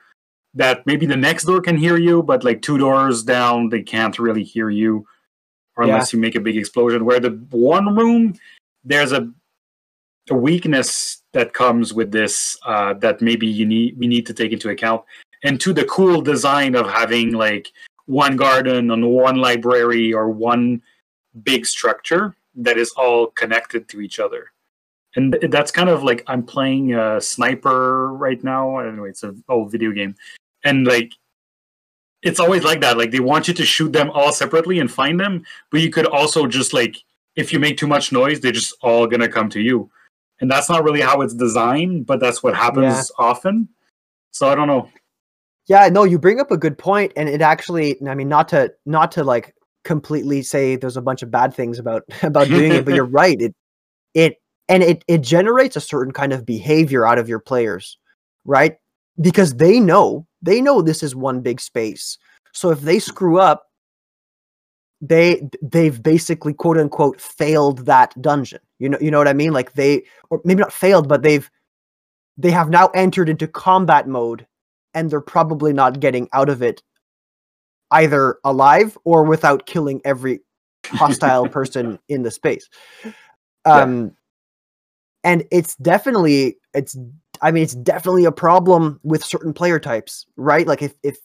that 0.53 0.85
maybe 0.85 1.05
the 1.05 1.15
next 1.17 1.45
door 1.45 1.61
can 1.61 1.77
hear 1.77 1.97
you, 1.97 2.21
but 2.21 2.43
like 2.43 2.61
two 2.61 2.77
doors 2.77 3.23
down 3.23 3.69
they 3.69 3.81
can't 3.81 4.19
really 4.19 4.43
hear 4.43 4.69
you, 4.69 5.05
or 5.77 5.85
Yeah. 5.85 5.93
unless 5.93 6.11
you 6.13 6.19
make 6.19 6.35
a 6.35 6.41
big 6.41 6.57
explosion. 6.57 7.05
Where 7.05 7.19
the 7.21 7.31
one 7.49 7.95
room 7.95 8.35
there's 8.83 9.11
a 9.13 9.31
a 10.29 10.35
weakness 10.35 11.23
that 11.33 11.53
comes 11.53 11.93
with 11.93 12.11
this 12.11 12.57
uh, 12.65 12.93
that 12.95 13.21
maybe 13.21 13.47
you 13.47 13.65
need 13.65 13.97
we 13.97 14.07
need 14.07 14.25
to 14.25 14.33
take 14.33 14.51
into 14.51 14.69
account 14.69 15.03
and 15.43 15.59
to 15.59 15.73
the 15.73 15.85
cool 15.85 16.21
design 16.21 16.75
of 16.75 16.89
having 16.89 17.31
like 17.31 17.71
one 18.05 18.35
garden 18.35 18.91
and 18.91 19.09
one 19.09 19.37
library 19.37 20.13
or 20.13 20.29
one 20.29 20.81
big 21.43 21.65
structure 21.65 22.35
that 22.55 22.77
is 22.77 22.91
all 22.97 23.27
connected 23.27 23.87
to 23.87 24.01
each 24.01 24.19
other. 24.19 24.51
And 25.15 25.37
that's 25.49 25.71
kind 25.71 25.89
of 25.89 26.03
like 26.03 26.23
i'm 26.27 26.43
playing 26.43 26.93
a 26.93 27.19
sniper 27.19 28.13
right 28.13 28.41
now. 28.43 28.79
Anyway 28.79 29.09
it's 29.09 29.23
an 29.23 29.43
old 29.49 29.71
video 29.71 29.91
game. 29.91 30.15
And 30.63 30.85
like 30.85 31.13
it's 32.21 32.39
always 32.39 32.63
like 32.63 32.81
that. 32.81 32.97
Like 32.97 33.11
they 33.11 33.19
want 33.19 33.47
you 33.47 33.53
to 33.55 33.65
shoot 33.65 33.91
them 33.91 34.11
all 34.11 34.31
separately 34.31 34.79
and 34.79 34.91
find 34.91 35.19
them 35.19 35.43
but 35.71 35.81
you 35.81 35.89
could 35.89 36.05
also 36.05 36.45
just 36.45 36.73
like 36.73 36.97
if 37.35 37.53
you 37.53 37.59
make 37.59 37.77
too 37.77 37.87
much 37.87 38.11
noise 38.11 38.39
they're 38.39 38.51
just 38.51 38.75
all 38.81 39.07
gonna 39.07 39.27
come 39.27 39.49
to 39.49 39.61
you 39.61 39.89
and 40.41 40.51
that's 40.51 40.69
not 40.69 40.83
really 40.83 41.01
how 41.01 41.21
it's 41.21 41.33
designed 41.33 42.05
but 42.05 42.19
that's 42.19 42.43
what 42.43 42.55
happens 42.55 43.11
often 43.17 43.69
so 44.31 44.47
i 44.47 44.55
don't 44.55 44.67
know 44.67 44.89
Yeah, 45.67 45.87
no, 45.89 46.03
you 46.03 46.17
bring 46.19 46.39
up 46.39 46.51
a 46.51 46.57
good 46.57 46.77
point, 46.77 47.13
and 47.15 47.29
it 47.29 47.41
actually, 47.41 47.95
I 48.07 48.15
mean, 48.15 48.27
not 48.27 48.47
to 48.49 48.73
not 48.85 49.11
to 49.13 49.23
like 49.23 49.55
completely 49.83 50.41
say 50.41 50.75
there's 50.75 50.97
a 50.97 51.01
bunch 51.01 51.21
of 51.23 51.31
bad 51.31 51.53
things 51.53 51.79
about 51.79 52.03
about 52.23 52.47
doing 52.49 52.71
it, 52.71 52.83
but 52.83 52.95
you're 52.95 53.05
right. 53.21 53.39
It 53.39 53.55
it 54.13 54.41
and 54.67 54.83
it 54.83 55.03
it 55.07 55.21
generates 55.21 55.75
a 55.75 55.81
certain 55.81 56.11
kind 56.11 56.33
of 56.33 56.45
behavior 56.45 57.05
out 57.05 57.19
of 57.19 57.29
your 57.29 57.39
players, 57.39 57.97
right? 58.43 58.77
Because 59.21 59.55
they 59.55 59.79
know 59.79 60.27
they 60.41 60.61
know 60.61 60.81
this 60.81 61.03
is 61.03 61.15
one 61.15 61.41
big 61.41 61.61
space. 61.61 62.17
So 62.53 62.71
if 62.71 62.81
they 62.81 62.99
screw 62.99 63.39
up, 63.39 63.67
they 65.01 65.49
they've 65.61 66.01
basically 66.01 66.53
quote 66.53 66.77
unquote 66.77 67.19
failed 67.19 67.85
that 67.85 68.19
dungeon. 68.21 68.59
You 68.79 68.89
know, 68.89 68.97
you 69.01 69.11
know 69.11 69.17
what 69.17 69.27
I 69.27 69.33
mean? 69.33 69.51
Like 69.51 69.73
they 69.73 70.03
or 70.29 70.41
maybe 70.45 70.61
not 70.61 70.71
failed, 70.71 71.07
but 71.07 71.23
they've 71.23 71.49
they 72.37 72.51
have 72.51 72.69
now 72.69 72.87
entered 72.89 73.27
into 73.27 73.47
combat 73.47 74.07
mode 74.07 74.45
and 74.93 75.09
they're 75.09 75.21
probably 75.21 75.73
not 75.73 75.99
getting 75.99 76.29
out 76.33 76.49
of 76.49 76.61
it 76.61 76.83
either 77.91 78.37
alive 78.43 78.97
or 79.03 79.23
without 79.23 79.65
killing 79.65 80.01
every 80.05 80.39
hostile 80.85 81.47
person 81.49 81.99
in 82.07 82.21
the 82.21 82.31
space. 82.31 82.69
Um 83.65 84.15
and 85.23 85.45
it's 85.51 85.75
definitely 85.77 86.57
it's 86.73 86.95
I 87.41 87.51
mean 87.51 87.63
it's 87.63 87.75
definitely 87.75 88.25
a 88.25 88.31
problem 88.31 88.99
with 89.03 89.25
certain 89.25 89.53
player 89.53 89.79
types, 89.79 90.27
right? 90.37 90.67
Like 90.67 90.83
if 90.83 90.93
if 91.01 91.17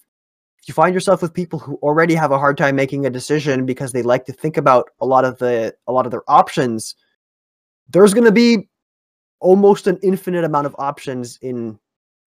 you 0.67 0.75
find 0.75 0.95
yourself 0.95 1.23
with 1.23 1.33
people 1.33 1.59
who 1.59 1.77
already 1.77 2.15
have 2.15 2.33
a 2.33 2.39
hard 2.39 2.59
time 2.59 2.77
making 2.77 3.07
a 3.07 3.11
decision 3.11 3.67
because 3.67 3.93
they 3.93 4.03
like 4.03 4.25
to 4.27 4.33
think 4.33 4.57
about 4.57 4.91
a 5.01 5.07
lot 5.07 5.25
of 5.25 5.39
the 5.39 5.75
a 5.87 5.93
lot 5.93 6.07
of 6.07 6.11
their 6.11 6.29
options, 6.29 6.95
there's 7.89 8.15
going 8.15 8.25
to 8.25 8.33
be 8.33 8.69
almost 9.41 9.87
an 9.87 9.99
infinite 10.03 10.45
amount 10.45 10.67
of 10.67 10.75
options 10.79 11.39
in 11.43 11.79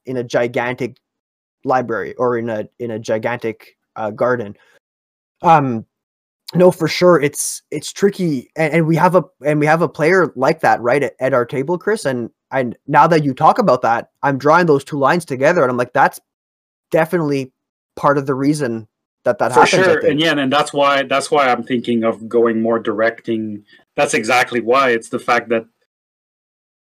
in 0.05 0.17
a 0.17 0.23
gigantic 0.23 0.97
library 1.65 2.15
or 2.15 2.37
in 2.37 2.49
a 2.49 2.67
in 2.79 2.91
a 2.91 2.99
gigantic 2.99 3.77
uh, 3.95 4.11
garden. 4.11 4.55
Um, 5.41 5.85
no, 6.55 6.71
for 6.71 6.87
sure, 6.87 7.21
it's 7.21 7.61
it's 7.71 7.91
tricky, 7.91 8.49
and, 8.55 8.73
and 8.73 8.87
we 8.87 8.95
have 8.95 9.15
a 9.15 9.23
and 9.45 9.59
we 9.59 9.65
have 9.65 9.81
a 9.81 9.89
player 9.89 10.31
like 10.35 10.61
that 10.61 10.81
right 10.81 11.03
at, 11.03 11.13
at 11.19 11.33
our 11.33 11.45
table, 11.45 11.77
Chris. 11.77 12.05
And 12.05 12.29
and 12.51 12.75
now 12.87 13.05
that 13.05 13.23
you 13.23 13.33
talk 13.33 13.59
about 13.59 13.81
that, 13.83 14.09
I'm 14.23 14.37
drawing 14.37 14.65
those 14.65 14.83
two 14.83 14.97
lines 14.97 15.25
together, 15.25 15.61
and 15.61 15.69
I'm 15.69 15.77
like, 15.77 15.93
that's 15.93 16.19
definitely 16.89 17.53
part 17.99 18.17
of 18.17 18.25
the 18.25 18.33
reason 18.33 18.87
that 19.25 19.37
that 19.39 19.51
for 19.51 19.59
happens. 19.65 19.85
Sure. 19.85 19.99
And 20.09 20.19
yeah 20.19 20.31
and 20.37 20.51
that's 20.51 20.71
why 20.71 21.03
that's 21.03 21.29
why 21.29 21.49
i'm 21.49 21.63
thinking 21.63 22.03
of 22.05 22.29
going 22.29 22.61
more 22.61 22.79
directing. 22.79 23.65
That's 23.97 24.13
exactly 24.13 24.61
why. 24.61 24.91
It's 24.91 25.09
the 25.09 25.19
fact 25.19 25.49
that 25.49 25.65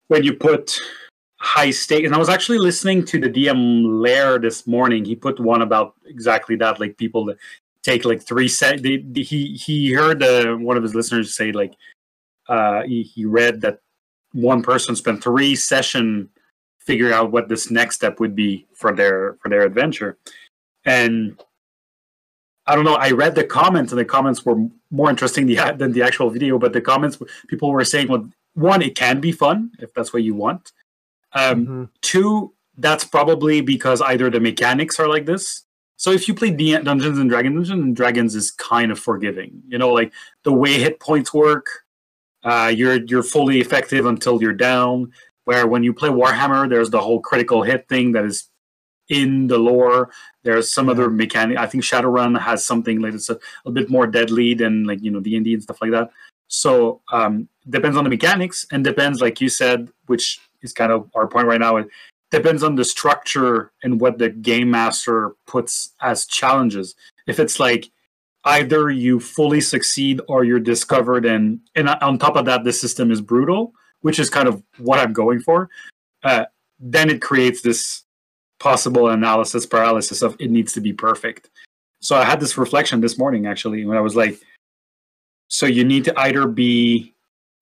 when 0.09 0.24
you 0.24 0.34
put 0.34 0.80
high 1.39 1.70
stake 1.72 2.03
and 2.05 2.15
i 2.15 2.18
was 2.18 2.30
actually 2.30 2.57
listening 2.57 3.05
to 3.05 3.20
the 3.20 3.30
dm 3.30 4.01
lair 4.01 4.39
this 4.39 4.65
morning. 4.68 5.03
He 5.05 5.15
put 5.15 5.39
one 5.39 5.61
about 5.61 5.95
exactly 6.05 6.55
that 6.57 6.80
like 6.80 6.97
people 6.97 7.26
that 7.26 7.38
take 7.84 8.05
like 8.05 8.22
three 8.22 8.47
set 8.47 8.84
they, 8.84 8.97
they- 8.97 9.22
he 9.22 9.53
he 9.55 9.91
heard 9.93 10.22
uh, 10.22 10.55
one 10.55 10.78
of 10.78 10.84
his 10.84 10.93
listeners 10.93 11.36
say 11.36 11.51
like 11.51 11.74
uh 12.47 12.84
he, 12.84 13.01
he 13.03 13.26
read 13.26 13.61
that 13.61 13.80
one 14.34 14.61
person 14.61 14.95
spent 14.95 15.24
three 15.24 15.55
session 15.55 16.30
figuring 16.80 17.13
out 17.13 17.32
what 17.32 17.49
this 17.49 17.70
next 17.72 17.95
step 17.95 18.20
would 18.20 18.36
be 18.36 18.68
for 18.76 18.91
their 18.95 19.38
for 19.41 19.49
their 19.49 19.63
adventure 19.63 20.18
and 20.88 21.39
I 22.65 22.75
don't 22.75 22.83
know. 22.85 22.95
I 22.95 23.11
read 23.11 23.35
the 23.35 23.43
comments, 23.43 23.91
and 23.91 23.99
the 23.99 24.05
comments 24.05 24.43
were 24.45 24.57
more 24.89 25.09
interesting 25.09 25.45
than 25.77 25.91
the 25.91 26.01
actual 26.01 26.29
video. 26.29 26.57
But 26.57 26.73
the 26.73 26.81
comments, 26.81 27.17
people 27.47 27.71
were 27.71 27.85
saying, 27.85 28.07
well, 28.07 28.29
one, 28.55 28.81
it 28.81 28.95
can 28.95 29.19
be 29.21 29.31
fun 29.31 29.71
if 29.79 29.93
that's 29.93 30.11
what 30.13 30.23
you 30.23 30.33
want. 30.33 30.71
Um, 31.33 31.65
Mhm. 31.67 31.89
Two, 32.01 32.53
that's 32.77 33.03
probably 33.03 33.61
because 33.61 34.01
either 34.01 34.29
the 34.29 34.39
mechanics 34.39 34.99
are 34.99 35.07
like 35.07 35.25
this. 35.25 35.63
So 35.97 36.11
if 36.11 36.27
you 36.27 36.33
play 36.35 36.51
D- 36.51 36.77
Dungeons 36.77 37.17
and 37.17 37.29
Dragons, 37.29 37.55
Dungeons 37.55 37.83
and 37.85 37.95
Dragons 37.95 38.35
is 38.35 38.51
kind 38.51 38.91
of 38.91 38.99
forgiving. 38.99 39.61
You 39.67 39.77
know, 39.79 39.89
like 39.89 40.11
the 40.43 40.53
way 40.53 40.73
hit 40.73 40.99
points 40.99 41.33
work, 41.33 41.65
uh, 42.43 42.71
you're 42.75 43.03
you're 43.05 43.23
fully 43.23 43.59
effective 43.59 44.05
until 44.05 44.41
you're 44.41 44.53
down. 44.53 45.11
Where 45.45 45.65
when 45.65 45.83
you 45.83 45.93
play 45.93 46.09
Warhammer, 46.09 46.69
there's 46.69 46.89
the 46.91 47.01
whole 47.01 47.19
critical 47.21 47.63
hit 47.63 47.88
thing 47.89 48.11
that 48.13 48.25
is 48.25 48.49
in 49.10 49.47
the 49.47 49.58
lore. 49.58 50.10
There's 50.43 50.72
some 50.72 50.88
Yeah. 50.88 50.93
other 50.93 51.10
mechanic. 51.10 51.58
I 51.58 51.66
think 51.68 51.84
Shadowrun 51.84 52.39
has 52.39 52.66
something 52.66 53.01
like 53.01 53.14
it's 53.14 53.30
a, 53.30 53.39
a 53.66 53.72
bit 53.72 53.89
more 53.89 54.08
deadly 54.08 54.53
than 54.53 54.84
like 54.86 55.01
you 55.01 55.12
know 55.12 55.20
the 55.20 55.34
indie 55.34 55.53
and 55.53 55.64
stuff 55.64 55.82
like 55.82 55.91
that. 55.91 56.12
So 56.47 57.01
um, 57.12 57.49
depends 57.70 57.97
on 57.97 58.03
the 58.03 58.10
mechanics 58.10 58.66
and 58.72 58.84
depends, 58.84 59.22
like 59.22 59.41
you 59.41 59.49
said, 59.49 59.89
which 60.05 60.39
is 60.62 60.72
kind 60.74 60.91
of 60.91 61.10
our 61.16 61.28
point 61.28 61.47
right 61.47 61.60
now. 61.60 61.78
It 61.78 61.89
depends 62.32 62.64
on 62.64 62.76
the 62.76 62.86
structure 62.86 63.72
and 63.84 63.99
what 63.99 64.18
the 64.18 64.30
game 64.30 64.72
master 64.72 65.36
puts 65.45 65.93
as 66.01 66.26
challenges. 66.26 66.95
If 67.28 67.39
it's 67.39 67.60
like 67.60 67.89
either 68.45 68.89
you 68.89 69.20
fully 69.20 69.60
succeed 69.60 70.22
or 70.30 70.45
you're 70.45 70.60
discovered, 70.60 71.26
and 71.26 71.60
and 71.76 71.89
on 71.89 72.18
top 72.18 72.38
of 72.38 72.45
that, 72.45 72.64
the 72.64 72.72
system 72.72 73.12
is 73.12 73.20
brutal, 73.20 73.74
which 74.01 74.20
is 74.20 74.30
kind 74.30 74.47
of 74.47 74.64
what 74.78 74.99
I'm 74.99 75.12
going 75.14 75.41
for. 75.41 75.70
Uh, 76.24 76.45
then 76.80 77.10
it 77.10 77.22
creates 77.22 77.62
this 77.62 78.03
possible 78.60 79.10
analysis 79.10 79.66
paralysis 79.66 80.22
of 80.22 80.36
it 80.39 80.49
needs 80.49 80.74
to 80.74 80.82
be 80.82 80.93
perfect. 80.93 81.49
So 81.99 82.16
I 82.16 82.24
had 82.24 82.39
this 82.39 82.58
reflection 82.58 83.01
this 83.01 83.18
morning 83.18 83.45
actually 83.45 83.86
when 83.86 83.97
I 83.97 84.01
was 84.01 84.16
like, 84.16 84.39
so 85.47 85.66
you 85.66 85.84
need 85.84 86.03
to 86.05 86.20
either 86.20 86.47
be 86.47 87.14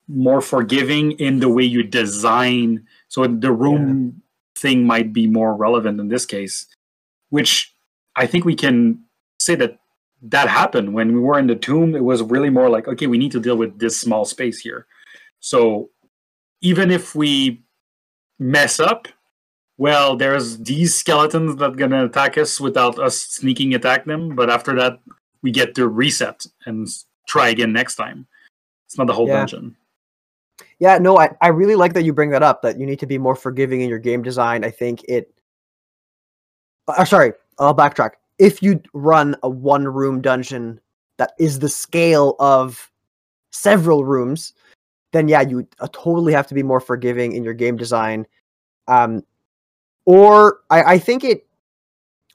more 0.08 0.42
forgiving 0.42 1.14
in 1.14 1.40
the 1.40 1.50
way 1.50 1.64
you 1.64 1.84
design. 1.84 2.86
So 3.08 3.26
the 3.28 3.52
room 3.52 4.22
thing 4.56 4.86
might 4.86 5.14
be 5.14 5.28
more 5.28 5.56
relevant 5.56 6.00
in 6.00 6.08
this 6.08 6.26
case, 6.26 6.68
which 7.30 7.74
I 8.16 8.26
think 8.26 8.46
we 8.46 8.56
can 8.56 9.04
say 9.40 9.56
that 9.56 9.80
that 10.22 10.48
happened 10.48 10.94
when 10.94 11.14
we 11.14 11.20
were 11.20 11.38
in 11.38 11.48
the 11.48 11.56
tomb. 11.56 11.96
It 11.96 12.04
was 12.04 12.24
really 12.24 12.50
more 12.50 12.70
like, 12.70 12.88
okay, 12.88 13.08
we 13.08 13.18
need 13.18 13.32
to 13.34 13.40
deal 13.40 13.58
with 13.58 13.78
this 13.80 14.00
small 14.00 14.26
space 14.26 14.60
here. 14.60 14.88
So 15.40 15.90
even 16.62 16.90
if 16.90 17.14
we 17.14 17.62
mess 18.40 18.80
up, 18.80 19.08
well, 19.78 20.16
there's 20.16 20.58
these 20.60 20.96
skeletons 20.96 21.58
that 21.58 21.76
gonna 21.78 22.06
attack 22.06 22.38
us 22.38 22.60
without 22.60 22.98
us 23.00 23.20
sneaking 23.20 23.76
attack 23.76 24.06
them. 24.06 24.36
But 24.36 24.50
after 24.50 24.76
that, 24.76 25.00
we 25.42 25.52
get 25.52 25.76
to 25.76 25.88
reset 25.88 26.46
and 26.66 26.88
try 27.28 27.50
again 27.50 27.74
next 27.74 27.96
time. 27.96 28.28
It's 28.88 28.98
not 28.98 29.08
the 29.08 29.14
whole 29.14 29.28
Yeah. 29.28 29.40
dungeon. 29.40 29.76
Yeah, 30.80 30.98
no, 30.98 31.18
I, 31.18 31.30
I 31.42 31.48
really 31.48 31.76
like 31.76 31.94
that 31.94 32.04
you 32.04 32.14
bring 32.14 32.32
that 32.32 32.44
up, 32.44 32.62
that 32.62 32.78
you 32.80 32.86
need 32.86 33.00
to 33.00 33.06
be 33.08 33.18
more 33.18 33.36
forgiving 33.36 33.82
in 33.82 33.90
your 33.90 34.00
game 34.00 34.22
design. 34.22 34.64
I 34.64 34.72
think 34.72 35.04
it. 35.06 35.34
Uh, 36.88 37.06
sorry, 37.06 37.34
I'll 37.60 37.76
backtrack. 37.76 38.12
If 38.40 38.62
you 38.62 38.82
run 38.94 39.36
a 39.44 39.50
one 39.50 39.88
room 39.88 40.22
dungeon 40.22 40.80
that 41.18 41.32
is 41.40 41.60
the 41.60 41.70
scale 41.70 42.36
of 42.40 42.92
several 43.52 44.04
rooms, 44.04 44.54
then 45.14 45.28
yeah, 45.28 45.42
you 45.42 45.68
uh, 45.80 45.88
totally 45.94 46.34
have 46.34 46.48
to 46.48 46.54
be 46.54 46.64
more 46.64 46.82
forgiving 46.82 47.34
in 47.34 47.44
your 47.44 47.54
game 47.54 47.78
design. 47.78 48.28
Um, 48.88 49.24
or 50.06 50.60
I, 50.70 50.84
I 50.84 51.00
think 51.00 51.24
it. 51.24 51.46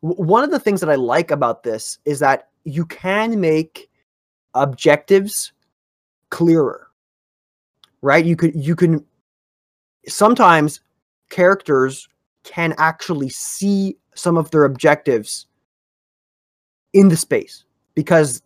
One 0.03 0.45
of 0.45 0.51
the 0.51 0.59
things 0.59 0.81
that 0.81 0.89
I 0.89 0.95
like 0.95 1.31
about 1.31 1.62
this 1.62 1.99
is 2.07 2.21
that 2.21 2.49
you 2.64 2.87
can 2.87 3.39
make 3.39 3.91
objectives 4.55 5.53
clearer, 6.31 6.89
right? 8.01 8.25
You 8.25 8.37
could 8.37 8.55
you 8.55 8.75
can 8.75 9.05
sometimes 10.09 10.81
characters 11.29 12.09
can 12.45 12.75
actually 12.79 13.29
see 13.29 13.97
some 14.14 14.37
of 14.39 14.51
their 14.51 14.64
objectives 14.64 15.47
in 16.95 17.09
the 17.09 17.16
space 17.16 17.64
because 17.95 18.43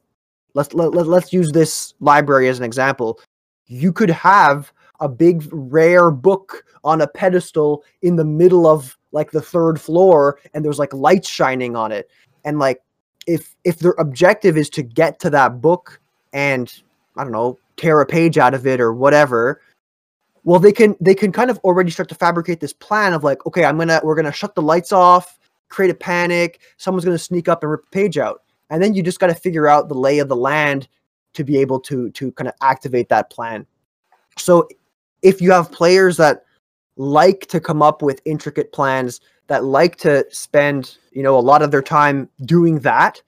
let's 0.55 0.75
let, 0.75 0.93
let, 0.93 1.07
let's 1.07 1.33
use 1.33 1.53
this 1.53 1.95
library 2.01 2.49
as 2.49 2.59
an 2.59 2.65
example 2.65 3.19
you 3.67 3.93
could 3.93 4.11
have 4.11 4.73
a 5.01 5.09
big 5.09 5.49
rare 5.53 6.11
book 6.11 6.65
on 6.85 7.01
a 7.01 7.07
pedestal 7.07 7.83
in 8.03 8.17
the 8.17 8.25
middle 8.25 8.67
of 8.67 8.97
like 9.15 9.31
the 9.31 9.41
third 9.41 9.81
floor 9.81 10.39
and 10.53 10.65
there's 10.65 10.79
like 10.79 10.93
lights 10.93 11.29
shining 11.29 11.77
on 11.77 11.93
it. 11.93 12.11
And 12.45 12.59
like 12.59 12.83
if 13.27 13.57
if 13.65 13.79
their 13.79 13.95
objective 13.99 14.59
is 14.59 14.69
to 14.69 14.83
get 14.83 15.19
to 15.19 15.31
that 15.31 15.63
book 15.63 15.99
and 16.35 16.83
i 17.17 17.23
don't 17.23 17.33
know 17.33 17.59
tear 17.79 18.03
a 18.03 18.07
page 18.07 18.37
out 18.37 18.53
of 18.53 18.67
it 18.67 18.83
or 18.83 18.93
whatever 18.93 19.63
well 20.43 20.61
they 20.61 20.73
can 20.73 20.95
they 21.01 21.15
can 21.15 21.33
kind 21.33 21.51
of 21.51 21.57
already 21.61 21.91
start 21.91 22.07
to 22.07 22.15
fabricate 22.15 22.61
this 22.61 22.75
plan 22.75 23.15
of 23.15 23.25
like 23.25 23.47
okay 23.47 23.65
i'm 23.65 23.79
gonna 23.79 23.99
we're 24.05 24.15
gonna 24.15 24.31
shut 24.31 24.55
the 24.55 24.61
lights 24.61 24.93
off 24.93 25.39
create 25.71 25.91
a 25.91 25.95
panic 25.95 26.61
someone's 26.77 27.05
gonna 27.05 27.17
sneak 27.17 27.49
up 27.49 27.63
and 27.63 27.71
rip 27.73 27.85
a 27.87 27.91
page 27.91 28.19
out. 28.19 28.43
And 28.71 28.83
then 28.83 28.95
you 28.95 29.03
just 29.03 29.21
got 29.21 29.27
to 29.27 29.35
figure 29.35 29.69
out 29.69 29.89
the 29.89 29.95
lay 29.95 30.19
of 30.19 30.29
the 30.29 30.37
land 30.37 30.89
to 31.35 31.45
be 31.45 31.59
able 31.59 31.81
to 31.81 32.11
to 32.11 32.33
kind 32.33 32.49
of 32.49 32.55
activate 32.63 33.09
that 33.09 33.31
plan. 33.31 33.67
So 34.39 34.69
if 35.23 35.41
you 35.41 35.51
have 35.53 35.71
players 35.71 36.17
that 36.17 36.45
like 36.97 37.47
to 37.47 37.61
come 37.61 37.83
up 37.83 38.03
with 38.03 38.21
intricate 38.25 38.73
plans 38.73 39.21
that 39.47 39.65
like 39.65 39.97
to 39.97 40.25
spend 40.31 40.97
you 41.13 41.23
know 41.23 41.39
a 41.39 41.41
lot 41.41 41.63
of 41.63 41.71
their 41.71 41.83
time 41.83 42.29
doing 42.45 42.79
that 42.81 43.21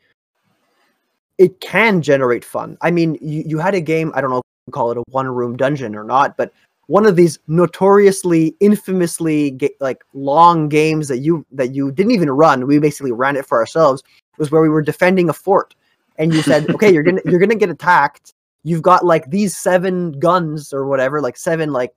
it 1.38 1.60
can 1.60 2.00
generate 2.00 2.44
fun. 2.44 2.78
I 2.80 2.90
mean 2.90 3.18
you, 3.20 3.42
you 3.46 3.58
had 3.58 3.74
a 3.74 3.80
game 3.80 4.12
i 4.14 4.20
don't 4.20 4.30
know 4.30 4.42
call 4.70 4.90
it 4.90 4.98
a 4.98 5.02
one 5.10 5.28
room 5.28 5.56
dungeon 5.56 5.94
or 5.94 6.04
not 6.04 6.36
but 6.36 6.52
one 6.88 7.06
of 7.06 7.16
these 7.16 7.38
notoriously 7.48 8.54
infamously 8.60 9.50
ga- 9.52 9.76
like 9.80 10.04
long 10.12 10.68
games 10.68 11.08
that 11.08 11.18
you 11.18 11.44
that 11.52 11.74
you 11.74 11.90
didn't 11.92 12.12
even 12.12 12.30
run 12.30 12.66
we 12.66 12.78
basically 12.78 13.12
ran 13.12 13.36
it 13.36 13.46
for 13.46 13.58
ourselves 13.58 14.02
was 14.38 14.50
where 14.50 14.62
we 14.62 14.68
were 14.68 14.82
defending 14.82 15.28
a 15.28 15.32
fort. 15.32 15.74
And 16.18 16.32
you 16.32 16.42
said 16.42 16.70
okay 16.70 16.92
you're 16.92 17.02
gonna 17.02 17.22
you're 17.24 17.40
gonna 17.40 17.54
get 17.54 17.70
attacked. 17.70 18.32
You've 18.64 18.82
got 18.82 19.04
like 19.04 19.30
these 19.30 19.56
seven 19.56 20.12
guns 20.12 20.72
or 20.72 20.86
whatever 20.86 21.20
like 21.20 21.36
seven 21.36 21.72
like 21.72 21.94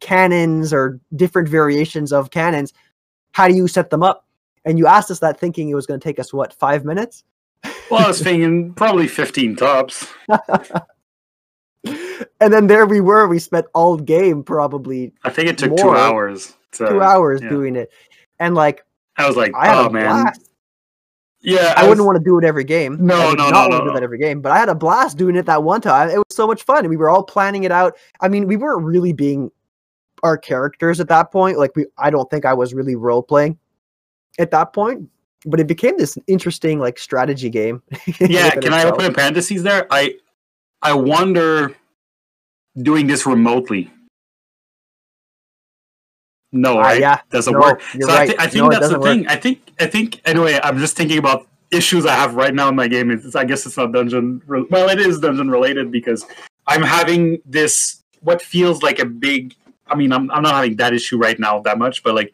cannons 0.00 0.72
or 0.72 1.00
different 1.16 1.48
variations 1.48 2.12
of 2.12 2.30
cannons 2.30 2.72
how 3.32 3.48
do 3.48 3.54
you 3.54 3.66
set 3.68 3.90
them 3.90 4.02
up 4.02 4.26
and 4.64 4.78
you 4.78 4.86
asked 4.86 5.10
us 5.10 5.18
that 5.20 5.38
thinking 5.38 5.68
it 5.68 5.74
was 5.74 5.86
going 5.86 5.98
to 5.98 6.04
take 6.04 6.18
us 6.18 6.32
what 6.32 6.52
five 6.52 6.84
minutes 6.84 7.24
Well, 7.90 8.04
I 8.04 8.08
was 8.08 8.20
thinking 8.22 8.72
probably 8.74 9.06
15 9.08 9.56
tops. 9.56 10.06
and 11.84 12.52
then 12.52 12.66
there 12.66 12.86
we 12.86 13.00
were 13.00 13.28
we 13.28 13.38
spent 13.38 13.66
all 13.74 13.96
game 13.96 14.42
probably 14.42 15.12
I 15.24 15.30
think 15.30 15.48
it 15.48 15.58
took 15.58 15.76
two 15.76 15.84
More. 15.84 15.96
hours. 15.96 16.54
To, 16.72 16.88
two 16.88 17.02
hours 17.02 17.40
yeah. 17.42 17.48
doing 17.50 17.76
it 17.76 17.90
and 18.40 18.54
like 18.54 18.84
I 19.16 19.26
was 19.28 19.36
like, 19.36 19.52
i 19.54 19.72
oh 19.78 19.88
man. 19.90 20.04
blast 20.24 20.50
Yeah, 21.40 21.74
I, 21.76 21.82
was- 21.82 21.90
wouldn't 21.90 22.06
want 22.06 22.18
to 22.18 22.24
do 22.24 22.38
it 22.38 22.44
every 22.44 22.64
game. 22.64 22.96
No, 23.04 23.14
I 23.14 23.26
would 23.28 23.38
no, 23.38 23.50
not 23.50 23.52
no, 23.52 23.58
want 23.60 23.72
to 23.72 23.78
no, 23.78 23.84
do 23.90 23.94
that 23.94 24.02
every 24.02 24.18
game. 24.18 24.40
But 24.40 24.50
I 24.52 24.58
had 24.58 24.68
a 24.70 24.74
blast 24.74 25.18
doing 25.18 25.36
it 25.36 25.44
that 25.46 25.62
one 25.62 25.80
time. 25.82 26.08
It 26.08 26.16
was 26.16 26.34
so 26.34 26.46
much 26.46 26.62
fun, 26.64 26.78
and 26.78 26.88
we 26.88 26.96
were 26.96 27.10
all 27.10 27.22
planning 27.22 27.64
it 27.64 27.70
out. 27.70 27.96
I 28.20 28.28
mean, 28.28 28.46
we 28.48 28.56
weren't 28.56 28.82
really 28.82 29.12
being 29.12 29.50
our 30.24 30.36
characters 30.36 30.98
at 30.98 31.06
that 31.08 31.30
point. 31.30 31.58
Like 31.58 31.76
we, 31.76 31.86
I 31.98 32.10
don't 32.10 32.28
think 32.30 32.44
I 32.44 32.54
was 32.54 32.74
really 32.74 32.96
role 32.96 33.22
playing 33.22 33.56
at 34.40 34.50
that 34.50 34.72
point. 34.72 35.08
But 35.46 35.60
it 35.60 35.66
became 35.66 35.96
this 35.98 36.16
interesting 36.26 36.80
like 36.80 36.98
strategy 36.98 37.50
game. 37.50 37.82
yeah 38.18 38.50
can 38.50 38.72
i 38.72 38.78
itself. 38.78 38.94
open 38.94 39.04
a 39.04 39.12
parentheses 39.12 39.62
there 39.62 39.86
i 39.90 40.14
i 40.80 40.92
wonder 40.94 41.76
doing 42.82 43.06
this 43.06 43.26
remotely 43.26 43.90
no 46.52 46.78
Ah, 46.78 46.82
right 46.82 47.00
yeah, 47.00 47.20
doesn't 47.30 47.52
no, 47.52 47.58
work 47.60 47.82
so 47.82 48.08
i, 48.10 48.14
right. 48.16 48.30
thi- 48.30 48.36
I 48.38 48.46
think 48.46 48.64
No, 48.64 48.70
that's 48.70 48.88
the 48.88 48.98
work. 48.98 49.04
thing 49.08 49.26
i 49.28 49.36
think 49.36 49.60
i 49.80 49.86
think 49.86 50.20
anyway 50.24 50.58
i'm 50.62 50.78
just 50.78 50.96
thinking 50.96 51.18
about 51.18 51.46
issues 51.70 52.06
i 52.06 52.14
have 52.14 52.36
right 52.36 52.54
now 52.54 52.68
in 52.68 52.76
my 52.76 52.88
game 52.88 53.10
it's, 53.10 53.34
i 53.36 53.44
guess 53.44 53.66
it's 53.66 53.76
not 53.76 53.92
dungeon 53.92 54.40
re- 54.46 54.64
well 54.70 54.88
it 54.88 54.98
is 55.00 55.20
dungeon 55.20 55.50
related 55.50 55.90
because 55.90 56.24
i'm 56.68 56.82
having 56.82 57.38
this 57.44 58.02
what 58.20 58.40
feels 58.40 58.82
like 58.82 58.98
a 59.00 59.04
big 59.04 59.54
i 59.94 59.96
mean 59.96 60.12
I'm, 60.12 60.30
I'm 60.30 60.42
not 60.42 60.54
having 60.54 60.76
that 60.76 60.92
issue 60.92 61.18
right 61.18 61.38
now 61.38 61.60
that 61.60 61.78
much 61.78 62.02
but 62.02 62.14
like 62.14 62.32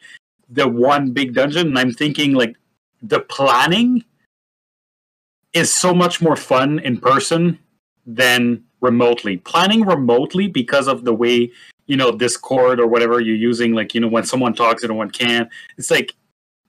the 0.49 0.67
one 0.67 1.13
big 1.13 1.35
dungeon 1.35 1.69
and 1.69 1.79
i'm 1.79 1.93
thinking 1.93 2.33
like 2.35 2.57
the 3.03 3.21
planning 3.21 4.05
is 5.53 5.73
so 5.73 5.93
much 5.95 6.21
more 6.23 6.37
fun 6.37 6.79
in 6.81 6.99
person 6.99 7.59
than 8.07 8.63
remotely. 8.81 9.37
Planning 9.39 9.85
remotely 9.85 10.47
because 10.49 10.89
of 10.89 11.05
the 11.05 11.13
way 11.15 11.51
you 11.87 11.97
know 11.97 12.13
Discord 12.13 12.79
or 12.79 12.87
whatever 12.87 13.21
you're 13.21 13.37
using, 13.37 13.73
like 13.75 13.95
you 13.95 14.01
know 14.01 14.09
when 14.09 14.25
someone 14.25 14.55
talks 14.55 14.83
and 14.85 14.97
one 14.97 15.11
can, 15.11 15.49
it's 15.77 15.91
like 15.91 16.15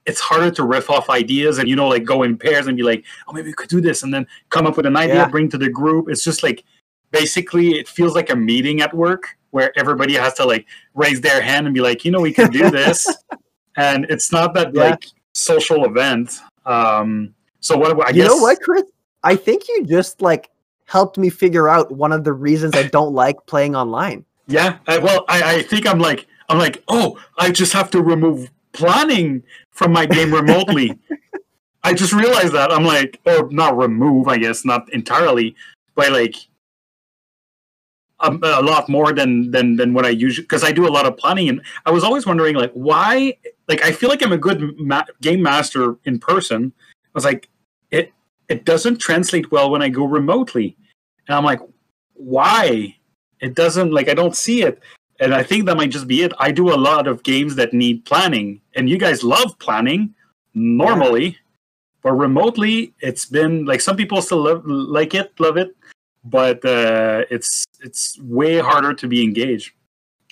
it's 0.04 0.20
harder 0.20 0.50
to 0.50 0.64
riff 0.64 0.90
off 0.90 1.08
ideas 1.10 1.58
and 1.58 1.68
you 1.68 1.76
know 1.76 1.88
like 1.88 2.04
go 2.04 2.24
in 2.24 2.36
pairs 2.36 2.66
and 2.66 2.76
be 2.76 2.82
like, 2.82 3.04
oh 3.28 3.32
maybe 3.32 3.48
we 3.48 3.52
could 3.52 3.68
do 3.68 3.80
this 3.80 4.02
and 4.02 4.12
then 4.12 4.26
come 4.50 4.66
up 4.66 4.76
with 4.76 4.86
an 4.86 4.96
idea, 4.96 5.14
Yeah. 5.16 5.28
bring 5.28 5.48
to 5.50 5.58
the 5.58 5.68
group. 5.68 6.08
It's 6.08 6.24
just 6.24 6.42
like 6.42 6.64
basically 7.12 7.78
it 7.78 7.88
feels 7.88 8.14
like 8.14 8.30
a 8.30 8.36
meeting 8.36 8.80
at 8.80 8.92
work 8.94 9.36
where 9.52 9.72
everybody 9.78 10.14
has 10.14 10.34
to 10.34 10.44
like 10.44 10.66
raise 10.94 11.20
their 11.20 11.40
hand 11.40 11.66
and 11.66 11.72
be 11.72 11.80
like, 11.80 12.04
you 12.04 12.10
know, 12.10 12.20
we 12.20 12.32
can 12.32 12.50
do 12.50 12.70
this, 12.70 13.06
and 13.76 14.04
it's 14.10 14.32
not 14.32 14.52
that 14.54 14.74
Yeah. 14.74 14.90
like 14.90 15.06
social 15.32 15.84
event. 15.84 16.40
Um, 16.66 17.34
so 17.60 17.78
what 17.78 17.98
I 18.06 18.10
you 18.10 18.24
know 18.24 18.36
what, 18.36 18.60
Chris? 18.60 18.82
I 19.22 19.36
think 19.36 19.68
you 19.68 19.86
just 19.86 20.20
like 20.20 20.50
helped 20.86 21.16
me 21.16 21.30
figure 21.30 21.68
out 21.68 21.92
one 21.92 22.12
of 22.12 22.24
the 22.24 22.32
reasons 22.32 22.74
I 22.74 22.84
don't 22.84 23.14
like 23.14 23.36
playing 23.46 23.76
online. 23.76 24.24
Yeah, 24.48 24.78
I, 24.88 24.98
well, 24.98 25.24
I, 25.28 25.56
I 25.56 25.62
think 25.62 25.86
I'm 25.86 26.00
like 26.00 26.26
I'm 26.48 26.58
like, 26.58 26.82
oh, 26.88 27.18
I 27.38 27.50
just 27.50 27.72
have 27.72 27.90
to 27.92 28.02
remove 28.02 28.50
planning 28.72 29.42
from 29.70 29.92
my 29.92 30.06
game 30.06 30.32
remotely. 30.34 30.98
I 31.84 31.94
just 31.94 32.12
realized 32.12 32.52
that 32.52 32.70
I'm 32.72 32.84
like, 32.84 33.20
or 33.26 33.50
not 33.50 33.76
remove, 33.76 34.28
I 34.28 34.38
guess, 34.38 34.64
not 34.64 34.92
entirely, 34.92 35.54
but 35.94 36.12
like 36.12 36.36
a, 38.22 38.30
mm-hmm. 38.30 38.44
a 38.44 38.66
lot 38.66 38.88
more 38.88 39.12
than 39.12 39.50
than 39.50 39.76
than 39.76 39.94
what 39.94 40.06
I 40.06 40.10
usually 40.10 40.44
because 40.44 40.64
I 40.64 40.72
do 40.72 40.86
a 40.86 40.90
lot 40.90 41.06
of 41.06 41.16
planning, 41.16 41.48
and 41.48 41.62
I 41.86 41.90
was 41.90 42.04
always 42.04 42.26
wondering 42.26 42.56
like 42.56 42.72
why. 42.72 43.36
Like 43.68 43.82
I 43.84 43.92
feel 43.92 44.08
like 44.08 44.22
I'm 44.22 44.32
a 44.32 44.38
good 44.38 44.78
ma- 44.78 45.04
game 45.20 45.42
master 45.42 45.96
in 46.04 46.18
person. 46.18 46.72
I 46.78 47.10
was 47.14 47.24
like, 47.24 47.48
it 47.90 48.12
it 48.48 48.64
doesn't 48.64 48.98
translate 48.98 49.50
well 49.50 49.70
when 49.70 49.82
I 49.82 49.88
go 49.88 50.04
remotely, 50.04 50.76
and 51.28 51.36
I'm 51.36 51.44
like, 51.44 51.60
why? 52.14 52.96
It 53.40 53.54
doesn't 53.54 53.92
like 53.92 54.08
I 54.08 54.14
don't 54.14 54.36
see 54.36 54.62
it 54.62 54.80
and 55.22 55.34
I 55.34 55.42
think 55.44 55.66
that 55.66 55.76
might 55.76 55.90
just 55.90 56.08
be 56.08 56.22
it. 56.22 56.32
I 56.38 56.50
do 56.50 56.74
a 56.74 56.76
lot 56.76 57.06
of 57.06 57.22
games 57.22 57.54
that 57.54 57.72
need 57.72 58.04
planning, 58.04 58.60
and 58.74 58.90
you 58.90 58.98
guys 58.98 59.22
love 59.22 59.56
planning 59.60 60.14
normally, 60.54 61.38
but 62.02 62.12
remotely, 62.12 62.92
it's 63.00 63.24
been 63.24 63.64
like 63.64 63.80
some 63.80 63.96
people 63.96 64.20
still 64.20 64.42
love, 64.42 64.66
like 64.66 65.14
it, 65.14 65.32
love 65.38 65.56
it, 65.56 65.76
but 66.24 66.64
uh, 66.64 67.24
it's 67.30 67.64
it's 67.80 68.18
way 68.20 68.58
harder 68.58 68.94
to 68.94 69.06
be 69.08 69.22
engaged. 69.22 69.72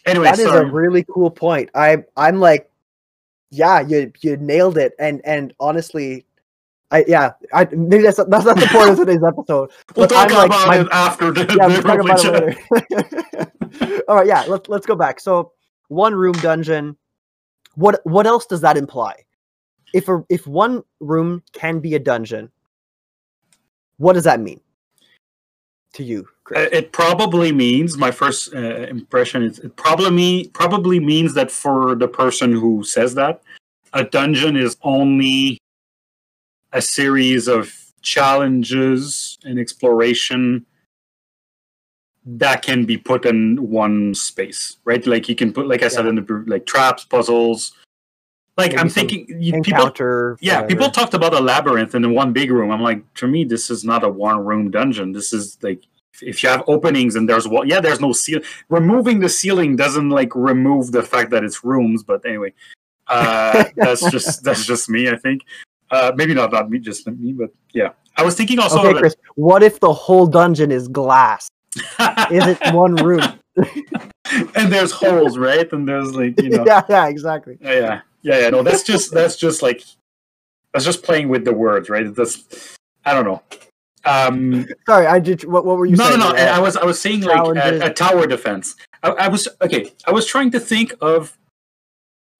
Anyway, 0.06 0.24
That 0.24 0.38
is 0.38 0.46
sorry. 0.46 0.68
a 0.68 0.72
really 0.72 1.04
cool 1.12 1.30
point. 1.30 1.70
I 1.74 2.04
I'm 2.16 2.40
like, 2.40 2.70
yeah, 3.50 3.80
you 3.80 4.12
you 4.22 4.36
nailed 4.36 4.78
it. 4.78 4.92
And 4.98 5.20
and 5.24 5.52
honestly, 5.60 6.24
I 6.90 7.04
yeah, 7.06 7.32
I 7.52 7.64
maybe 7.66 8.04
that's 8.04 8.16
that's 8.16 8.44
not 8.44 8.56
the 8.58 8.68
point 8.70 8.90
of 8.90 8.96
today's 8.96 9.22
episode. 9.26 9.70
we'll 9.96 10.06
talk 10.08 10.30
I'm 10.30 10.36
like- 10.36 10.46
about 10.46 10.66
my- 10.68 10.80
it 10.80 10.88
after 10.92 11.32
the, 11.32 11.54
Yeah, 11.56 11.66
we'll 11.66 11.82
talk 11.90 12.00
about 12.00 12.24
it 12.24 12.58
later. 12.70 14.02
All 14.08 14.16
right, 14.16 14.26
yeah, 14.26 14.44
let's 14.48 14.68
let's 14.68 14.86
go 14.86 14.94
back. 14.96 15.20
So 15.20 15.52
one 15.88 16.14
room 16.14 16.32
dungeon. 16.34 16.96
What 17.74 18.00
what 18.04 18.26
else 18.26 18.46
does 18.46 18.60
that 18.62 18.76
imply? 18.76 19.14
If 19.92 20.08
a 20.08 20.24
if 20.28 20.46
one 20.46 20.82
room 21.00 21.42
can 21.52 21.78
be 21.80 21.94
a 21.94 21.98
dungeon, 21.98 22.50
what 23.98 24.14
does 24.14 24.24
that 24.24 24.40
mean 24.40 24.60
to 25.94 26.02
you, 26.04 26.28
Chris? 26.44 26.66
Uh, 26.66 26.68
It 26.76 26.92
probably 26.92 27.52
means 27.52 27.96
my 27.96 28.10
first 28.10 28.54
uh, 28.54 28.58
impression 28.88 29.42
is 29.42 29.58
it 29.58 29.76
probably 29.76 30.48
probably 30.54 31.00
means 31.00 31.34
that 31.34 31.50
for 31.50 31.94
the 31.94 32.08
person 32.08 32.52
who 32.52 32.84
says 32.84 33.14
that, 33.14 33.42
a 33.92 34.04
dungeon 34.04 34.56
is 34.56 34.76
only 34.82 35.58
a 36.72 36.80
series 36.80 37.48
of 37.48 37.72
challenges 38.02 39.38
and 39.44 39.58
exploration 39.58 40.64
that 42.24 42.62
can 42.62 42.84
be 42.84 42.96
put 42.96 43.24
in 43.26 43.56
one 43.70 44.14
space, 44.14 44.76
right? 44.84 45.04
Like 45.06 45.28
you 45.28 45.34
can 45.34 45.52
put, 45.52 45.66
like 45.66 45.82
I 45.82 45.88
said, 45.88 46.04
Yeah. 46.04 46.10
in 46.10 46.16
the 46.16 46.44
like 46.46 46.66
traps, 46.66 47.04
puzzles. 47.04 47.72
Like 48.60 48.72
Maybe 48.72 48.80
I'm 48.80 48.88
thinking, 48.88 49.26
you, 49.28 49.60
people 49.62 49.90
yeah, 50.40 50.60
whatever. 50.60 50.68
people 50.68 50.90
talked 50.90 51.14
about 51.14 51.34
a 51.34 51.40
labyrinth 51.40 51.94
in 51.94 52.14
one 52.14 52.32
big 52.32 52.50
room. 52.50 52.70
I'm 52.70 52.82
like, 52.82 53.02
to 53.14 53.26
me, 53.26 53.44
this 53.44 53.70
is 53.70 53.84
not 53.84 54.04
a 54.04 54.08
one 54.08 54.44
room 54.44 54.70
dungeon. 54.70 55.12
This 55.12 55.32
is 55.32 55.58
like, 55.62 55.82
if 56.22 56.42
you 56.42 56.48
have 56.48 56.62
openings 56.66 57.16
and 57.16 57.28
there's 57.28 57.48
wall, 57.48 57.64
yeah, 57.66 57.80
there's 57.80 58.00
no 58.00 58.12
ceiling. 58.12 58.44
Removing 58.68 59.20
the 59.20 59.28
ceiling 59.28 59.76
doesn't 59.76 60.10
like 60.10 60.34
remove 60.34 60.92
the 60.92 61.02
fact 61.02 61.30
that 61.30 61.42
it's 61.44 61.64
rooms. 61.64 62.02
But 62.02 62.24
anyway, 62.26 62.52
Uh, 63.08 63.64
that's 63.76 64.08
just 64.10 64.44
that's 64.44 64.64
just 64.64 64.88
me, 64.88 65.08
I 65.10 65.16
think. 65.16 65.42
Uh, 65.90 66.12
maybe 66.14 66.34
not 66.34 66.52
not 66.52 66.70
me, 66.70 66.78
just 66.78 67.06
me, 67.06 67.32
but 67.32 67.50
yeah. 67.72 67.90
I 68.16 68.22
was 68.22 68.34
thinking 68.36 68.58
also. 68.58 68.78
Okay, 68.80 68.98
Chris. 68.98 69.16
What 69.34 69.62
if 69.62 69.80
the 69.80 69.92
whole 69.92 70.26
dungeon 70.26 70.70
is 70.70 70.86
glass? 70.88 71.48
Is 72.30 72.46
it 72.46 72.58
one 72.74 72.94
room? 72.96 73.22
and 74.56 74.72
there's 74.72 74.92
holes, 74.92 75.38
right? 75.38 75.70
And 75.72 75.88
there's 75.88 76.14
like 76.14 76.40
you 76.40 76.50
know, 76.54 76.64
yeah, 76.66 76.82
yeah, 76.88 77.08
exactly. 77.08 77.58
yeah, 77.60 78.00
yeah, 78.22 78.38
yeah. 78.40 78.50
No, 78.50 78.62
that's 78.62 78.82
just 78.82 79.12
that's 79.12 79.36
just 79.36 79.62
like 79.62 79.82
that's 80.72 80.84
just 80.84 81.02
playing 81.02 81.28
with 81.28 81.44
the 81.44 81.52
words, 81.52 81.88
right? 81.88 82.14
That's 82.14 82.76
I 83.04 83.14
don't 83.14 83.24
know. 83.24 83.42
Um, 84.04 84.66
Sorry, 84.86 85.06
I 85.06 85.18
did. 85.18 85.44
What, 85.44 85.64
what 85.66 85.76
were 85.76 85.86
you 85.86 85.96
no, 85.96 86.04
saying? 86.04 86.20
no, 86.20 86.30
no. 86.30 86.36
Uh, 86.36 86.52
I 86.54 86.58
was 86.58 86.76
I 86.76 86.84
was 86.84 87.00
saying 87.00 87.22
like 87.22 87.56
a, 87.56 87.86
a 87.86 87.92
tower 87.92 88.26
defense. 88.26 88.76
I, 89.02 89.10
I 89.10 89.28
was 89.28 89.46
okay. 89.62 89.92
I 90.06 90.12
was 90.12 90.26
trying 90.26 90.50
to 90.52 90.60
think 90.60 90.94
of 91.00 91.36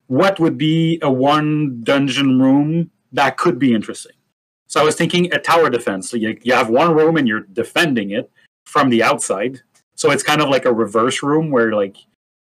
what 0.07 0.39
would 0.39 0.57
be 0.57 0.99
a 1.01 1.11
one 1.11 1.81
dungeon 1.83 2.39
room 2.41 2.91
that 3.13 3.37
could 3.37 3.59
be 3.59 3.73
interesting. 3.73 4.13
So 4.67 4.81
I 4.81 4.83
was 4.83 4.95
thinking 4.95 5.33
a 5.33 5.39
tower 5.39 5.69
defense. 5.69 6.09
So 6.09 6.17
you, 6.17 6.37
you 6.43 6.53
have 6.53 6.69
one 6.69 6.95
room 6.95 7.17
and 7.17 7.27
you're 7.27 7.41
defending 7.41 8.11
it 8.11 8.31
from 8.65 8.89
the 8.89 9.03
outside. 9.03 9.61
So 9.95 10.11
it's 10.11 10.23
kind 10.23 10.41
of 10.41 10.49
like 10.49 10.65
a 10.65 10.73
reverse 10.73 11.21
room 11.21 11.51
where 11.51 11.73
like 11.73 11.97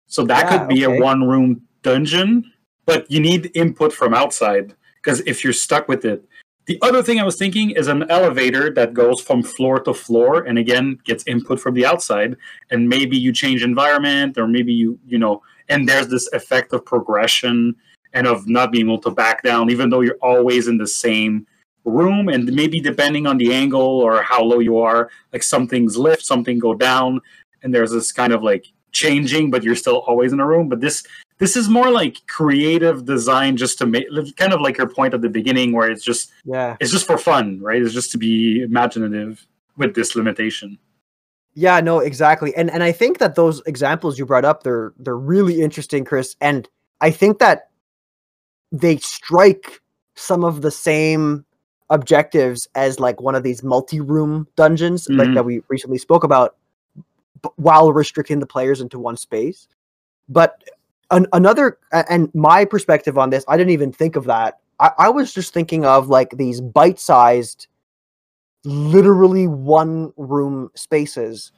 so 0.07 0.24
that 0.26 0.45
Yeah, 0.45 0.59
could 0.59 0.67
be 0.69 0.86
okay. 0.86 0.97
a 0.97 1.01
one 1.01 1.28
room 1.28 1.61
dungeon, 1.82 2.53
but 2.86 3.09
you 3.09 3.19
need 3.19 3.51
input 3.55 3.93
from 3.93 4.13
outside 4.13 4.73
because 5.01 5.21
if 5.21 5.43
you're 5.43 5.53
stuck 5.53 5.88
with 5.88 6.05
it. 6.05 6.23
The 6.65 6.79
other 6.81 7.03
thing 7.03 7.19
I 7.19 7.25
was 7.25 7.36
thinking 7.36 7.71
is 7.71 7.88
an 7.88 8.09
elevator 8.09 8.73
that 8.73 8.93
goes 8.93 9.19
from 9.19 9.43
floor 9.43 9.81
to 9.81 9.93
floor 9.93 10.43
and 10.43 10.57
again 10.57 10.97
gets 11.03 11.25
input 11.27 11.59
from 11.59 11.73
the 11.73 11.86
outside 11.86 12.38
and 12.71 12.88
maybe 12.88 13.17
you 13.17 13.34
change 13.34 13.63
environment 13.63 14.38
or 14.38 14.47
maybe 14.47 14.71
you 14.71 14.97
you 15.05 15.19
know 15.19 15.41
and 15.67 15.88
there's 15.88 16.07
this 16.07 16.31
effect 16.31 16.71
of 16.71 16.86
progression 16.86 17.75
and 18.13 18.27
of 18.27 18.47
not 18.47 18.71
being 18.71 18.88
able 18.88 18.99
to 18.99 19.11
back 19.11 19.43
down 19.43 19.69
even 19.69 19.89
though 19.89 19.99
you're 19.99 20.17
always 20.21 20.69
in 20.69 20.77
the 20.77 20.88
same 20.88 21.45
room 21.84 22.29
and 22.29 22.45
maybe 22.53 22.79
depending 22.79 23.27
on 23.27 23.38
the 23.38 23.53
angle 23.53 23.99
or 23.99 24.21
how 24.21 24.41
low 24.41 24.59
you 24.59 24.77
are 24.77 25.09
like 25.34 25.43
some 25.43 25.67
things 25.67 25.97
lift 25.97 26.23
something 26.23 26.59
go 26.59 26.73
down 26.73 27.19
and 27.61 27.73
there's 27.73 27.91
this 27.91 28.13
kind 28.13 28.31
of 28.31 28.41
like 28.41 28.71
changing 28.93 29.51
but 29.51 29.63
you're 29.63 29.75
still 29.75 29.97
always 30.07 30.31
in 30.31 30.39
a 30.39 30.45
room 30.47 30.69
but 30.69 30.79
this 30.79 31.03
this 31.39 31.57
is 31.57 31.67
more 31.67 31.89
like 31.89 32.25
creative 32.27 33.05
design 33.05 33.57
just 33.57 33.77
to 33.77 33.85
make 33.85 34.05
kind 34.37 34.53
of 34.53 34.61
like 34.61 34.77
your 34.77 34.87
point 34.87 35.13
at 35.13 35.21
the 35.21 35.29
beginning 35.29 35.73
where 35.73 35.89
it's 35.91 36.03
just 36.03 36.31
yeah, 36.45 36.77
it's 36.79 36.91
just 36.91 37.05
for 37.05 37.17
fun 37.17 37.59
right 37.59 37.81
it's 37.81 37.93
just 37.93 38.11
to 38.11 38.17
be 38.17 38.61
imaginative 38.61 39.45
with 39.77 39.95
this 39.95 40.15
limitation 40.15 40.77
yeah, 41.55 41.79
no, 41.81 41.99
exactly. 41.99 42.55
And 42.55 42.71
and 42.71 42.81
I 42.81 42.91
think 42.91 43.19
that 43.19 43.35
those 43.35 43.61
examples 43.67 44.17
you 44.17 44.25
brought 44.25 44.43
up, 44.43 44.63
they're 44.63 44.91
they're 44.97 45.15
really 45.15 45.61
interesting, 45.61 46.03
Chris. 46.03 46.35
And 46.41 46.67
I 46.99 47.11
think 47.11 47.37
that 47.37 47.69
they 48.71 48.97
strike 48.97 49.79
some 50.15 50.43
of 50.43 50.63
the 50.63 50.71
same 50.71 51.45
objectives 51.91 52.67
as 52.73 52.99
like 52.99 53.21
one 53.21 53.35
of 53.35 53.43
these 53.43 53.61
multi-room 53.61 54.47
dungeons, 54.55 55.07
like 55.09 55.27
Mhm. 55.27 55.35
that 55.35 55.45
we 55.45 55.61
recently 55.69 55.99
spoke 55.99 56.23
about, 56.23 56.55
while 57.55 57.91
restricting 57.93 58.39
the 58.39 58.45
players 58.45 58.81
into 58.81 58.99
one 58.99 59.17
space. 59.17 59.67
But 60.29 60.63
an, 61.11 61.27
another, 61.33 61.77
and 61.91 62.33
my 62.33 62.65
perspective 62.65 63.17
on 63.17 63.29
this, 63.29 63.45
I 63.47 63.57
didn't 63.57 63.71
even 63.71 63.91
think 63.91 64.15
of 64.15 64.25
that. 64.25 64.59
I, 64.79 64.91
I 64.97 65.09
was 65.09 65.33
just 65.33 65.53
thinking 65.53 65.85
of 65.85 66.09
like 66.09 66.31
these 66.31 66.61
bite-sized, 66.61 67.67
literally 68.63 69.47
one-room 69.47 70.71
spaces, 70.75 71.51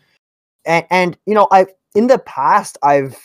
and 0.66 0.86
and 0.90 1.18
you 1.26 1.34
know, 1.34 1.48
I've 1.52 1.70
in 1.94 2.08
the 2.08 2.20
past, 2.20 2.78
I've 2.84 3.18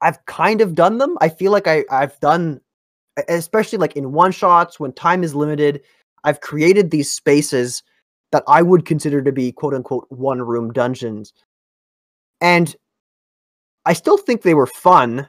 I've 0.00 0.24
kind 0.26 0.60
of 0.60 0.74
done 0.74 0.98
them. 0.98 1.16
I 1.20 1.28
feel 1.28 1.52
like 1.52 1.68
I 1.68 1.84
I've 1.90 2.18
done, 2.20 2.60
especially 3.28 3.78
like 3.78 3.96
in 3.96 4.12
one 4.12 4.32
shots 4.32 4.80
when 4.80 4.92
time 4.92 5.22
is 5.22 5.34
limited. 5.34 5.82
I've 6.24 6.40
created 6.40 6.90
these 6.90 7.10
spaces 7.10 7.82
that 8.32 8.42
I 8.48 8.62
would 8.62 8.84
consider 8.84 9.22
to 9.22 9.32
be 9.32 9.52
quote 9.52 9.74
unquote 9.74 10.06
one 10.10 10.42
room 10.42 10.72
dungeons. 10.72 11.32
And 12.40 12.74
I 13.84 13.92
still 13.92 14.16
think 14.18 14.42
they 14.42 14.54
were 14.54 14.66
fun, 14.66 15.28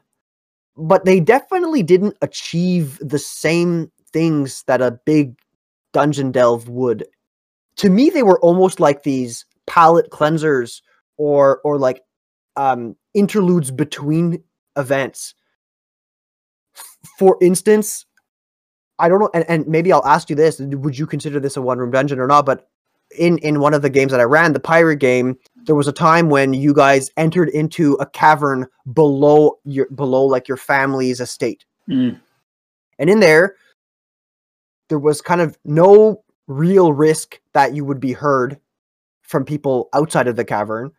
but 0.76 1.06
they 1.06 1.20
definitely 1.20 1.84
didn't 1.84 2.18
achieve 2.22 2.98
the 3.00 3.20
same 3.20 3.92
things 4.12 4.64
that 4.68 4.82
a 4.82 5.00
big 5.06 5.36
dungeon 5.92 6.32
delve 6.32 6.70
would. 6.70 7.06
To 7.78 7.90
me, 7.90 8.10
they 8.10 8.24
were 8.24 8.40
almost 8.40 8.80
like 8.80 9.04
these 9.04 9.46
palette 9.68 10.10
cleansers 10.10 10.82
or 11.18 11.62
or 11.64 11.78
like 11.78 12.02
um 12.56 12.96
interludes 13.14 13.72
between 13.72 14.44
events. 14.78 15.36
For 17.20 17.38
instance, 17.42 18.06
I 18.98 19.10
don't 19.10 19.20
know, 19.20 19.30
and, 19.34 19.46
and 19.48 19.68
maybe 19.68 19.92
I'll 19.92 20.06
ask 20.06 20.30
you 20.30 20.36
this: 20.36 20.60
Would 20.60 20.98
you 20.98 21.06
consider 21.06 21.40
this 21.40 21.58
a 21.58 21.62
one-room 21.62 21.92
dungeon 21.92 22.20
or 22.20 22.28
not? 22.28 22.46
But 22.46 22.70
in 23.18 23.38
in 23.40 23.60
one 23.60 23.74
of 23.74 23.82
the 23.82 23.90
games 23.90 24.12
that 24.12 24.20
I 24.22 24.24
ran, 24.26 24.54
the 24.54 24.60
pirate 24.60 24.98
game, 24.98 25.38
there 25.66 25.76
was 25.76 25.88
a 25.88 25.94
time 25.94 26.30
when 26.30 26.54
you 26.54 26.74
guys 26.74 27.12
entered 27.18 27.50
into 27.50 27.94
a 27.96 28.06
cavern 28.06 28.68
below 28.94 29.60
your 29.64 29.88
below 29.90 30.26
like 30.26 30.48
your 30.48 30.58
family's 30.58 31.20
estate, 31.20 31.66
Mm. 31.90 32.20
and 33.00 33.10
in 33.10 33.20
there, 33.20 33.56
there 34.90 35.00
was 35.00 35.22
kind 35.22 35.42
of 35.42 35.58
no 35.66 36.24
real 36.48 36.94
risk 36.94 37.40
that 37.54 37.74
you 37.74 37.86
would 37.86 38.00
be 38.00 38.14
heard 38.14 38.60
from 39.22 39.46
people 39.46 39.90
outside 39.94 40.28
of 40.28 40.36
the 40.36 40.46
cavern. 40.46 40.92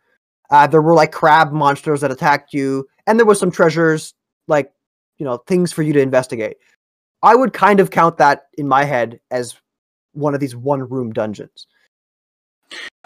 Uh, 0.49 0.67
there 0.67 0.81
were 0.81 0.93
like 0.93 1.11
crab 1.11 1.51
monsters 1.51 2.01
that 2.01 2.11
attacked 2.11 2.53
you, 2.53 2.87
and 3.07 3.17
there 3.19 3.25
was 3.25 3.39
some 3.39 3.51
treasures, 3.51 4.13
like 4.47 4.71
you 5.17 5.25
know, 5.25 5.37
things 5.47 5.71
for 5.71 5.81
you 5.83 5.93
to 5.93 6.01
investigate. 6.01 6.57
I 7.23 7.35
would 7.35 7.53
kind 7.53 7.79
of 7.79 7.89
count 7.89 8.17
that 8.17 8.47
in 8.57 8.67
my 8.67 8.83
head 8.83 9.19
as 9.31 9.55
one 10.11 10.33
of 10.33 10.39
these 10.39 10.55
one-room 10.55 11.13
dungeons. 11.13 11.67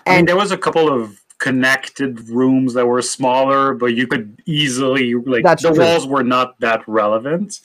I 0.06 0.12
mean, 0.12 0.20
And 0.20 0.28
there 0.28 0.36
was 0.36 0.52
a 0.52 0.58
couple 0.58 0.91
of 0.91 1.20
connected 1.39 2.30
rooms 2.30 2.74
that 2.74 2.86
were 2.86 3.02
smaller, 3.02 3.74
but 3.74 3.95
you 3.95 4.08
could 4.08 4.41
easily 4.45 5.14
like 5.16 5.43
That's 5.43 5.64
the 5.64 5.72
true. 5.74 5.84
walls 5.84 6.06
were 6.06 6.24
not 6.24 6.60
that 6.60 6.84
relevant. 6.88 7.62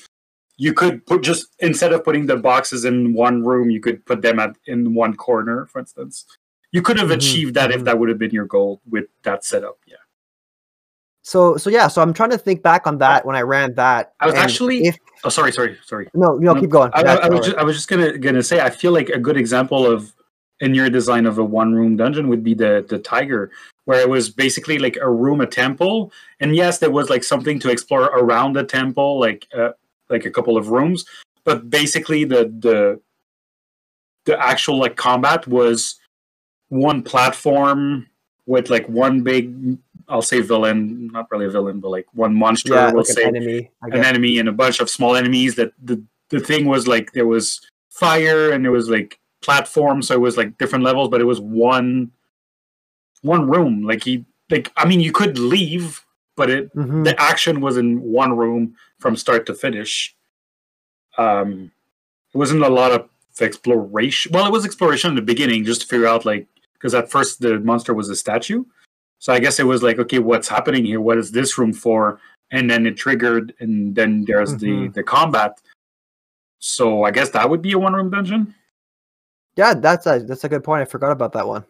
You 0.56 0.72
could 0.72 1.04
put 1.06 1.22
just 1.22 1.48
instead 1.58 1.92
of 1.92 2.04
putting 2.04 2.26
the 2.26 2.36
boxes 2.36 2.84
in 2.84 3.12
one 3.12 3.44
room, 3.44 3.70
you 3.70 3.80
could 3.80 4.04
put 4.06 4.22
them 4.22 4.38
at 4.38 4.56
in 4.66 4.94
one 4.94 5.14
corner, 5.16 5.66
for 5.66 5.80
instance. 5.80 6.24
You 6.70 6.82
could 6.82 6.96
have 6.98 7.08
Mhm, 7.08 7.16
achieved 7.16 7.54
that 7.54 7.70
if 7.72 7.84
that 7.84 7.98
would 7.98 8.08
have 8.08 8.18
been 8.18 8.30
your 8.30 8.46
goal 8.46 8.80
with 8.88 9.06
that 9.24 9.44
setup. 9.44 9.78
Yeah, 9.86 9.96
so, 11.22 11.56
so 11.56 11.70
yeah, 11.70 11.88
so 11.88 12.02
I'm 12.02 12.12
trying 12.12 12.30
to 12.30 12.38
think 12.38 12.62
back 12.62 12.86
on 12.86 12.98
that 12.98 13.24
when 13.24 13.34
I 13.34 13.42
ran 13.42 13.74
that. 13.74 14.14
I 14.20 14.26
was 14.26 14.34
actually- 14.34 14.86
if 14.86 14.98
Oh, 15.24 15.30
sorry, 15.30 15.52
sorry, 15.52 15.78
sorry. 15.84 16.08
no, 16.14 16.36
no, 16.36 16.52
No, 16.52 16.60
keep 16.60 16.68
going. 16.70 16.90
I, 16.92 17.02
I, 17.02 17.14
I 17.14 17.28
was 17.28 17.38
sorry. 17.38 17.46
just, 17.46 17.56
I 17.56 17.64
was 17.64 17.76
just 17.76 17.88
gonna 17.88 18.18
gonna 18.18 18.42
say 18.42 18.60
I 18.60 18.68
feel 18.70 18.92
like 18.92 19.08
a 19.08 19.18
good 19.18 19.36
example 19.38 19.86
of 19.86 20.12
in 20.60 20.74
your 20.74 20.88
design 20.88 21.26
of 21.26 21.38
a 21.38 21.44
one 21.44 21.74
room 21.74 21.96
dungeon 21.96 22.28
would 22.28 22.44
be 22.44 22.54
the 22.54 22.84
the 22.88 22.98
tiger 22.98 23.50
where 23.84 24.00
it 24.00 24.08
was 24.08 24.30
basically 24.30 24.78
like 24.78 24.96
a 25.00 25.10
room 25.10 25.40
a 25.40 25.46
temple. 25.46 26.12
And 26.40 26.56
yes 26.56 26.78
there 26.78 26.90
was 26.90 27.10
like 27.10 27.24
something 27.24 27.58
to 27.60 27.70
explore 27.70 28.04
around 28.04 28.54
the 28.54 28.64
temple 28.64 29.18
like 29.18 29.46
uh, 29.56 29.70
like 30.08 30.24
a 30.24 30.30
couple 30.30 30.56
of 30.56 30.68
rooms. 30.68 31.04
But 31.44 31.70
basically 31.70 32.24
the 32.24 32.52
the 32.58 33.00
the 34.24 34.38
actual 34.42 34.78
like 34.78 34.96
combat 34.96 35.46
was 35.46 36.00
one 36.68 37.02
platform 37.02 38.08
with 38.46 38.70
like 38.70 38.88
one 38.88 39.22
big 39.22 39.78
I'll 40.08 40.22
say 40.22 40.40
villain 40.40 41.08
not 41.08 41.30
really 41.30 41.46
a 41.46 41.50
villain 41.50 41.80
but 41.80 41.90
like 41.90 42.06
one 42.12 42.34
monster 42.34 42.74
yeah, 42.74 42.86
we'll 42.92 42.98
like 42.98 43.06
say. 43.06 43.24
an 43.24 43.36
enemy. 43.36 43.70
An 43.82 44.04
enemy 44.04 44.38
and 44.38 44.48
a 44.48 44.52
bunch 44.52 44.80
of 44.80 44.88
small 44.88 45.16
enemies 45.16 45.56
that 45.56 45.72
the 45.82 46.02
the 46.30 46.40
thing 46.40 46.66
was 46.66 46.86
like 46.86 47.12
there 47.12 47.26
was 47.26 47.60
fire 47.90 48.50
and 48.50 48.64
there 48.64 48.72
was 48.72 48.88
like 48.88 49.18
platforms 49.44 50.08
so 50.08 50.14
it 50.14 50.20
was 50.20 50.36
like 50.40 50.56
different 50.58 50.84
levels 50.84 51.08
but 51.08 51.20
it 51.20 51.24
was 51.32 51.40
one 51.40 52.10
one 53.22 53.48
room. 53.48 53.82
Like 53.90 54.02
he 54.04 54.24
like 54.50 54.70
i 54.76 54.84
mean 54.88 55.00
you 55.00 55.12
could 55.12 55.38
leave 55.38 55.86
but 56.36 56.50
it 56.50 56.74
Mhm. 56.74 57.04
the 57.04 57.14
action 57.30 57.60
was 57.66 57.76
in 57.82 58.00
one 58.20 58.32
room 58.36 58.74
from 59.02 59.16
start 59.16 59.46
to 59.46 59.54
finish. 59.54 60.14
Um 61.16 61.70
it 62.34 62.38
wasn't 62.42 62.62
a 62.64 62.68
lot 62.80 62.90
of 62.96 63.08
exploration 63.40 64.32
well 64.32 64.46
it 64.46 64.52
was 64.52 64.64
exploration 64.64 65.10
in 65.10 65.16
the 65.16 65.22
beginning 65.32 65.64
just 65.64 65.80
to 65.82 65.86
figure 65.86 66.06
out 66.12 66.24
like 66.24 66.46
because 66.74 66.94
at 66.94 67.10
first 67.10 67.40
the 67.40 67.58
monster 67.60 67.94
was 67.94 68.08
a 68.10 68.16
statue. 68.16 68.64
So 69.18 69.32
i 69.32 69.38
guess 69.44 69.58
it 69.62 69.66
was 69.72 69.82
like 69.82 69.98
okay 70.04 70.18
what's 70.18 70.48
happening 70.56 70.84
here? 70.84 71.00
What 71.00 71.18
is 71.22 71.30
this 71.32 71.56
room 71.58 71.72
for? 71.72 72.20
And 72.50 72.64
then 72.70 72.86
it 72.86 72.96
triggered 73.04 73.46
and 73.60 73.94
then 73.98 74.10
there's 74.28 74.52
the 74.64 74.74
Mhm. 74.88 74.94
the 74.96 75.02
combat. 75.16 75.52
So 76.74 76.84
i 77.08 77.10
guess 77.16 77.30
that 77.30 77.48
would 77.50 77.62
be 77.68 77.72
a 77.72 77.78
one 77.86 77.94
room 77.98 78.10
dungeon 78.10 78.42
Yeah, 79.56 79.74
that's 79.74 80.06
a 80.06 80.20
that's 80.20 80.44
a 80.44 80.48
good 80.48 80.64
point. 80.64 80.82
I 80.82 80.84
forgot 80.84 81.12
about 81.12 81.32
that 81.32 81.46
one. 81.46 81.64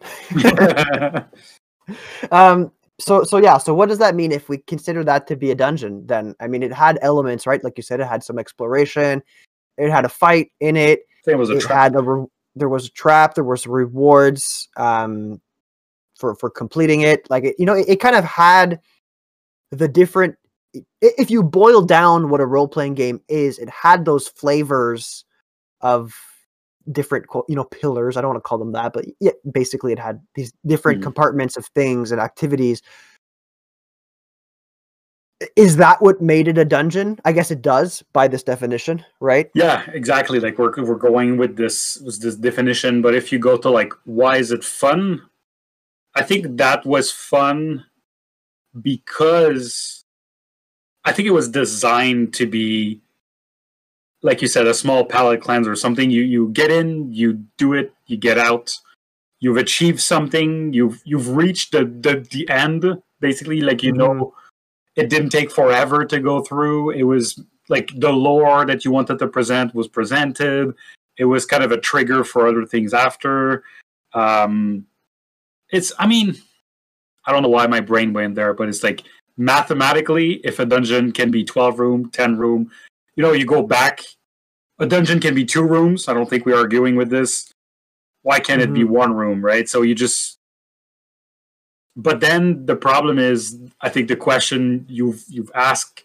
um 2.31 2.71
so 2.99 3.23
so 3.23 3.37
yeah 3.37 3.59
so 3.59 3.75
what 3.75 3.89
does 3.89 3.99
that 3.99 4.15
mean 4.15 4.31
if 4.31 4.49
we 4.49 4.57
consider 4.57 5.03
that 5.03 5.27
to 5.27 5.35
be 5.35 5.51
a 5.51 5.55
dungeon 5.55 6.03
then 6.07 6.33
i 6.39 6.47
mean 6.47 6.63
it 6.63 6.73
had 6.73 6.97
elements 7.03 7.45
right 7.45 7.63
like 7.63 7.77
you 7.77 7.83
said 7.83 7.99
it 7.99 8.07
had 8.07 8.23
some 8.23 8.39
exploration 8.39 9.21
it 9.77 9.91
had 9.91 10.03
a 10.03 10.09
fight 10.09 10.51
in 10.61 10.75
it 10.75 11.01
it 11.27 11.37
was 11.37 11.51
a 11.51 11.57
it 11.57 11.61
trap. 11.61 11.77
had 11.77 11.95
a 11.95 12.01
re- 12.01 12.25
there 12.55 12.69
was 12.69 12.87
a 12.87 12.91
trap 12.91 13.35
there 13.35 13.43
was 13.43 13.67
rewards 13.67 14.67
um 14.77 15.39
for 16.17 16.33
for 16.33 16.49
completing 16.49 17.01
it 17.01 17.29
like 17.29 17.43
it, 17.43 17.55
you 17.59 17.67
know 17.67 17.75
it, 17.75 17.87
it 17.87 17.99
kind 17.99 18.15
of 18.15 18.23
had 18.23 18.79
the 19.69 19.87
different 19.87 20.35
if 21.01 21.29
you 21.29 21.43
boil 21.43 21.81
down 21.81 22.29
what 22.29 22.41
a 22.41 22.45
role 22.45 22.67
playing 22.67 22.95
game 22.95 23.21
is, 23.27 23.59
it 23.59 23.69
had 23.69 24.05
those 24.05 24.27
flavors 24.27 25.25
of 25.81 26.13
different 26.91 27.25
you 27.49 27.55
know 27.55 27.63
pillars 27.63 28.15
i 28.15 28.21
don't 28.21 28.29
want 28.29 28.37
to 28.37 28.47
call 28.47 28.57
them 28.57 28.71
that 28.71 28.93
but 28.93 29.05
yeah 29.19 29.31
basically 29.51 29.91
it 29.91 29.99
had 29.99 30.19
these 30.35 30.53
different 30.65 30.99
mm. 30.99 31.03
compartments 31.03 31.57
of 31.57 31.65
things 31.67 32.11
and 32.11 32.21
activities. 32.21 32.81
Is 35.57 35.75
that 35.77 36.01
what 36.01 36.21
made 36.21 36.47
it 36.47 36.57
a 36.57 36.63
dungeon? 36.63 37.19
I 37.25 37.33
guess 37.33 37.51
it 37.51 37.61
does 37.61 38.03
by 38.13 38.27
this 38.27 38.43
definition 38.43 39.03
right? 39.19 39.49
Yeah 39.53 39.83
exactly 39.91 40.39
like 40.39 40.57
we're, 40.57 40.73
we're 40.83 40.95
going 40.95 41.37
with 41.37 41.57
this 41.57 41.97
with 42.05 42.21
this 42.21 42.35
definition 42.35 43.01
but 43.01 43.15
if 43.15 43.31
you 43.31 43.39
go 43.39 43.57
to 43.57 43.69
like 43.69 43.93
why 44.05 44.37
is 44.37 44.51
it 44.51 44.63
fun? 44.63 45.21
I 46.15 46.23
think 46.23 46.57
that 46.57 46.85
was 46.85 47.11
fun 47.11 47.85
because 48.81 50.03
i 51.05 51.11
think 51.11 51.27
it 51.27 51.31
was 51.31 51.49
designed 51.49 52.33
to 52.33 52.45
be 52.45 53.01
like 54.25 54.41
you 54.41 54.47
said, 54.47 54.65
a 54.65 54.73
small 54.73 55.05
palate 55.05 55.39
cleanser 55.39 55.71
or 55.71 55.75
something. 55.75 56.09
You 56.09 56.23
you 56.23 56.49
get 56.49 56.71
in, 56.71 57.13
you 57.13 57.45
do 57.57 57.73
it, 57.73 57.93
you 58.07 58.17
get 58.17 58.39
out. 58.39 58.75
You've 59.39 59.57
achieved 59.57 60.01
something. 60.01 60.73
You've 60.73 60.99
you've 61.05 61.29
reached 61.29 61.73
the 61.73 61.85
the, 61.85 62.27
the 62.31 62.49
end. 62.49 62.83
Basically, 63.19 63.61
like 63.61 63.83
you 63.83 63.93
mm-hmm. 63.93 64.19
know, 64.19 64.33
it 64.95 65.11
didn't 65.11 65.29
take 65.29 65.51
forever 65.51 66.03
to 66.05 66.19
go 66.19 66.41
through. 66.41 66.89
It 66.89 67.03
was 67.03 67.39
like 67.69 67.91
the 67.95 68.11
lore 68.11 68.65
that 68.65 68.83
you 68.83 68.91
wanted 68.91 69.19
to 69.19 69.27
present 69.27 69.75
was 69.75 69.87
presented. 69.87 70.73
It 71.17 71.25
was 71.25 71.45
kind 71.45 71.63
of 71.63 71.71
a 71.71 71.79
trigger 71.79 72.23
for 72.23 72.47
other 72.47 72.65
things 72.65 72.95
after. 72.95 73.63
Um, 74.13 74.87
it's 75.69 75.93
I 75.99 76.07
mean, 76.07 76.35
I 77.25 77.31
don't 77.31 77.43
know 77.43 77.49
why 77.49 77.67
my 77.67 77.79
brain 77.79 78.11
went 78.11 78.33
there, 78.33 78.55
but 78.55 78.69
it's 78.69 78.81
like 78.81 79.03
mathematically, 79.37 80.41
if 80.43 80.57
a 80.57 80.65
dungeon 80.65 81.11
can 81.11 81.29
be 81.29 81.43
twelve 81.43 81.77
room, 81.77 82.09
ten 82.09 82.37
room, 82.37 82.71
you 83.15 83.21
know, 83.21 83.33
you 83.33 83.45
go 83.45 83.61
back. 83.61 84.01
A 84.79 84.85
dungeon 84.85 85.19
can 85.19 85.33
be 85.33 85.45
two 85.45 85.63
rooms. 85.63 86.07
I 86.07 86.13
don't 86.13 86.29
think 86.29 86.45
we're 86.45 86.57
arguing 86.57 86.95
with 86.95 87.09
this. 87.09 87.53
Why 88.23 88.39
can't 88.39 88.61
mm-hmm. 88.61 88.71
it 88.71 88.73
be 88.73 88.83
mm-hmm. 88.83 88.93
one 88.93 89.13
room, 89.13 89.43
right? 89.43 89.67
So 89.67 89.81
you 89.81 89.95
just. 89.95 90.37
But 91.95 92.19
then 92.19 92.65
the 92.65 92.75
problem 92.75 93.19
is, 93.19 93.57
I 93.79 93.87
think 93.87 94.09
the 94.09 94.17
question 94.17 94.85
you've 94.89 95.23
you've 95.29 95.51
asked 95.55 96.03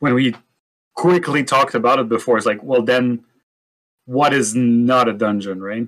when 0.00 0.14
we 0.14 0.34
quickly 0.94 1.44
talked 1.44 1.74
about 1.74 1.98
it 2.00 2.08
before 2.08 2.36
is 2.36 2.46
like, 2.46 2.62
well, 2.62 2.82
then 2.82 3.24
what 4.06 4.34
is 4.34 4.54
not 4.56 5.08
a 5.08 5.12
dungeon, 5.12 5.62
right? 5.62 5.86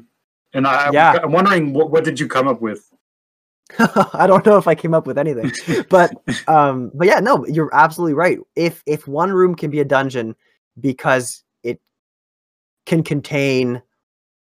And 0.55 0.67
I, 0.67 0.91
yeah. 0.93 1.19
I'm 1.23 1.33
wondering 1.33 1.73
what, 1.73 1.91
what 1.91 2.05
did 2.05 2.21
you 2.21 2.29
come 2.29 2.47
up 2.47 2.61
with? 2.61 2.89
I 3.79 4.27
don't 4.27 4.45
know 4.45 4.59
if 4.59 4.69
I 4.69 4.75
came 4.75 4.95
up 4.95 5.07
with 5.07 5.19
anything, 5.19 5.51
but 5.89 6.13
um, 6.47 6.91
but 6.95 7.07
yeah, 7.07 7.21
no, 7.21 7.47
you're 7.47 7.71
absolutely 7.73 8.15
right. 8.15 8.39
If 8.55 8.83
if 8.87 9.09
one 9.09 9.33
room 9.33 9.55
can 9.55 9.71
be 9.71 9.81
a 9.81 9.85
dungeon, 9.85 10.37
because 10.79 11.43
can 12.87 13.03
contain 13.03 13.83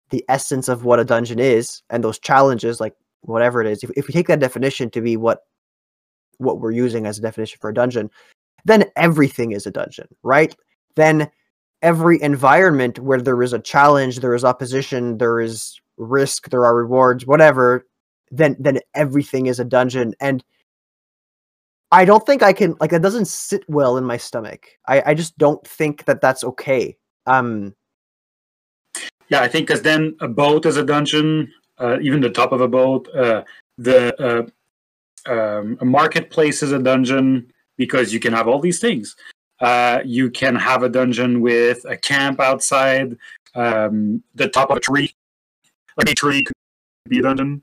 the 0.09 0.23
essence 0.27 0.67
of 0.67 0.85
what 0.85 0.99
a 0.99 1.05
dungeon 1.05 1.39
is 1.39 1.83
and 1.89 2.03
those 2.03 2.19
challenges 2.19 2.79
like 2.79 2.93
whatever 3.21 3.61
it 3.61 3.67
is 3.67 3.83
if, 3.83 3.91
if 3.95 4.07
we 4.07 4.13
take 4.13 4.27
that 4.27 4.39
definition 4.39 4.89
to 4.89 5.01
be 5.01 5.17
what 5.17 5.43
what 6.37 6.59
we're 6.59 6.71
using 6.71 7.05
as 7.05 7.17
a 7.17 7.21
definition 7.21 7.57
for 7.59 7.69
a 7.69 7.73
dungeon 7.73 8.09
then 8.65 8.85
everything 8.95 9.51
is 9.51 9.65
a 9.65 9.71
dungeon 9.71 10.07
right 10.23 10.55
then 10.95 11.29
every 11.81 12.21
environment 12.21 12.99
where 12.99 13.21
there 13.21 13.41
is 13.43 13.53
a 13.53 13.59
challenge 13.59 14.19
there 14.19 14.33
is 14.33 14.43
opposition 14.43 15.17
there 15.17 15.39
is 15.39 15.79
risk 15.97 16.49
there 16.49 16.65
are 16.65 16.75
rewards 16.75 17.25
whatever 17.25 17.85
then 18.31 18.55
then 18.59 18.79
everything 18.95 19.47
is 19.47 19.59
a 19.59 19.65
dungeon 19.65 20.13
and 20.21 20.43
I 21.91 22.05
don't 22.05 22.25
think 22.25 22.43
I 22.43 22.53
can 22.53 22.75
like 22.79 22.91
that 22.91 23.01
doesn't 23.01 23.25
sit 23.25 23.63
well 23.67 23.97
in 23.97 24.03
my 24.03 24.17
stomach. 24.17 24.67
I 24.87 25.01
I 25.07 25.13
just 25.13 25.37
don't 25.37 25.65
think 25.65 26.05
that 26.05 26.21
that's 26.21 26.43
okay. 26.43 26.95
Um 27.25 27.73
yeah, 29.29 29.41
I 29.41 29.47
think 29.47 29.67
because 29.67 29.81
then 29.81 30.15
a 30.19 30.27
boat 30.27 30.65
is 30.65 30.77
a 30.77 30.83
dungeon, 30.83 31.51
uh, 31.77 31.97
even 32.01 32.21
the 32.21 32.29
top 32.29 32.51
of 32.51 32.61
a 32.61 32.67
boat. 32.67 33.07
Uh, 33.15 33.43
the 33.77 34.51
uh, 35.27 35.31
um, 35.31 35.77
a 35.79 35.85
marketplace 35.85 36.63
is 36.63 36.71
a 36.71 36.79
dungeon 36.79 37.51
because 37.77 38.13
you 38.13 38.19
can 38.19 38.33
have 38.33 38.47
all 38.47 38.59
these 38.59 38.79
things. 38.79 39.15
Uh, 39.59 39.99
you 40.05 40.29
can 40.29 40.55
have 40.55 40.83
a 40.83 40.89
dungeon 40.89 41.41
with 41.41 41.83
a 41.85 41.97
camp 41.97 42.39
outside, 42.39 43.17
um, 43.55 44.23
the 44.35 44.47
top 44.47 44.71
of 44.71 44.77
a 44.77 44.79
tree, 44.79 45.13
like 45.97 46.09
a 46.09 46.15
tree 46.15 46.43
could 46.43 46.53
be 47.09 47.19
a 47.19 47.23
dungeon 47.23 47.61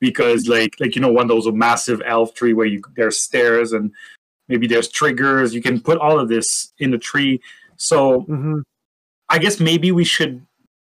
because 0.00 0.48
like 0.48 0.74
like 0.80 0.94
you 0.96 1.02
know 1.02 1.12
one 1.12 1.24
of 1.24 1.28
those 1.28 1.50
massive 1.52 2.02
elf 2.04 2.34
tree 2.34 2.52
where 2.52 2.66
you 2.66 2.82
there's 2.96 3.20
stairs 3.20 3.72
and 3.72 3.92
maybe 4.48 4.66
there's 4.66 4.88
triggers 4.88 5.54
you 5.54 5.62
can 5.62 5.80
put 5.80 5.98
all 5.98 6.18
of 6.18 6.28
this 6.28 6.72
in 6.78 6.90
the 6.90 6.98
tree 6.98 7.40
so 7.76 8.22
mm-hmm. 8.22 8.60
i 9.28 9.38
guess 9.38 9.60
maybe 9.60 9.92
we 9.92 10.04
should 10.04 10.44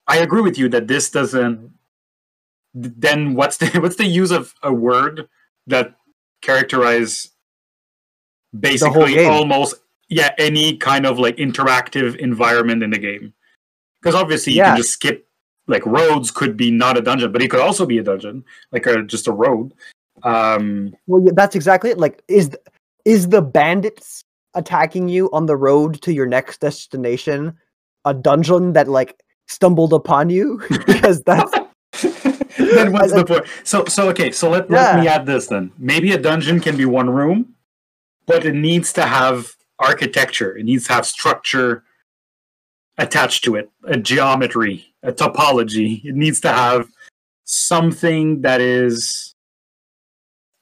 i 0.07 0.19
agree 0.19 0.43
with 0.43 0.59
you 0.59 0.69
that 0.69 0.89
this 0.89 1.11
doesn't 1.11 1.73
then 2.75 3.35
what's 3.35 3.59
the 3.59 3.67
what's 3.81 3.97
the 3.97 4.07
use 4.07 4.31
of 4.31 4.55
a 4.63 4.73
word 4.73 5.29
that 5.67 5.95
characterize 6.43 7.31
basically 8.59 9.25
almost 9.25 9.75
yeah 10.09 10.35
any 10.39 10.77
kind 10.77 11.07
of 11.07 11.19
like 11.19 11.37
interactive 11.37 12.17
environment 12.17 12.83
in 12.83 12.91
the 12.91 12.99
game 12.99 13.33
because 14.01 14.15
obviously 14.15 14.53
you 14.53 14.59
yeah. 14.59 14.71
can 14.71 14.77
just 14.77 14.91
skip 14.91 15.27
like 15.67 15.85
roads 15.87 16.31
could 16.31 16.57
be 16.57 16.71
not 16.71 16.99
a 16.99 17.01
dungeon, 17.01 17.33
but 17.33 17.43
it 17.43 17.51
could 17.51 17.61
also 17.61 17.87
be 17.87 17.99
a 17.99 18.03
dungeon, 18.03 18.45
like 18.73 18.87
a 18.87 19.03
just 19.03 19.27
a 19.27 19.33
road. 19.33 19.73
Um, 20.23 20.95
well, 21.07 21.23
yeah, 21.25 21.33
that's 21.35 21.57
exactly 21.57 21.91
it. 21.91 21.99
Like, 21.99 22.23
is 22.29 22.51
is 23.05 23.29
the 23.29 23.43
bandits 23.43 24.25
attacking 24.55 25.09
you 25.09 25.31
on 25.33 25.47
the 25.47 25.57
road 25.57 26.01
to 26.03 26.13
your 26.13 26.27
next 26.27 26.61
destination 26.61 27.57
a 28.05 28.15
dungeon 28.15 28.75
that 28.75 28.87
like 28.87 29.23
stumbled 29.49 29.93
upon 29.93 30.31
you? 30.31 30.63
because 30.87 31.23
that's 31.23 31.53
then 32.59 32.93
what's 32.93 33.13
the 33.13 33.25
point? 33.27 33.47
So 33.65 33.85
so 33.87 34.09
okay, 34.11 34.31
so 34.31 34.51
let, 34.51 34.71
yeah. 34.71 34.77
let 34.77 35.01
me 35.01 35.09
add 35.09 35.27
this 35.27 35.47
then. 35.47 35.73
Maybe 35.79 36.13
a 36.13 36.19
dungeon 36.19 36.61
can 36.61 36.77
be 36.77 36.85
one 36.85 37.11
room, 37.11 37.55
but 38.27 38.45
it 38.45 38.55
needs 38.55 38.93
to 38.95 39.03
have 39.03 39.53
architecture. 39.79 40.57
It 40.57 40.65
needs 40.65 40.87
to 40.87 40.95
have 40.95 41.07
structure 41.07 41.85
attached 42.99 43.45
to 43.45 43.57
it, 43.57 43.71
a 43.85 43.97
geometry, 43.97 44.95
a 45.03 45.13
topology. 45.13 46.05
It 46.05 46.15
needs 46.15 46.41
to 46.41 46.53
have 46.53 46.89
something 47.45 48.43
that 48.43 48.61
is 48.61 49.35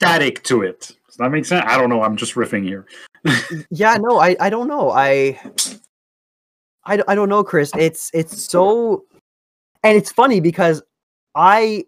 static 0.00 0.42
to 0.44 0.62
it. 0.62 0.92
Does 1.06 1.16
that 1.18 1.30
make 1.30 1.44
sense? 1.44 1.64
I 1.66 1.76
don't 1.78 1.90
know. 1.90 2.02
I'm 2.02 2.16
just 2.16 2.34
riffing 2.34 2.64
here. 2.64 2.86
yeah, 3.70 3.96
no, 4.00 4.18
I, 4.18 4.36
I 4.40 4.50
don't 4.50 4.66
know. 4.66 4.90
I, 4.90 5.38
I, 6.84 7.02
I 7.06 7.14
don't 7.14 7.28
know, 7.28 7.44
Chris. 7.44 7.72
It's 7.76 8.10
it's 8.12 8.42
so, 8.42 9.04
and 9.82 9.96
it's 9.96 10.10
funny 10.10 10.40
because 10.40 10.82
I, 11.34 11.84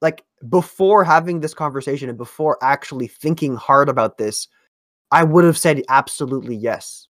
like, 0.00 0.24
before 0.48 1.04
having 1.04 1.40
this 1.40 1.54
conversation 1.54 2.08
and 2.08 2.18
before 2.18 2.58
actually 2.62 3.08
thinking 3.08 3.56
hard 3.56 3.88
about 3.88 4.18
this, 4.18 4.48
I 5.10 5.24
would 5.24 5.44
have 5.44 5.58
said 5.58 5.82
absolutely 5.88 6.56
yes 6.56 7.06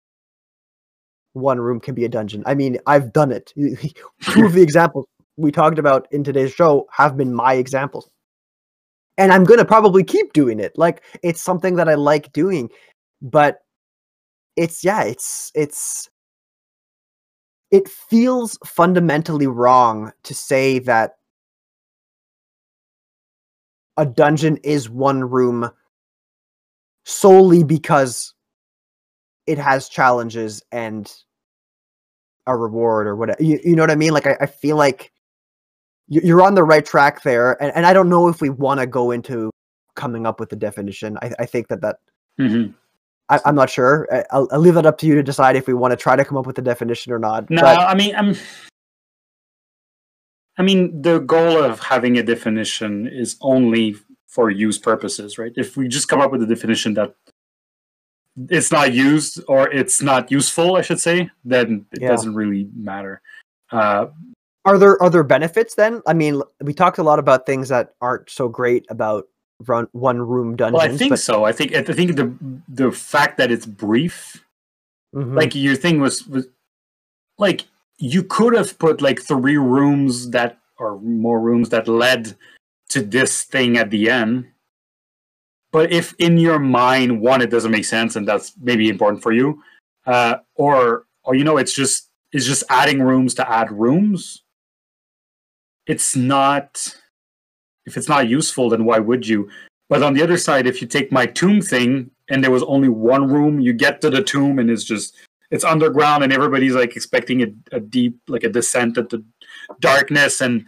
one 1.34 1.60
room 1.60 1.80
can 1.80 1.96
be 1.96 2.06
a 2.06 2.10
dungeon. 2.10 2.44
I 2.46 2.56
mean, 2.56 2.78
I've 2.88 3.14
done 3.14 3.32
it. 3.32 3.54
Two 4.22 4.46
of 4.46 4.54
the 4.54 4.62
examples 4.62 5.06
we 5.38 5.52
talked 5.52 5.80
about 5.80 6.08
in 6.12 6.24
today's 6.24 6.54
show 6.54 6.88
have 6.92 7.18
been 7.18 7.34
my 7.34 7.54
examples. 7.54 8.10
And 9.18 9.32
I'm 9.32 9.44
going 9.44 9.60
to 9.60 9.66
probably 9.66 10.04
keep 10.04 10.34
doing 10.34 10.60
it. 10.60 10.78
Like 10.78 11.04
it's 11.24 11.42
something 11.42 11.76
that 11.76 11.88
I 11.88 11.96
like 11.96 12.32
doing. 12.34 12.70
But 13.22 13.60
it's 14.56 14.84
yeah, 14.84 15.04
it's 15.04 15.52
it's 15.56 16.10
it 17.72 17.88
feels 17.88 18.58
fundamentally 18.66 19.48
wrong 19.48 20.12
to 20.24 20.34
say 20.34 20.80
that 20.80 21.16
a 23.98 24.06
dungeon 24.06 24.58
is 24.58 24.90
one 24.90 25.24
room 25.24 25.70
solely 27.06 27.64
because 27.64 28.34
it 29.48 29.58
has 29.58 29.90
challenges 29.90 30.64
and 30.72 31.12
a 32.48 32.56
reward 32.56 33.08
or 33.08 33.16
whatever. 33.16 33.42
You, 33.42 33.60
you 33.64 33.76
know 33.76 33.84
what 33.84 33.92
I 33.92 33.96
mean? 33.96 34.14
Like 34.14 34.28
I, 34.28 34.38
I 34.42 34.46
feel 34.46 34.76
like 34.76 35.12
you're 36.08 36.42
on 36.42 36.56
the 36.56 36.64
right 36.64 36.86
track 36.86 37.24
there, 37.24 37.62
and, 37.62 37.72
and 37.74 37.86
I 37.86 37.94
don't 37.94 38.10
know 38.10 38.28
if 38.28 38.42
we 38.42 38.50
want 38.50 38.82
to 38.82 38.88
go 38.88 39.12
into 39.12 39.50
coming 39.96 40.26
up 40.26 40.40
with 40.40 40.50
the 40.50 40.56
definition. 40.58 41.18
I, 41.22 41.32
I 41.40 41.46
think 41.46 41.70
that 41.70 41.82
that 41.82 41.98
mm-hmm. 42.40 42.72
I, 43.32 43.40
am 43.46 43.56
not 43.56 43.70
sure. 43.70 44.08
I'll, 44.32 44.48
I'll, 44.52 44.60
leave 44.60 44.74
that 44.74 44.86
up 44.86 44.98
to 45.00 45.08
you 45.08 45.16
to 45.16 45.24
decide 45.24 45.56
if 45.56 45.66
we 45.66 45.74
want 45.74 45.92
to 45.92 45.96
try 45.96 46.16
to 46.16 46.26
come 46.26 46.38
up 46.38 46.46
with 46.46 46.58
a 46.60 46.62
definition 46.62 47.14
or 47.14 47.20
not. 47.20 47.50
No, 47.50 47.62
but... 47.62 47.80
I 47.80 47.96
mean, 47.96 48.14
I'm. 48.16 48.36
I 50.58 50.64
mean, 50.64 51.02
the 51.02 51.20
goal 51.20 51.64
of 51.64 51.80
having 51.80 52.18
a 52.18 52.24
definition 52.24 53.08
is 53.08 53.38
only 53.42 53.96
for 54.28 54.50
use 54.50 54.78
purposes, 54.78 55.38
right? 55.38 55.54
If 55.56 55.78
we 55.78 55.88
just 55.88 56.10
come 56.10 56.20
up 56.20 56.32
with 56.32 56.44
a 56.44 56.46
definition 56.46 56.94
that 56.96 57.16
it's 58.50 58.72
not 58.72 58.94
used 58.94 59.42
or 59.48 59.70
it's 59.72 60.02
not 60.02 60.30
useful, 60.30 60.76
I 60.76 60.82
should 60.82 61.00
say, 61.00 61.30
then 61.46 61.86
it 61.94 62.02
yeah. 62.02 62.10
doesn't 62.10 62.36
really 62.36 62.70
matter. 62.76 63.22
Uh, 63.72 64.08
are 64.66 64.78
there 64.78 65.02
are 65.02 65.10
there 65.10 65.24
benefits 65.24 65.76
then? 65.76 66.02
I 66.06 66.14
mean, 66.14 66.42
we 66.62 66.74
talked 66.74 66.98
a 66.98 67.04
lot 67.04 67.18
about 67.18 67.46
things 67.46 67.70
that 67.70 67.96
aren't 68.02 68.30
so 68.30 68.48
great 68.48 68.86
about 68.90 69.28
run 69.68 69.88
one 69.92 70.20
room 70.20 70.56
dungeons. 70.56 70.82
Well, 70.82 70.94
I 70.94 70.98
think 70.98 71.12
but, 71.12 71.20
so. 71.20 71.44
I 71.44 71.52
think 71.52 71.74
I 71.76 71.84
think 71.84 72.16
the 72.16 72.34
the 72.68 72.92
fact 72.92 73.38
that 73.38 73.52
it's 73.52 73.66
brief, 73.66 74.44
Mhm. 75.16 75.36
like 75.36 75.56
your 75.56 75.76
thing 75.76 76.00
was 76.00 76.28
was 76.28 76.48
like 77.38 77.66
you 77.98 78.24
could 78.24 78.54
have 78.54 78.78
put 78.80 79.02
like 79.02 79.22
three 79.22 79.58
rooms 79.58 80.32
that 80.32 80.58
or 80.78 81.00
more 81.02 81.40
rooms 81.40 81.70
that 81.70 81.88
led 81.88 82.36
to 82.90 83.02
this 83.02 83.44
thing 83.44 83.78
at 83.78 83.90
the 83.92 84.10
end. 84.10 84.48
But 85.72 85.92
if 85.92 86.14
in 86.20 86.38
your 86.38 86.60
mind, 86.60 87.22
one, 87.22 87.42
it 87.42 87.50
doesn't 87.50 87.72
make 87.72 87.86
sense, 87.86 88.16
and 88.16 88.28
that's 88.28 88.54
maybe 88.60 88.90
important 88.90 89.24
for 89.24 89.32
you, 89.32 89.62
uh, 90.06 90.38
or 90.56 91.06
or 91.24 91.36
you 91.36 91.44
know, 91.44 91.58
it's 91.58 91.74
just 91.74 92.10
it's 92.32 92.46
just 92.46 92.64
adding 92.70 93.02
rooms 93.02 93.34
to 93.36 93.50
add 93.50 93.72
rooms. 93.72 94.44
It's 95.88 96.16
not 96.16 96.96
if 97.92 97.98
it's 97.98 98.08
not 98.08 98.30
useful, 98.30 98.70
then 98.70 98.86
why 98.86 99.00
would 99.00 99.28
you? 99.28 99.50
But 99.90 100.02
on 100.02 100.14
the 100.14 100.24
other 100.24 100.38
side, 100.38 100.66
if 100.66 100.82
you 100.82 100.88
take 100.88 101.12
my 101.12 101.26
tomb 101.26 101.62
thing 101.62 102.10
and 102.30 102.42
there 102.42 102.52
was 102.52 102.64
only 102.64 102.88
one 102.88 103.28
room, 103.30 103.60
you 103.60 103.74
get 103.74 104.00
to 104.02 104.10
the 104.10 104.24
tomb 104.24 104.60
and 104.60 104.70
it's 104.72 104.86
just 104.86 105.18
it's 105.52 105.66
underground 105.66 106.24
and 106.24 106.32
everybody's 106.32 106.74
like 106.74 106.96
expecting 106.96 107.42
a, 107.44 107.48
a 107.76 107.80
deep 107.82 108.18
like 108.30 108.46
a 108.46 108.50
descent 108.50 108.98
into 108.98 109.22
darkness 109.82 110.40
and 110.40 110.64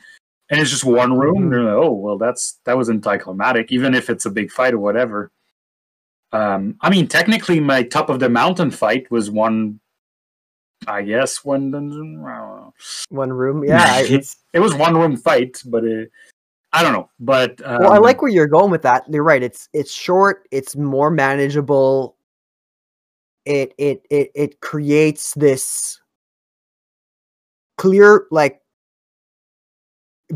and 0.49 0.59
it's 0.59 0.69
just 0.71 0.83
one 0.83 1.17
room. 1.17 1.45
Mhm. 1.45 1.49
They're 1.51 1.63
like, 1.63 1.85
oh 1.85 1.93
well, 1.93 2.17
that's 2.17 2.59
that 2.65 2.77
was 2.77 2.89
anticlimactic, 2.89 3.71
even 3.71 3.93
if 3.95 4.09
it's 4.09 4.25
a 4.25 4.29
big 4.29 4.51
fight 4.51 4.73
or 4.73 4.79
whatever. 4.79 5.31
Um, 6.33 6.75
I 6.81 6.89
mean, 6.89 7.07
technically, 7.07 7.59
my 7.61 7.83
top 7.83 8.09
of 8.09 8.19
the 8.19 8.27
mountain 8.29 8.71
fight 8.71 9.09
was 9.09 9.31
one. 9.31 9.79
I 10.85 11.01
guess 11.03 11.45
one 11.45 11.71
dungeon. 11.71 12.21
I 12.27 12.37
don't 12.39 12.55
know. 12.57 12.73
one 13.09 13.31
room. 13.31 13.63
Yeah, 13.63 13.99
It 14.53 14.59
was 14.59 14.75
one 14.75 14.95
room 14.97 15.15
fight, 15.15 15.61
but 15.65 15.85
uh, 15.85 16.05
I 16.73 16.81
don't 16.81 16.93
know. 16.93 17.09
But 17.19 17.61
um, 17.65 17.83
well, 17.83 17.93
I 17.93 17.99
like 17.99 18.21
where 18.21 18.31
you're 18.31 18.47
going 18.47 18.71
with 18.71 18.81
that. 18.81 19.05
You're 19.09 19.23
right. 19.23 19.43
It's 19.43 19.69
it's 19.73 19.93
short. 19.93 20.47
It's 20.51 20.75
more 20.75 21.09
manageable. 21.11 22.17
It 23.45 23.73
it 23.77 24.05
it 24.09 24.31
it 24.33 24.61
creates 24.61 25.33
this 25.35 25.99
clear 27.77 28.25
like 28.31 28.61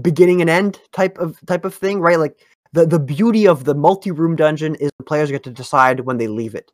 beginning 0.02 0.42
and 0.42 0.50
end 0.50 0.80
type 0.92 1.18
of 1.18 1.40
type 1.48 1.66
of 1.66 1.74
thing, 1.74 2.00
right? 2.00 2.20
Like 2.20 2.40
the 2.74 2.86
the 2.86 3.00
beauty 3.00 3.48
of 3.48 3.64
the 3.64 3.76
multi-room 3.76 4.36
dungeon 4.36 4.76
is 4.76 4.92
the 5.00 5.06
players 5.06 5.32
get 5.32 5.44
to 5.44 5.52
decide 5.52 6.02
when 6.02 6.18
they 6.18 6.28
leave 6.28 6.54
it. 6.54 6.72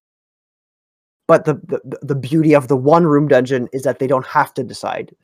But 1.28 1.46
the, 1.46 1.54
the 1.54 2.00
the 2.02 2.16
beauty 2.16 2.54
of 2.54 2.68
the 2.68 2.76
one 2.76 3.06
room 3.06 3.30
dungeon 3.30 3.70
is 3.72 3.84
that 3.84 4.00
they 4.00 4.08
don't 4.08 4.28
have 4.28 4.54
to 4.56 4.64
decide. 4.64 5.16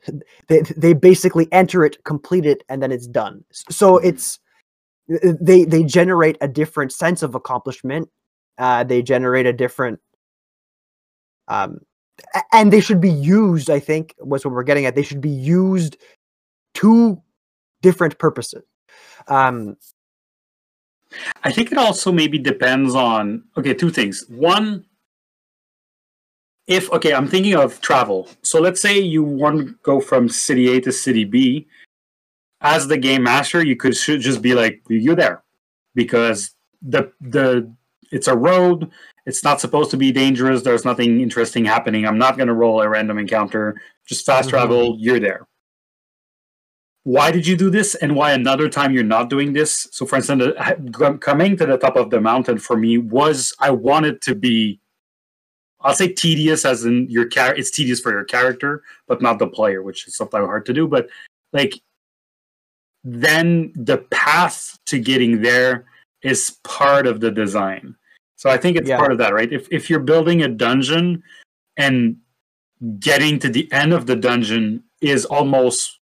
They 0.48 0.62
they 0.76 0.94
basically 0.94 1.46
enter 1.52 1.84
it, 1.84 2.02
complete 2.04 2.46
it, 2.46 2.62
and 2.68 2.82
then 2.82 2.90
it's 2.90 3.06
done. 3.06 3.44
So 3.68 3.98
it's 3.98 4.38
they 5.08 5.64
they 5.64 5.84
generate 5.84 6.38
a 6.40 6.48
different 6.48 6.92
sense 6.92 7.22
of 7.22 7.34
accomplishment. 7.34 8.08
Uh, 8.56 8.84
they 8.84 9.02
generate 9.02 9.46
a 9.46 9.52
different 9.52 10.00
um, 11.48 11.80
and 12.52 12.72
they 12.72 12.80
should 12.80 13.00
be 13.00 13.10
used. 13.10 13.68
I 13.68 13.80
think 13.80 14.14
was 14.20 14.44
what 14.44 14.54
we're 14.54 14.62
getting 14.62 14.86
at. 14.86 14.94
They 14.94 15.02
should 15.02 15.20
be 15.20 15.28
used 15.28 15.98
to 16.74 17.20
different 17.82 18.18
purposes. 18.18 18.62
Um, 19.28 19.76
I 21.42 21.50
think 21.50 21.72
it 21.72 21.78
also 21.78 22.12
maybe 22.12 22.38
depends 22.38 22.94
on 22.94 23.44
okay, 23.56 23.74
two 23.74 23.90
things. 23.90 24.24
One, 24.28 24.84
if 26.70 26.90
okay, 26.92 27.12
I'm 27.12 27.26
thinking 27.26 27.56
of 27.56 27.80
travel. 27.80 28.28
So 28.42 28.60
let's 28.60 28.80
say 28.80 28.98
you 28.98 29.22
want 29.24 29.58
to 29.58 29.74
go 29.82 30.00
from 30.00 30.28
city 30.28 30.68
A 30.76 30.80
to 30.82 30.92
city 30.92 31.24
B. 31.24 31.66
As 32.62 32.86
the 32.88 32.96
game 32.96 33.24
master, 33.24 33.64
you 33.64 33.76
could 33.76 33.96
should 33.96 34.20
just 34.20 34.40
be 34.40 34.54
like, 34.54 34.80
"You're 34.88 35.16
there," 35.16 35.42
because 35.94 36.54
the 36.80 37.12
the 37.20 37.70
it's 38.12 38.28
a 38.28 38.36
road. 38.36 38.90
It's 39.26 39.44
not 39.44 39.60
supposed 39.60 39.90
to 39.92 39.96
be 39.96 40.12
dangerous. 40.12 40.62
There's 40.62 40.84
nothing 40.84 41.20
interesting 41.20 41.64
happening. 41.64 42.06
I'm 42.06 42.18
not 42.18 42.36
going 42.36 42.48
to 42.48 42.54
roll 42.54 42.80
a 42.82 42.88
random 42.88 43.18
encounter. 43.18 43.80
Just 44.06 44.24
fast 44.26 44.48
Mhm. 44.48 44.50
travel. 44.50 44.96
You're 44.98 45.20
there 45.20 45.46
why 47.04 47.30
did 47.30 47.46
you 47.46 47.56
do 47.56 47.70
this 47.70 47.94
and 47.94 48.14
why 48.14 48.32
another 48.32 48.68
time 48.68 48.92
you're 48.92 49.02
not 49.02 49.30
doing 49.30 49.54
this 49.54 49.88
so 49.90 50.04
for 50.04 50.16
instance 50.16 50.42
coming 51.20 51.56
to 51.56 51.64
the 51.64 51.78
top 51.78 51.96
of 51.96 52.10
the 52.10 52.20
mountain 52.20 52.58
for 52.58 52.76
me 52.76 52.98
was 52.98 53.54
i 53.58 53.70
wanted 53.70 54.20
to 54.20 54.34
be 54.34 54.78
i'll 55.82 55.94
say 55.94 56.08
tedious 56.08 56.64
as 56.64 56.84
in 56.84 57.08
your 57.10 57.26
char- 57.26 57.54
it's 57.54 57.70
tedious 57.70 58.00
for 58.00 58.12
your 58.12 58.24
character 58.24 58.82
but 59.06 59.22
not 59.22 59.38
the 59.38 59.46
player 59.46 59.82
which 59.82 60.06
is 60.06 60.16
sometimes 60.16 60.46
hard 60.46 60.66
to 60.66 60.72
do 60.72 60.86
but 60.86 61.08
like 61.52 61.74
then 63.04 63.72
the 63.74 63.98
path 64.10 64.78
to 64.86 64.98
getting 64.98 65.40
there 65.40 65.86
is 66.22 66.58
part 66.64 67.06
of 67.06 67.20
the 67.20 67.30
design 67.30 67.94
so 68.36 68.50
i 68.50 68.56
think 68.56 68.76
it's 68.76 68.88
Yeah. 68.88 68.98
part 68.98 69.12
of 69.12 69.18
that 69.18 69.32
right 69.34 69.52
if, 69.52 69.66
if 69.70 69.88
you're 69.88 70.00
building 70.00 70.42
a 70.42 70.48
dungeon 70.48 71.22
and 71.76 72.16
getting 72.98 73.38
to 73.38 73.48
the 73.48 73.70
end 73.72 73.92
of 73.92 74.06
the 74.06 74.16
dungeon 74.16 74.82
is 75.00 75.24
almost 75.24 75.98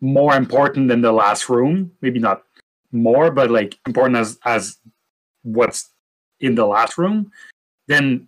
more 0.00 0.34
important 0.34 0.88
than 0.88 1.00
the 1.00 1.12
last 1.12 1.48
room 1.48 1.90
maybe 2.00 2.18
not 2.18 2.42
more 2.92 3.30
but 3.30 3.50
like 3.50 3.78
important 3.86 4.16
as 4.16 4.38
as 4.44 4.78
what's 5.42 5.90
in 6.40 6.54
the 6.54 6.66
last 6.66 6.98
room 6.98 7.30
then 7.86 8.26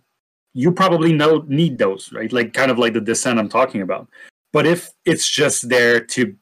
you 0.53 0.71
probably 0.71 1.13
know 1.13 1.43
need 1.47 1.77
those 1.77 2.11
right? 2.13 2.31
Like 2.31 2.53
kind 2.53 2.71
of 2.71 2.77
like 2.77 2.93
the 2.93 3.01
descent 3.01 3.39
i'm 3.39 3.49
talking 3.49 3.81
about. 3.81 4.07
But 4.51 4.67
if 4.67 4.91
it's 5.05 5.27
just 5.27 5.69
there 5.69 5.99
to 5.99 6.35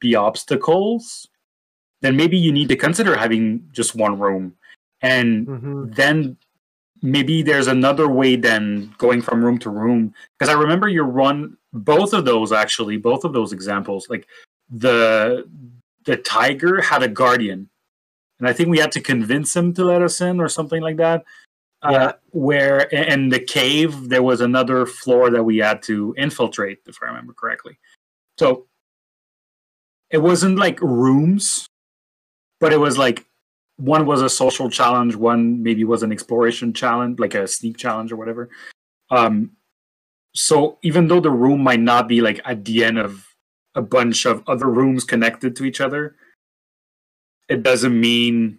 be 0.00 0.14
obstacles 0.14 1.28
then 2.00 2.16
maybe 2.16 2.38
you 2.38 2.52
need 2.52 2.68
to 2.68 2.76
consider 2.76 3.16
having 3.16 3.68
just 3.72 3.94
one 3.94 4.18
room. 4.18 4.54
And 5.02 5.46
mhm. 5.46 5.94
then 5.94 6.36
maybe 7.02 7.42
there's 7.42 7.66
another 7.66 8.08
way 8.08 8.36
than 8.36 8.94
going 8.98 9.22
from 9.22 9.44
room 9.44 9.58
to 9.58 9.70
room. 9.70 10.14
Because 10.38 10.54
i 10.54 10.58
remember 10.58 10.88
you 10.88 11.02
run 11.02 11.56
both 11.72 12.12
of 12.12 12.24
those 12.24 12.52
actually 12.52 12.96
both 12.96 13.24
of 13.24 13.32
those 13.32 13.52
examples. 13.52 14.08
Like 14.08 14.26
the 14.70 15.48
the 16.06 16.16
tiger 16.16 16.80
had 16.80 17.02
a 17.02 17.08
guardian. 17.08 17.68
And 18.38 18.48
i 18.48 18.52
think 18.52 18.68
we 18.68 18.78
had 18.78 18.92
to 18.92 19.00
convince 19.00 19.54
him 19.54 19.74
to 19.74 19.84
let 19.84 20.02
us 20.02 20.20
in 20.20 20.40
or 20.40 20.48
something 20.48 20.80
like 20.80 20.96
that 20.96 21.24
Yeah. 21.82 21.90
uh, 21.90 22.12
where 22.32 22.80
in 22.80 23.30
the 23.30 23.40
cave 23.40 24.10
there 24.10 24.22
was 24.22 24.42
another 24.42 24.84
floor 24.84 25.30
that 25.30 25.42
we 25.42 25.56
had 25.58 25.82
to 25.84 26.14
infiltrate 26.18 26.80
if 26.86 26.98
i 27.02 27.06
remember 27.06 27.32
correctly. 27.32 27.78
So 28.38 28.66
it 30.10 30.18
wasn't 30.18 30.58
like 30.58 30.80
rooms 30.82 31.66
but 32.60 32.72
it 32.72 32.76
was 32.76 32.98
like 32.98 33.24
one 33.78 34.04
was 34.04 34.20
a 34.20 34.28
social 34.28 34.68
challenge 34.68 35.16
one 35.16 35.62
maybe 35.62 35.84
was 35.84 36.02
an 36.02 36.12
exploration 36.12 36.74
challenge 36.74 37.18
like 37.18 37.34
a 37.34 37.46
sneak 37.48 37.78
challenge 37.78 38.12
or 38.12 38.16
whatever. 38.16 38.50
Um 39.10 39.52
so 40.34 40.78
even 40.82 41.08
though 41.08 41.20
the 41.20 41.30
room 41.30 41.62
might 41.62 41.80
not 41.80 42.08
be 42.08 42.20
like 42.20 42.40
at 42.44 42.64
the 42.64 42.84
end 42.84 42.98
of 42.98 43.26
a 43.74 43.82
bunch 43.82 44.26
of 44.26 44.42
other 44.46 44.66
rooms 44.68 45.02
connected 45.04 45.56
to 45.56 45.64
each 45.64 45.80
other 45.80 46.14
it 47.48 47.62
doesn't 47.62 47.98
mean 47.98 48.58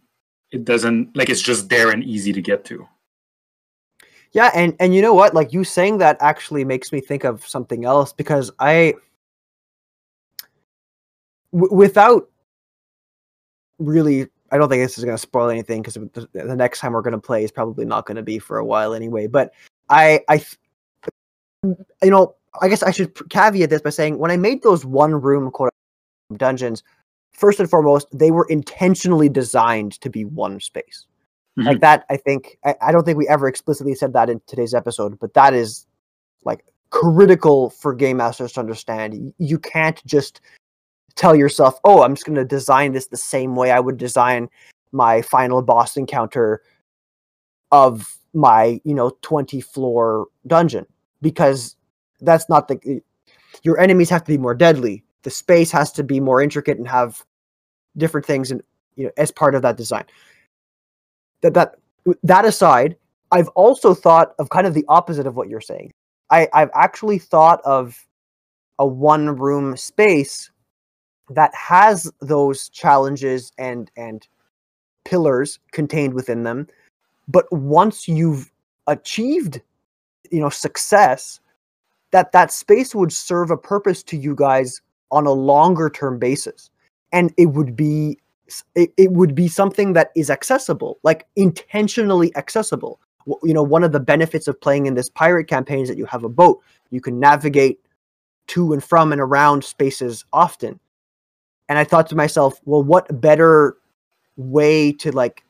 it 0.51 0.65
doesn't 0.65 1.15
like 1.15 1.29
it's 1.29 1.41
just 1.41 1.69
there 1.69 1.91
and 1.91 2.03
easy 2.03 2.33
to 2.33 2.41
get 2.41 2.65
to 2.65 2.87
Yeah, 4.33 4.49
and 4.53 4.75
and 4.79 4.95
you 4.95 5.01
know 5.01 5.13
what? 5.13 5.33
Like 5.33 5.51
you 5.51 5.63
saying 5.63 5.97
that 5.97 6.17
actually 6.21 6.63
makes 6.63 6.91
me 6.91 7.01
think 7.01 7.25
of 7.25 7.45
something 7.45 7.83
else 7.83 8.13
because 8.13 8.49
I, 8.59 8.93
w- 11.51 11.73
without 11.73 12.29
really, 13.77 14.27
I 14.51 14.57
don't 14.57 14.69
think 14.69 14.83
this 14.83 14.97
is 14.97 15.03
going 15.03 15.17
to 15.17 15.21
spoil 15.21 15.49
anything 15.49 15.81
because 15.81 15.95
the, 15.95 16.29
the 16.33 16.55
next 16.55 16.79
time 16.79 16.93
we're 16.93 17.01
going 17.01 17.11
to 17.11 17.19
play 17.19 17.43
is 17.43 17.51
probably 17.51 17.83
not 17.83 18.05
going 18.05 18.15
to 18.15 18.23
be 18.23 18.39
for 18.39 18.57
a 18.57 18.65
while 18.65 18.93
anyway. 18.93 19.27
But 19.27 19.53
I, 19.89 20.21
I, 20.29 20.45
you 21.63 22.09
know, 22.09 22.35
I 22.61 22.69
guess 22.69 22.83
I 22.83 22.91
should 22.91 23.13
caveat 23.29 23.69
this 23.69 23.81
by 23.81 23.89
saying 23.89 24.17
when 24.17 24.31
I 24.31 24.37
made 24.37 24.63
those 24.63 24.85
one 24.85 25.13
room 25.13 25.51
quote 25.51 25.71
dungeons, 26.37 26.83
first 27.33 27.59
and 27.59 27.69
foremost, 27.69 28.07
they 28.13 28.31
were 28.31 28.47
intentionally 28.49 29.27
designed 29.27 29.99
to 29.99 30.09
be 30.09 30.23
one 30.23 30.61
space 30.61 31.05
like 31.57 31.75
mm-hmm. 31.75 31.79
that 31.79 32.05
i 32.09 32.17
think 32.17 32.57
I, 32.63 32.75
I 32.81 32.91
don't 32.91 33.03
think 33.03 33.17
we 33.17 33.27
ever 33.27 33.47
explicitly 33.47 33.93
said 33.93 34.13
that 34.13 34.29
in 34.29 34.41
today's 34.47 34.73
episode 34.73 35.19
but 35.19 35.33
that 35.33 35.53
is 35.53 35.85
like 36.43 36.63
critical 36.89 37.69
for 37.69 37.93
game 37.93 38.17
masters 38.17 38.51
to 38.51 38.59
understand. 38.59 39.33
You 39.37 39.57
can't 39.57 40.05
just 40.05 40.41
tell 41.15 41.35
yourself 41.35 41.77
oh 41.83 42.03
i'm 42.03 42.15
just 42.15 42.25
going 42.25 42.37
to 42.37 42.45
design 42.45 42.93
this 42.93 43.07
the 43.07 43.17
same 43.17 43.53
way 43.53 43.69
i 43.69 43.81
would 43.81 43.97
design 43.97 44.49
my 44.93 45.21
final 45.21 45.61
boss 45.61 45.97
encounter 45.97 46.61
of 47.71 48.17
my 48.33 48.79
you 48.83 48.93
know 48.93 49.11
20 49.21 49.61
floor 49.61 50.27
dungeon. 50.47 50.85
Because 51.21 51.75
that's 52.21 52.49
not 52.49 52.67
the 52.67 53.01
your 53.63 53.79
enemies 53.79 54.09
have 54.09 54.23
to 54.23 54.31
be 54.31 54.37
more 54.37 54.55
deadly. 54.55 55.03
The 55.23 55.29
space 55.29 55.71
has 55.71 55.91
to 55.93 56.03
be 56.03 56.19
more 56.19 56.41
intricate 56.41 56.77
and 56.77 56.87
have 56.87 57.23
different 57.97 58.25
things 58.25 58.51
and 58.51 58.61
you 58.95 59.05
know 59.05 59.11
as 59.17 59.31
part 59.31 59.53
of 59.53 59.61
that 59.61 59.77
design 59.77 60.05
that 61.41 61.53
that 61.53 61.75
that 62.23 62.45
aside, 62.45 62.95
I've 63.31 63.49
also 63.49 63.93
thought 63.93 64.33
of 64.39 64.49
kind 64.49 64.67
of 64.67 64.73
the 64.73 64.85
opposite 64.87 65.27
of 65.27 65.35
what 65.35 65.49
you're 65.49 65.61
saying. 65.61 65.93
I, 66.29 66.47
I've 66.53 66.71
actually 66.73 67.19
thought 67.19 67.61
of 67.65 68.05
a 68.79 68.87
one 68.87 69.37
room 69.37 69.77
space 69.77 70.49
that 71.29 71.53
has 71.53 72.11
those 72.21 72.69
challenges 72.69 73.51
and 73.57 73.91
and 73.95 74.27
pillars 75.05 75.59
contained 75.71 76.13
within 76.13 76.43
them. 76.43 76.67
But 77.27 77.51
once 77.51 78.07
you've 78.07 78.51
achieved, 78.87 79.61
you 80.31 80.39
know, 80.39 80.49
success, 80.49 81.39
that 82.11 82.31
that 82.31 82.51
space 82.51 82.93
would 82.93 83.11
serve 83.11 83.51
a 83.51 83.57
purpose 83.57 84.03
to 84.03 84.17
you 84.17 84.35
guys 84.35 84.81
on 85.11 85.25
a 85.25 85.31
longer 85.31 85.89
term 85.89 86.19
basis, 86.19 86.69
and 87.11 87.33
it 87.37 87.47
would 87.47 87.75
be 87.75 88.17
it, 88.75 88.91
it 88.97 89.11
would 89.11 89.35
be 89.35 89.47
something 89.47 89.93
that 89.93 90.11
is 90.15 90.29
accessible, 90.29 90.99
like 91.03 91.27
intentionally 91.35 92.35
accessible. 92.35 92.99
You 93.43 93.53
know, 93.53 93.63
one 93.63 93.83
of 93.83 93.91
the 93.91 93.99
benefits 93.99 94.47
of 94.47 94.59
playing 94.59 94.87
in 94.87 94.95
this 94.95 95.09
pirate 95.09 95.47
campaign 95.47 95.81
is 95.81 95.89
that 95.89 95.97
you 95.97 96.05
have 96.05 96.23
a 96.23 96.29
boat. 96.29 96.59
You 96.89 97.01
can 97.01 97.19
navigate 97.19 97.79
to 98.47 98.73
and 98.73 98.83
from 98.83 99.11
and 99.11 99.21
around 99.21 99.63
spaces 99.63 100.25
often. 100.33 100.79
And 101.69 101.77
I 101.77 101.83
thought 101.83 102.09
to 102.09 102.15
myself, 102.15 102.59
well, 102.65 102.83
what 102.83 103.21
better 103.21 103.77
way 104.35 104.91
to 104.93 105.11
like 105.11 105.43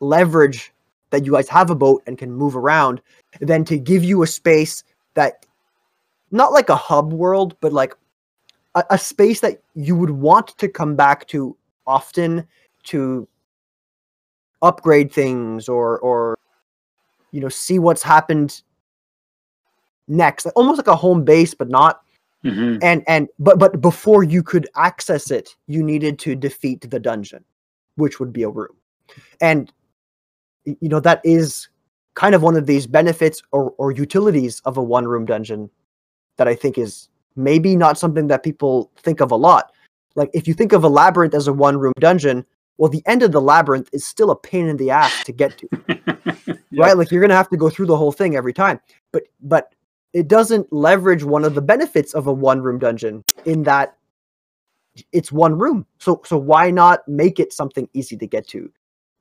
leverage 0.00 0.72
that 1.10 1.24
you 1.24 1.32
guys 1.32 1.48
have 1.48 1.70
a 1.70 1.74
boat 1.74 2.02
and 2.06 2.18
can 2.18 2.32
move 2.32 2.56
around 2.56 3.00
than 3.40 3.64
to 3.64 3.78
give 3.78 4.04
you 4.04 4.22
a 4.22 4.26
space 4.26 4.82
that 5.14 5.44
not 6.30 6.52
like 6.52 6.68
a 6.68 6.76
hub 6.76 7.12
world, 7.12 7.56
but 7.60 7.72
like 7.72 7.94
a, 8.74 8.84
a 8.90 8.98
space 8.98 9.40
that 9.40 9.62
you 9.74 9.96
would 9.96 10.10
want 10.10 10.56
to 10.58 10.68
come 10.68 10.96
back 10.96 11.26
to 11.28 11.56
often 11.86 12.46
to 12.84 13.26
upgrade 14.62 15.12
things 15.12 15.68
or 15.68 15.98
or 16.00 16.38
you 17.32 17.40
know 17.40 17.48
see 17.48 17.78
what's 17.78 18.02
happened 18.02 18.62
next 20.08 20.46
almost 20.56 20.78
like 20.78 20.86
a 20.86 20.96
home 20.96 21.24
base 21.24 21.54
but 21.54 21.68
not 21.68 22.02
Mhm. 22.44 22.78
and 22.82 23.02
and 23.08 23.28
but 23.38 23.58
but 23.58 23.80
before 23.80 24.22
you 24.22 24.42
could 24.42 24.68
access 24.76 25.30
it 25.30 25.56
you 25.66 25.82
needed 25.82 26.18
to 26.20 26.36
defeat 26.36 26.88
the 26.88 27.00
dungeon 27.00 27.44
which 27.96 28.20
would 28.20 28.32
be 28.32 28.44
a 28.44 28.48
room 28.48 28.76
and 29.40 29.72
you 30.64 30.88
know 30.88 31.00
that 31.00 31.20
is 31.24 31.68
kind 32.14 32.34
of 32.34 32.42
one 32.42 32.56
of 32.56 32.66
these 32.66 32.86
benefits 32.86 33.42
or, 33.52 33.72
or 33.78 33.90
utilities 33.90 34.60
of 34.64 34.76
a 34.76 34.82
one 34.82 35.06
room 35.06 35.24
dungeon 35.24 35.68
that 36.36 36.46
i 36.46 36.54
think 36.54 36.78
is 36.78 37.08
maybe 37.36 37.74
not 37.74 37.98
something 37.98 38.28
that 38.28 38.42
people 38.42 38.90
think 38.96 39.20
of 39.20 39.30
a 39.32 39.36
lot 39.36 39.72
like 40.16 40.30
if 40.34 40.48
you 40.48 40.54
think 40.54 40.72
of 40.72 40.82
a 40.82 40.88
labyrinth 40.88 41.34
as 41.34 41.46
a 41.46 41.52
one 41.52 41.78
room 41.78 41.92
dungeon 42.00 42.44
well 42.78 42.90
the 42.90 43.02
end 43.06 43.22
of 43.22 43.32
the 43.32 43.40
labyrinth 43.40 43.88
is 43.92 44.04
still 44.04 44.30
a 44.30 44.36
pain 44.36 44.66
in 44.66 44.76
the 44.76 44.90
ass 44.90 45.24
to 45.24 45.32
get 45.32 45.56
to. 45.58 45.68
Right? 46.78 46.96
Like 46.96 47.10
you're 47.10 47.22
gonna 47.22 47.34
have 47.34 47.48
to 47.50 47.56
go 47.56 47.70
through 47.70 47.86
the 47.86 47.96
whole 47.96 48.12
thing 48.12 48.36
every 48.36 48.52
time. 48.52 48.80
But 49.12 49.22
but 49.40 49.72
it 50.12 50.28
doesn't 50.28 50.70
leverage 50.72 51.24
one 51.24 51.44
of 51.44 51.54
the 51.54 51.62
benefits 51.62 52.12
of 52.12 52.26
a 52.26 52.32
one 52.32 52.60
room 52.60 52.78
dungeon 52.78 53.24
in 53.46 53.62
that 53.62 53.96
it's 55.12 55.32
one 55.32 55.56
room. 55.56 55.86
So 55.98 56.20
so 56.24 56.36
why 56.36 56.70
not 56.70 57.06
make 57.08 57.40
it 57.40 57.52
something 57.54 57.88
easy 57.94 58.16
to 58.18 58.26
get 58.26 58.46
to? 58.48 58.70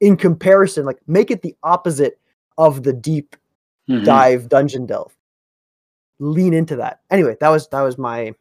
In 0.02 0.18
comparison 0.18 0.86
like 0.86 1.00
make 1.08 1.32
it 1.32 1.42
the 1.44 1.56
opposite 1.64 2.20
of 2.58 2.84
the 2.84 2.92
deep 2.94 3.38
Mhm. 3.90 4.04
dive 4.04 4.50
dungeon 4.50 4.86
delve. 4.86 5.16
Lean 6.20 6.54
into 6.54 6.76
that. 6.76 7.02
Anyway 7.10 7.38
that 7.40 7.50
was 7.50 7.70
that 7.70 7.82
was 7.84 7.98
my 7.98 8.34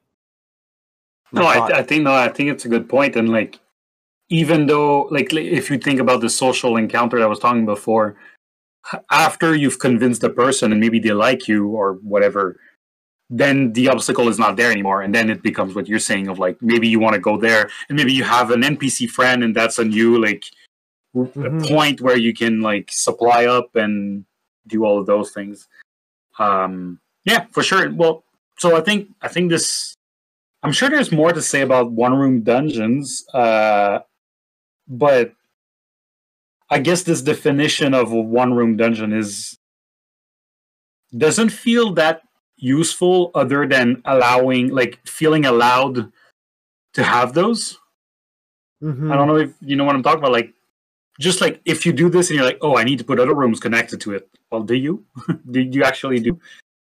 No. 1.35 1.47
I, 1.47 1.79
I 1.79 1.83
think 1.83 2.03
no, 2.05 2.15
I 2.15 2.29
think 2.29 2.51
it's 2.51 2.65
a 2.65 2.69
good 2.69 2.89
point, 2.89 3.17
and 3.17 3.29
like, 3.29 3.59
even 4.29 4.67
though 4.67 5.03
like 5.11 5.33
if 5.33 5.71
you 5.71 5.79
think 5.79 6.01
about 6.01 6.21
the 6.21 6.31
social 6.31 6.77
encounter 6.77 7.19
that 7.19 7.25
I 7.25 7.29
was 7.29 7.39
talking 7.39 7.67
before, 7.67 8.17
after 9.11 9.55
you've 9.55 9.79
convinced 9.79 10.21
the 10.21 10.31
person 10.31 10.73
and 10.73 10.81
maybe 10.81 10.99
they 10.99 11.13
like 11.13 11.49
you 11.49 11.69
or 11.69 11.95
whatever, 12.03 12.59
then 13.31 13.73
the 13.73 13.89
obstacle 13.89 14.29
is 14.29 14.39
not 14.39 14.57
there 14.57 14.71
anymore, 14.71 15.03
and 15.03 15.15
then 15.15 15.31
it 15.31 15.43
becomes 15.43 15.75
what 15.75 15.89
you're 15.89 15.99
saying 15.99 16.29
of 16.29 16.39
like 16.39 16.61
maybe 16.63 16.89
you 16.89 17.01
want 17.01 17.15
to 17.15 17.21
go 17.21 17.39
there, 17.39 17.71
and 17.89 17.97
maybe 17.97 18.13
you 18.13 18.25
have 18.25 18.51
an 18.51 18.63
NPC 18.63 19.09
friend, 19.09 19.43
and 19.45 19.55
that's 19.55 19.79
a 19.79 19.85
new 19.85 20.21
like 20.23 20.45
Mhm. 21.15 21.69
point 21.69 22.01
where 22.01 22.17
you 22.17 22.35
can 22.35 22.61
like 22.61 22.91
supply 22.91 23.47
up 23.47 23.77
and 23.77 24.25
do 24.67 24.85
all 24.85 24.99
of 24.99 25.07
those 25.07 25.31
things. 25.31 25.69
Um, 26.41 26.99
yeah, 27.25 27.47
for 27.53 27.63
sure. 27.63 27.89
Well, 27.95 28.25
so 28.59 28.77
I 28.77 28.81
think 28.81 29.09
I 29.23 29.29
think 29.29 29.49
this 29.51 29.95
I'm 30.65 30.73
sure 30.73 30.89
there's 30.89 31.13
more 31.13 31.31
to 31.31 31.43
say 31.43 31.61
about 31.61 31.93
one 31.93 32.15
room 32.15 32.41
dungeons, 32.41 33.23
uh, 33.35 33.99
but 34.89 35.35
I 36.71 36.79
guess 36.79 37.03
this 37.03 37.21
definition 37.21 37.93
of 37.93 38.13
a 38.13 38.21
one 38.21 38.55
room 38.55 38.77
dungeon 38.79 39.13
is 39.13 39.59
doesn't 41.17 41.51
feel 41.51 41.93
that 41.93 42.23
useful 42.57 43.31
other 43.35 43.67
than 43.67 44.01
allowing 44.07 44.69
like 44.69 45.07
feeling 45.07 45.45
allowed 45.45 46.11
to 46.95 47.03
have 47.03 47.35
those. 47.35 47.79
Mhm. 48.83 49.13
I 49.13 49.17
don't 49.17 49.29
know 49.29 49.37
if 49.37 49.53
you 49.61 49.77
know 49.77 49.85
what 49.85 49.95
I'm 49.95 50.03
talking 50.03 50.21
about. 50.21 50.33
Like 50.33 50.55
just 51.21 51.43
like 51.43 51.61
if 51.67 51.85
you 51.85 51.93
do 51.93 52.09
this 52.09 52.31
and 52.31 52.39
you're 52.39 52.47
like, 52.47 52.59
oh, 52.63 52.79
I 52.79 52.85
need 52.85 52.99
to 52.99 53.05
put 53.05 53.21
other 53.21 53.35
rooms 53.35 53.61
connected 53.61 54.01
to 54.01 54.15
it. 54.15 54.31
Well, 54.51 54.63
do 54.63 54.75
you? 54.75 55.05
do 55.51 55.61
you 55.61 55.85
actually 55.85 56.21
do 56.21 56.41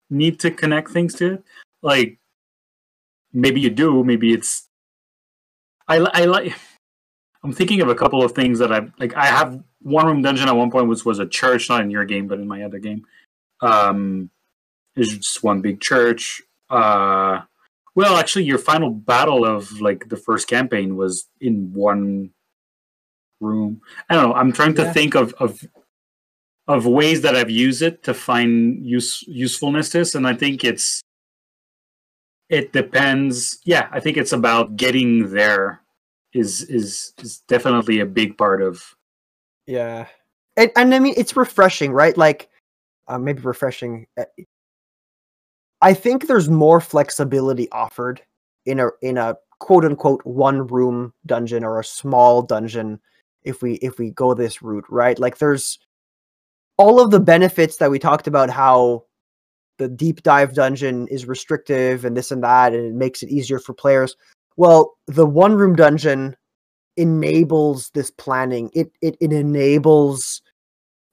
need 0.09 0.39
to 0.39 0.49
connect 0.49 0.91
things 0.91 1.13
to 1.15 1.33
it? 1.33 1.43
Like 1.81 2.17
maybe 3.35 3.61
you 3.61 3.69
do. 3.69 4.03
Maybe 4.03 4.33
it's. 4.33 4.67
I 5.87 5.97
I 5.97 6.25
like. 6.25 6.55
I'm 7.43 7.53
thinking 7.53 7.81
of 7.81 7.89
a 7.89 7.95
couple 7.95 8.23
of 8.23 8.31
things 8.31 8.57
that 8.59 8.71
I 8.73 8.87
like. 8.97 9.15
I 9.15 9.25
have 9.27 9.61
one 9.81 10.07
room 10.07 10.23
dungeon 10.23 10.47
at 10.49 10.55
one 10.55 10.71
point, 10.71 10.87
which 10.87 11.05
was 11.05 11.19
a 11.19 11.27
church, 11.27 11.69
not 11.69 11.81
in 11.81 11.91
your 11.91 12.05
game, 12.05 12.27
but 12.27 12.39
in 12.39 12.47
my 12.47 12.63
other 12.63 12.79
game. 12.79 13.05
Um, 13.61 14.31
it's 14.95 15.11
just 15.15 15.43
one 15.43 15.61
big 15.61 15.79
church. 15.79 16.41
Uh, 16.71 17.41
well, 17.93 18.15
actually, 18.17 18.45
your 18.45 18.57
final 18.57 18.89
battle 18.89 19.45
of 19.45 19.79
like 19.79 20.09
the 20.09 20.17
first 20.17 20.47
campaign 20.47 20.95
was 20.95 21.27
in 21.39 21.71
one 21.73 22.31
room. 23.39 23.81
I 24.09 24.15
don't 24.15 24.29
know. 24.29 24.33
I'm 24.35 24.51
trying 24.51 24.73
to 24.75 24.83
Yeah. 24.83 24.93
think 24.93 25.15
of 25.15 25.33
of 25.33 25.59
of 26.67 26.87
ways 26.87 27.21
that 27.21 27.35
I've 27.35 27.51
used 27.51 27.83
it 27.83 28.01
to 28.03 28.13
find 28.15 28.83
use 28.83 29.23
usefulness 29.27 29.89
to 29.91 29.99
this, 29.99 30.15
and 30.15 30.25
I 30.25 30.33
think 30.33 30.63
it's 30.63 31.03
it 32.49 32.73
depends. 32.73 33.59
Yeah, 33.65 33.87
I 33.91 33.99
think 33.99 34.17
it's 34.17 34.33
about 34.33 34.75
getting 34.77 35.31
there. 35.31 35.81
Is 36.33 36.63
is 36.63 37.13
is 37.21 37.39
definitely 37.47 38.01
a 38.01 38.05
big 38.05 38.37
part 38.37 38.61
of. 38.61 38.83
Yeah, 39.67 40.07
and 40.57 40.69
and 40.75 40.93
I 40.93 40.99
mean 40.99 41.13
it's 41.15 41.37
refreshing, 41.37 41.93
right? 41.93 42.17
Like, 42.17 42.49
uh, 43.07 43.17
maybe 43.17 43.41
refreshing. 43.41 44.07
uh, 44.19 44.25
I 45.81 45.93
think 45.93 46.27
there's 46.27 46.49
more 46.49 46.81
flexibility 46.81 47.69
offered 47.71 48.21
in 48.65 48.79
a 48.79 48.89
in 49.01 49.17
a 49.17 49.35
quote 49.59 49.85
unquote 49.85 50.25
one 50.25 50.67
room 50.67 51.13
dungeon 51.25 51.63
or 51.63 51.79
a 51.79 51.85
small 51.85 52.41
dungeon 52.41 52.99
if 53.43 53.61
we 53.61 53.75
if 53.75 53.97
we 53.97 54.11
go 54.11 54.33
this 54.33 54.61
route, 54.61 54.85
right? 54.89 55.17
Like, 55.17 55.37
there's 55.37 55.79
all 56.77 56.99
of 56.99 57.11
the 57.11 57.19
benefits 57.19 57.77
that 57.77 57.91
we 57.91 57.99
talked 57.99 58.27
about 58.27 58.49
how 58.49 59.05
the 59.77 59.87
deep 59.87 60.23
dive 60.23 60.53
dungeon 60.53 61.07
is 61.09 61.25
restrictive 61.25 62.05
and 62.05 62.15
this 62.15 62.31
and 62.31 62.43
that 62.43 62.73
and 62.73 62.85
it 62.85 62.93
makes 62.93 63.23
it 63.23 63.29
easier 63.29 63.59
for 63.59 63.73
players. 63.73 64.15
Well 64.55 64.97
the 65.07 65.25
one 65.25 65.53
room 65.55 65.75
dungeon 65.75 66.35
enables 66.97 67.89
this 67.91 68.11
planning. 68.11 68.69
It 68.73 68.91
it, 69.01 69.17
it 69.19 69.31
enables 69.31 70.41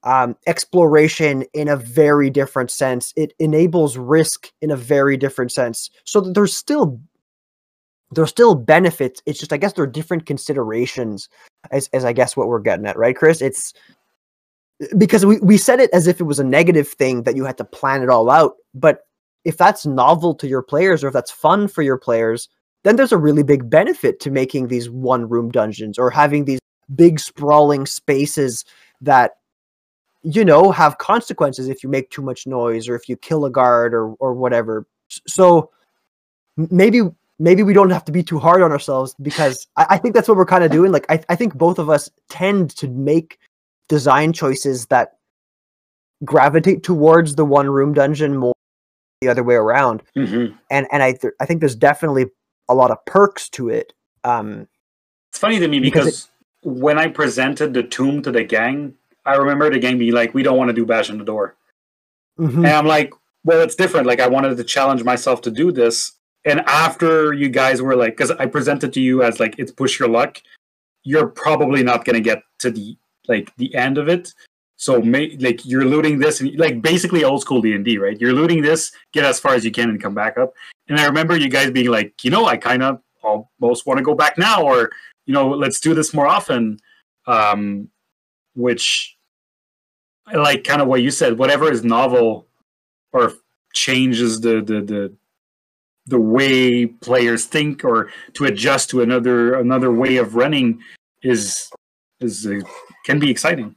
um, 0.04 0.36
exploration 0.46 1.44
in 1.54 1.68
a 1.68 1.76
very 1.76 2.28
different 2.30 2.70
sense. 2.70 3.12
It 3.16 3.34
enables 3.38 3.96
risk 3.96 4.50
in 4.60 4.70
a 4.70 4.76
very 4.76 5.16
different 5.16 5.52
sense. 5.52 5.90
So 6.04 6.20
there's 6.20 6.56
still 6.56 7.00
there's 8.10 8.30
still 8.30 8.54
benefits. 8.54 9.22
It's 9.26 9.38
just 9.38 9.52
i 9.52 9.56
guess 9.56 9.72
there 9.72 9.84
are 9.84 9.88
different 9.88 10.26
considerations 10.26 11.28
as, 11.70 11.88
as 11.92 12.04
i 12.04 12.12
guess 12.12 12.36
what 12.36 12.48
we're 12.48 12.60
getting 12.60 12.86
at 12.86 12.98
right 12.98 13.16
chris? 13.16 13.40
It's 13.40 13.72
because 14.98 15.24
we, 15.24 15.38
we 15.38 15.56
said 15.56 15.80
it 15.80 15.90
as 15.92 16.06
if 16.06 16.20
it 16.20 16.24
was 16.24 16.38
a 16.38 16.44
negative 16.44 16.88
thing 16.88 17.22
that 17.22 17.36
you 17.36 17.44
had 17.44 17.58
to 17.58 17.64
plan 17.64 18.02
it 18.02 18.08
all 18.08 18.30
out 18.30 18.56
but 18.74 19.06
if 19.44 19.56
that's 19.56 19.86
novel 19.86 20.34
to 20.34 20.46
your 20.46 20.62
players 20.62 21.02
or 21.02 21.08
if 21.08 21.12
that's 21.12 21.30
fun 21.30 21.68
for 21.68 21.82
your 21.82 21.98
players 21.98 22.48
then 22.82 22.96
there's 22.96 23.12
a 23.12 23.18
really 23.18 23.42
big 23.42 23.70
benefit 23.70 24.20
to 24.20 24.30
making 24.30 24.68
these 24.68 24.90
one 24.90 25.28
room 25.28 25.50
dungeons 25.50 25.98
or 25.98 26.10
having 26.10 26.44
these 26.44 26.60
big 26.94 27.20
sprawling 27.20 27.86
spaces 27.86 28.64
that 29.00 29.32
you 30.22 30.44
know 30.44 30.70
have 30.70 30.98
consequences 30.98 31.68
if 31.68 31.82
you 31.82 31.88
make 31.88 32.10
too 32.10 32.22
much 32.22 32.46
noise 32.46 32.88
or 32.88 32.94
if 32.94 33.08
you 33.08 33.16
kill 33.16 33.44
a 33.44 33.50
guard 33.50 33.94
or 33.94 34.14
or 34.14 34.34
whatever. 34.34 34.86
So 35.26 35.70
maybe 36.56 37.02
maybe 37.38 37.62
we 37.62 37.72
don't 37.72 37.90
have 37.90 38.04
to 38.04 38.12
be 38.12 38.22
too 38.22 38.38
hard 38.38 38.62
on 38.62 38.70
ourselves 38.70 39.16
because 39.20 39.66
i, 39.76 39.86
I 39.90 39.98
think 39.98 40.14
that's 40.14 40.28
what 40.28 40.36
we're 40.36 40.46
kind 40.46 40.64
of 40.64 40.70
doing. 40.70 40.92
Like 40.92 41.06
I, 41.08 41.20
I 41.28 41.36
think 41.36 41.54
both 41.54 41.78
of 41.78 41.90
us 41.90 42.10
tend 42.28 42.70
to 42.76 42.88
make 42.88 43.38
design 43.88 44.32
choices 44.32 44.86
that 44.86 45.16
gravitate 46.24 46.82
towards 46.82 47.34
the 47.34 47.44
one 47.44 47.68
room 47.68 47.92
dungeon 47.92 48.36
more 48.36 48.54
the 49.20 49.28
other 49.28 49.42
way 49.42 49.54
around 49.54 50.02
Mhm. 50.16 50.56
and 50.70 50.86
and 50.90 51.02
I 51.02 51.12
th- 51.12 51.34
I 51.40 51.46
think 51.46 51.60
there's 51.60 51.74
definitely 51.76 52.26
a 52.68 52.74
lot 52.74 52.90
of 52.90 53.04
perks 53.06 53.48
to 53.50 53.68
it. 53.68 53.92
Um, 54.24 54.68
It's 55.30 55.38
funny 55.38 55.58
to 55.58 55.68
me 55.68 55.80
Because 55.80 56.04
because, 56.04 56.28
when 56.62 56.98
I 56.98 57.08
presented 57.08 57.74
the 57.74 57.82
tomb 57.82 58.22
to 58.22 58.30
the 58.30 58.44
gang, 58.44 58.94
I 59.24 59.34
remember 59.36 59.68
the 59.70 59.78
gang 59.78 59.98
being 59.98 60.12
like, 60.12 60.32
"We 60.34 60.42
don't 60.42 60.56
want 60.58 60.68
to 60.68 60.74
do 60.74 60.86
bash 60.86 61.10
on 61.10 61.18
the 61.18 61.24
door," 61.24 61.56
mhm, 62.38 62.58
and 62.58 62.66
I'm 62.68 62.86
like, 62.86 63.12
"Well, 63.44 63.60
it's 63.62 63.74
different. 63.74 64.06
Like, 64.06 64.20
I 64.20 64.28
wanted 64.28 64.56
to 64.56 64.64
challenge 64.64 65.02
myself 65.04 65.40
to 65.42 65.50
do 65.50 65.72
this." 65.72 66.12
And 66.44 66.60
after 66.66 67.32
you 67.32 67.48
guys 67.48 67.80
were 67.82 67.94
like, 67.96 68.16
because 68.16 68.30
I 68.32 68.46
presented 68.46 68.92
to 68.94 69.00
you 69.00 69.22
as 69.22 69.40
like, 69.40 69.54
"It's 69.58 69.72
push 69.72 69.98
your 69.98 70.08
luck," 70.08 70.38
you're 71.04 71.26
probably 71.28 71.82
not 71.82 72.04
going 72.04 72.14
to 72.14 72.20
get 72.20 72.42
to 72.60 72.70
the 72.70 72.96
like 73.28 73.54
the 73.56 73.74
end 73.74 73.98
of 73.98 74.08
it. 74.08 74.32
So 74.76 74.98
like 74.98 75.64
you're 75.64 75.84
looting 75.84 76.18
this 76.18 76.40
and 76.40 76.58
like 76.58 76.82
basically 76.82 77.22
old 77.22 77.40
school 77.40 77.62
D 77.62 77.74
and 77.74 77.84
D, 77.84 77.98
right? 77.98 78.20
You're 78.20 78.32
looting 78.32 78.62
this, 78.62 78.92
get 79.12 79.24
as 79.24 79.38
far 79.38 79.54
as 79.54 79.64
you 79.64 79.70
can, 79.70 79.90
and 79.90 80.02
come 80.02 80.14
back 80.14 80.36
up. 80.38 80.52
And 80.88 80.98
I 80.98 81.06
remember 81.06 81.36
you 81.36 81.48
guys 81.48 81.70
being 81.70 81.88
like, 81.88 82.24
you 82.24 82.30
know, 82.30 82.46
I 82.46 82.56
kind 82.56 82.82
of 82.82 83.00
almost 83.22 83.86
want 83.86 83.98
to 83.98 84.04
go 84.04 84.14
back 84.14 84.36
now, 84.38 84.62
or 84.62 84.90
you 85.26 85.32
know, 85.32 85.48
let's 85.50 85.78
do 85.78 85.94
this 85.94 86.12
more 86.12 86.26
often. 86.26 86.80
Um, 87.26 87.88
which 88.54 89.16
I 90.26 90.36
like 90.36 90.64
kind 90.64 90.82
of 90.82 90.88
what 90.88 91.02
you 91.02 91.10
said. 91.10 91.38
Whatever 91.38 91.70
is 91.70 91.84
novel 91.84 92.46
or 93.12 93.32
changes 93.72 94.40
the 94.40 94.60
the 94.60 94.80
the 94.80 95.16
the 96.06 96.20
way 96.20 96.86
players 96.86 97.46
think 97.46 97.84
or 97.84 98.10
to 98.34 98.44
adjust 98.44 98.90
to 98.90 99.02
another 99.02 99.54
another 99.54 99.92
way 99.92 100.16
of 100.16 100.34
running 100.34 100.80
is 101.22 101.70
is 102.22 102.46
uh, 102.46 102.60
can 103.04 103.18
be 103.18 103.30
exciting. 103.30 103.74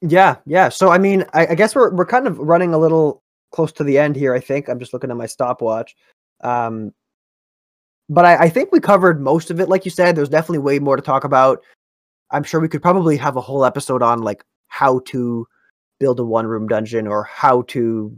Yeah, 0.00 0.36
yeah. 0.46 0.68
So 0.68 0.90
I 0.90 0.98
mean, 0.98 1.24
I, 1.32 1.48
I, 1.48 1.54
guess 1.54 1.74
we're 1.74 1.94
we're 1.94 2.06
kind 2.06 2.26
of 2.26 2.38
running 2.38 2.74
a 2.74 2.78
little 2.78 3.22
close 3.52 3.72
to 3.72 3.84
the 3.84 3.98
end 3.98 4.16
here. 4.16 4.34
I 4.34 4.40
think 4.40 4.68
I'm 4.68 4.78
just 4.78 4.92
looking 4.92 5.10
at 5.10 5.16
my 5.16 5.26
stopwatch. 5.26 5.96
Um, 6.42 6.92
but 8.08 8.24
I, 8.24 8.36
I 8.44 8.48
think 8.48 8.70
we 8.70 8.80
covered 8.80 9.20
most 9.20 9.50
of 9.50 9.60
it. 9.60 9.68
Like 9.68 9.84
you 9.84 9.90
said, 9.90 10.14
there's 10.14 10.28
definitely 10.28 10.58
way 10.58 10.78
more 10.78 10.96
to 10.96 11.02
talk 11.02 11.24
about. 11.24 11.62
I'm 12.30 12.42
sure 12.42 12.60
we 12.60 12.68
could 12.68 12.82
probably 12.82 13.16
have 13.16 13.36
a 13.36 13.40
whole 13.40 13.64
episode 13.64 14.02
on 14.02 14.22
like 14.22 14.44
how 14.68 15.00
to 15.06 15.46
build 16.00 16.20
a 16.20 16.24
one 16.24 16.46
room 16.46 16.68
dungeon 16.68 17.06
or 17.06 17.24
how 17.24 17.62
to 17.62 18.16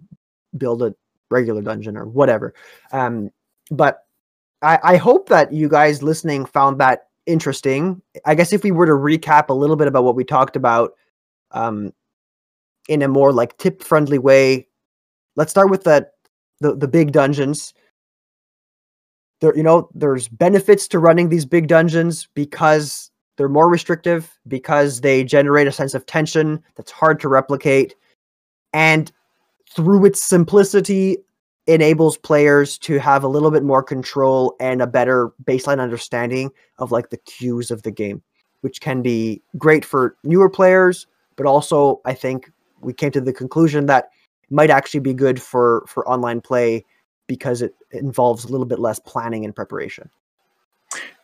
build 0.56 0.82
a 0.82 0.94
regular 1.30 1.62
dungeon 1.62 1.96
or 1.96 2.06
whatever. 2.06 2.54
Um, 2.92 3.30
but 3.70 4.06
I, 4.62 4.78
I 4.82 4.96
hope 4.96 5.28
that 5.28 5.52
you 5.52 5.68
guys 5.68 6.02
listening 6.02 6.46
found 6.46 6.80
that 6.80 7.05
interesting. 7.26 8.00
I 8.24 8.34
guess 8.34 8.52
if 8.52 8.62
we 8.62 8.70
were 8.70 8.86
to 8.86 8.92
recap 8.92 9.48
a 9.48 9.54
little 9.54 9.76
bit 9.76 9.88
about 9.88 10.04
what 10.04 10.16
we 10.16 10.24
talked 10.24 10.56
about 10.56 10.94
um, 11.50 11.92
in 12.88 13.02
a 13.02 13.08
more 13.08 13.32
like 13.32 13.56
tip 13.58 13.82
friendly 13.82 14.18
way. 14.18 14.66
Let's 15.34 15.50
start 15.50 15.70
with 15.70 15.84
the, 15.84 16.08
the 16.60 16.74
the 16.74 16.88
big 16.88 17.12
dungeons. 17.12 17.74
There, 19.40 19.54
you 19.56 19.62
know, 19.62 19.90
there's 19.94 20.28
benefits 20.28 20.88
to 20.88 20.98
running 20.98 21.28
these 21.28 21.44
big 21.44 21.68
dungeons 21.68 22.28
because 22.34 23.10
they're 23.36 23.50
more 23.50 23.68
restrictive, 23.68 24.38
because 24.48 25.02
they 25.02 25.22
generate 25.24 25.66
a 25.66 25.72
sense 25.72 25.92
of 25.92 26.06
tension 26.06 26.62
that's 26.74 26.90
hard 26.90 27.20
to 27.20 27.28
replicate, 27.28 27.94
and 28.72 29.12
through 29.70 30.06
its 30.06 30.22
simplicity, 30.22 31.18
enables 31.66 32.16
players 32.16 32.78
to 32.78 32.98
have 32.98 33.24
a 33.24 33.28
little 33.28 33.50
bit 33.50 33.62
more 33.62 33.82
control 33.82 34.54
and 34.60 34.80
a 34.80 34.86
better 34.86 35.32
baseline 35.44 35.80
understanding 35.80 36.50
of 36.78 36.92
like 36.92 37.10
the 37.10 37.16
cues 37.16 37.70
of 37.70 37.82
the 37.82 37.90
game, 37.90 38.22
which 38.60 38.80
can 38.80 39.02
be 39.02 39.42
great 39.58 39.84
for 39.84 40.16
newer 40.22 40.48
players 40.48 41.06
but 41.36 41.46
also 41.46 42.00
I 42.04 42.14
think 42.14 42.50
we 42.80 42.92
came 42.92 43.10
to 43.12 43.20
the 43.20 43.32
conclusion 43.32 43.86
that 43.86 44.10
it 44.42 44.54
might 44.54 44.70
actually 44.70 45.00
be 45.00 45.14
good 45.14 45.40
for 45.40 45.84
for 45.86 46.06
online 46.08 46.40
play 46.40 46.84
because 47.26 47.62
it 47.62 47.74
involves 47.92 48.44
a 48.44 48.48
little 48.48 48.66
bit 48.66 48.78
less 48.78 48.98
planning 48.98 49.44
and 49.44 49.54
preparation. 49.54 50.10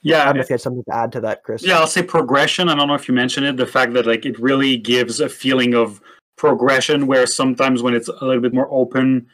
Yeah, 0.02 0.22
I 0.22 0.24
don't 0.26 0.36
know 0.36 0.40
if 0.42 0.50
you 0.50 0.54
had 0.54 0.60
something 0.60 0.84
to 0.84 0.94
add 0.94 1.12
to 1.12 1.20
that, 1.20 1.44
Chris. 1.44 1.64
Yeah, 1.64 1.78
I'll 1.78 1.86
say 1.86 2.02
progression. 2.02 2.68
I 2.68 2.74
don't 2.74 2.88
know 2.88 2.94
if 2.94 3.06
you 3.06 3.14
mentioned 3.14 3.46
it. 3.46 3.56
The 3.56 3.66
fact 3.66 3.92
that 3.94 4.06
like 4.06 4.26
it 4.26 4.38
really 4.38 4.76
gives 4.76 5.20
a 5.20 5.28
feeling 5.28 5.74
of 5.74 6.00
progression, 6.36 7.06
where 7.06 7.26
sometimes 7.26 7.82
when 7.82 7.94
it's 7.94 8.08
a 8.08 8.24
little 8.24 8.42
bit 8.42 8.52
more 8.52 8.68
open, 8.70 9.26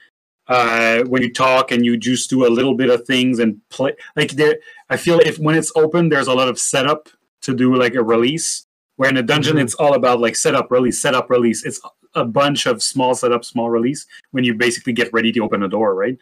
uh, 0.48 1.02
when 1.04 1.22
you 1.22 1.32
talk 1.32 1.70
and 1.70 1.84
you 1.84 1.96
just 1.96 2.30
do 2.30 2.46
a 2.46 2.48
little 2.48 2.74
bit 2.74 2.90
of 2.90 3.06
things 3.06 3.38
and 3.38 3.60
play, 3.68 3.94
like 4.16 4.32
there, 4.32 4.58
I 4.88 4.96
feel 4.96 5.18
if 5.20 5.38
when 5.38 5.56
it's 5.56 5.72
open, 5.76 6.08
there's 6.08 6.26
a 6.26 6.34
lot 6.34 6.48
of 6.48 6.58
setup 6.58 7.08
to 7.42 7.54
do 7.54 7.74
like 7.76 7.94
a 7.94 8.02
release, 8.02 8.66
where 8.96 9.10
in 9.10 9.16
a 9.16 9.22
dungeon, 9.22 9.56
mm-hmm. 9.56 9.64
it's 9.64 9.74
all 9.74 9.94
about 9.94 10.20
like 10.20 10.36
setup, 10.36 10.70
release, 10.70 11.00
setup, 11.00 11.30
release. 11.30 11.64
It's 11.64 11.80
a 12.14 12.24
bunch 12.24 12.66
of 12.66 12.82
small 12.82 13.14
setup, 13.14 13.44
small 13.44 13.70
release 13.70 14.06
when 14.30 14.44
you 14.44 14.54
basically 14.54 14.92
get 14.92 15.12
ready 15.12 15.32
to 15.32 15.40
open 15.40 15.62
a 15.62 15.68
door, 15.68 15.94
right? 15.94 16.18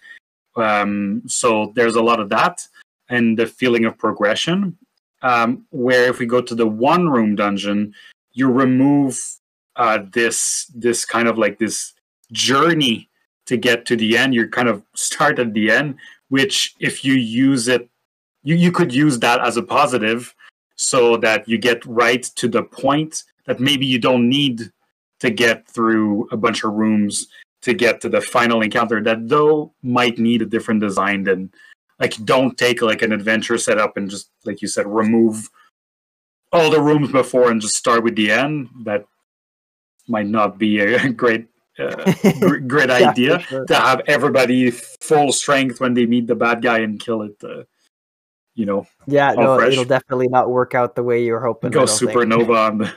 Um, 0.56 1.22
so 1.26 1.72
there's 1.74 1.94
a 1.94 2.02
lot 2.02 2.20
of 2.20 2.28
that 2.30 2.66
and 3.08 3.38
the 3.38 3.46
feeling 3.46 3.84
of 3.84 3.96
progression. 3.96 4.76
Um, 5.22 5.64
where 5.70 6.08
if 6.08 6.18
we 6.18 6.26
go 6.26 6.42
to 6.42 6.54
the 6.54 6.66
one 6.66 7.08
room 7.08 7.36
dungeon, 7.36 7.94
you 8.32 8.48
remove 8.48 9.18
uh, 9.76 10.00
this 10.12 10.70
this 10.74 11.04
kind 11.04 11.26
of 11.26 11.38
like 11.38 11.58
this 11.58 11.94
journey 12.32 13.08
to 13.46 13.56
get 13.56 13.86
to 13.86 13.96
the 13.96 14.16
end. 14.16 14.34
You 14.34 14.48
kind 14.48 14.68
of 14.68 14.82
start 14.94 15.38
at 15.38 15.54
the 15.54 15.70
end, 15.70 15.96
which 16.28 16.74
if 16.80 17.04
you 17.04 17.14
use 17.14 17.68
it, 17.68 17.88
you, 18.42 18.54
you 18.54 18.70
could 18.70 18.92
use 18.92 19.18
that 19.20 19.40
as 19.40 19.56
a 19.56 19.62
positive 19.62 20.34
so 20.76 21.16
that 21.16 21.48
you 21.48 21.58
get 21.58 21.84
right 21.86 22.22
to 22.22 22.48
the 22.48 22.62
point 22.62 23.24
that 23.46 23.60
maybe 23.60 23.86
you 23.86 23.98
don't 23.98 24.28
need 24.28 24.70
to 25.20 25.30
get 25.30 25.66
through 25.66 26.28
a 26.30 26.36
bunch 26.36 26.62
of 26.62 26.74
rooms 26.74 27.28
to 27.62 27.72
get 27.72 28.00
to 28.02 28.08
the 28.08 28.20
final 28.20 28.60
encounter 28.60 29.02
that 29.02 29.28
though 29.28 29.72
might 29.82 30.18
need 30.18 30.42
a 30.42 30.46
different 30.46 30.80
design 30.80 31.24
than 31.24 31.50
like 31.98 32.14
don't 32.24 32.58
take 32.58 32.82
like 32.82 33.02
an 33.02 33.12
adventure 33.12 33.56
setup 33.56 33.96
and 33.96 34.10
just 34.10 34.30
like 34.44 34.60
you 34.60 34.68
said 34.68 34.86
remove 34.86 35.48
all 36.52 36.70
the 36.70 36.80
rooms 36.80 37.10
before 37.10 37.50
and 37.50 37.60
just 37.60 37.74
start 37.74 38.04
with 38.04 38.14
the 38.14 38.30
end 38.30 38.68
that 38.84 39.06
might 40.06 40.26
not 40.26 40.58
be 40.58 40.78
a 40.78 41.08
great 41.22 41.46
uh, 41.78 42.58
great 42.66 42.90
idea 42.90 43.40
sure. 43.40 43.64
to 43.66 43.74
have 43.74 44.00
everybody 44.06 44.70
full 44.70 45.32
strength 45.32 45.80
when 45.80 45.94
they 45.94 46.06
meet 46.06 46.26
the 46.26 46.34
bad 46.34 46.62
guy 46.62 46.78
and 46.78 47.00
kill 47.00 47.22
it 47.22 47.36
uh, 47.44 47.62
you 48.56 48.64
know. 48.64 48.86
Yeah, 49.06 49.32
no, 49.32 49.58
fresh. 49.58 49.72
it'll 49.72 49.84
definitely 49.84 50.28
not 50.28 50.50
work 50.50 50.74
out 50.74 50.96
the 50.96 51.02
way 51.04 51.22
you 51.22 51.34
were 51.34 51.40
hoping. 51.40 51.70
Go 51.70 51.84
supernova 51.84 52.70
on 52.70 52.78
the. 52.78 52.92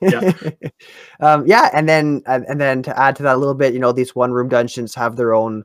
yeah. 0.00 0.68
um, 1.20 1.46
yeah, 1.46 1.70
and 1.72 1.88
then 1.88 2.22
and 2.26 2.60
then 2.60 2.82
to 2.84 2.96
add 2.96 3.16
to 3.16 3.24
that 3.24 3.34
a 3.34 3.38
little 3.38 3.54
bit, 3.54 3.72
you 3.72 3.80
know, 3.80 3.90
these 3.90 4.14
one 4.14 4.30
room 4.30 4.48
dungeons 4.48 4.94
have 4.94 5.16
their 5.16 5.34
own, 5.34 5.64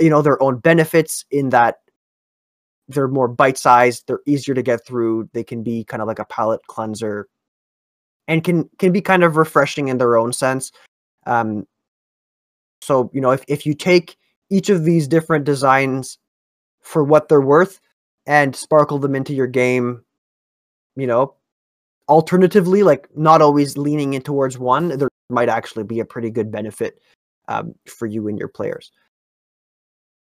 you 0.00 0.10
know, 0.10 0.22
their 0.22 0.42
own 0.42 0.58
benefits 0.58 1.24
in 1.30 1.50
that 1.50 1.76
they're 2.88 3.06
more 3.06 3.28
bite 3.28 3.58
sized, 3.58 4.04
they're 4.06 4.20
easier 4.26 4.54
to 4.54 4.62
get 4.62 4.84
through, 4.84 5.28
they 5.34 5.44
can 5.44 5.62
be 5.62 5.84
kind 5.84 6.00
of 6.00 6.08
like 6.08 6.18
a 6.18 6.24
palate 6.24 6.66
cleanser, 6.66 7.28
and 8.26 8.42
can 8.42 8.68
can 8.78 8.92
be 8.92 9.02
kind 9.02 9.22
of 9.22 9.36
refreshing 9.36 9.88
in 9.88 9.98
their 9.98 10.16
own 10.16 10.32
sense. 10.32 10.72
Um, 11.28 11.66
so 12.80 13.10
you 13.12 13.20
know, 13.20 13.30
if 13.30 13.44
if 13.48 13.66
you 13.66 13.74
take 13.74 14.16
each 14.50 14.70
of 14.70 14.84
these 14.84 15.06
different 15.06 15.44
designs 15.44 16.18
for 16.80 17.04
what 17.04 17.28
they're 17.28 17.40
worth, 17.40 17.80
and 18.28 18.54
sparkle 18.54 18.98
them 18.98 19.14
into 19.14 19.32
your 19.32 19.46
game, 19.46 20.04
you 20.96 21.06
know, 21.06 21.34
alternatively, 22.08 22.82
like 22.82 23.08
not 23.16 23.40
always 23.42 23.78
leaning 23.78 24.12
in 24.12 24.22
towards 24.22 24.58
one, 24.58 24.88
there 24.88 25.08
might 25.30 25.48
actually 25.48 25.84
be 25.84 25.98
a 25.98 26.04
pretty 26.04 26.30
good 26.30 26.50
benefit 26.50 27.00
um, 27.48 27.74
for 27.86 28.06
you 28.06 28.28
and 28.28 28.38
your 28.38 28.48
players. 28.48 28.92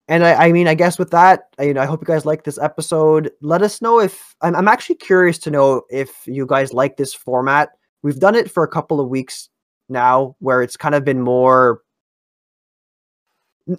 And 0.07 0.23
I, 0.23 0.45
I 0.47 0.51
mean, 0.51 0.67
I 0.67 0.75
guess 0.75 0.97
with 0.97 1.09
that, 1.11 1.49
I, 1.59 1.63
you 1.63 1.73
know, 1.73 1.81
I 1.81 1.85
hope 1.85 2.01
you 2.01 2.05
guys 2.05 2.25
like 2.25 2.43
this 2.43 2.59
episode. 2.59 3.31
Let 3.41 3.63
us 3.63 3.81
know 3.81 3.99
if 3.99 4.35
I'm, 4.41 4.55
I'm 4.55 4.67
actually 4.67 4.95
curious 4.95 5.39
to 5.39 5.51
know 5.51 5.81
if 5.89 6.25
you 6.25 6.45
guys 6.45 6.71
like 6.71 6.97
this 6.97 7.13
format. 7.13 7.69
We've 8.03 8.19
done 8.19 8.35
it 8.35 8.49
for 8.49 8.63
a 8.63 8.69
couple 8.69 9.01
of 9.01 9.09
weeks 9.09 9.49
now, 9.89 10.35
where 10.39 10.61
it's 10.61 10.77
kind 10.77 10.95
of 10.95 11.03
been 11.05 11.21
more 11.21 11.81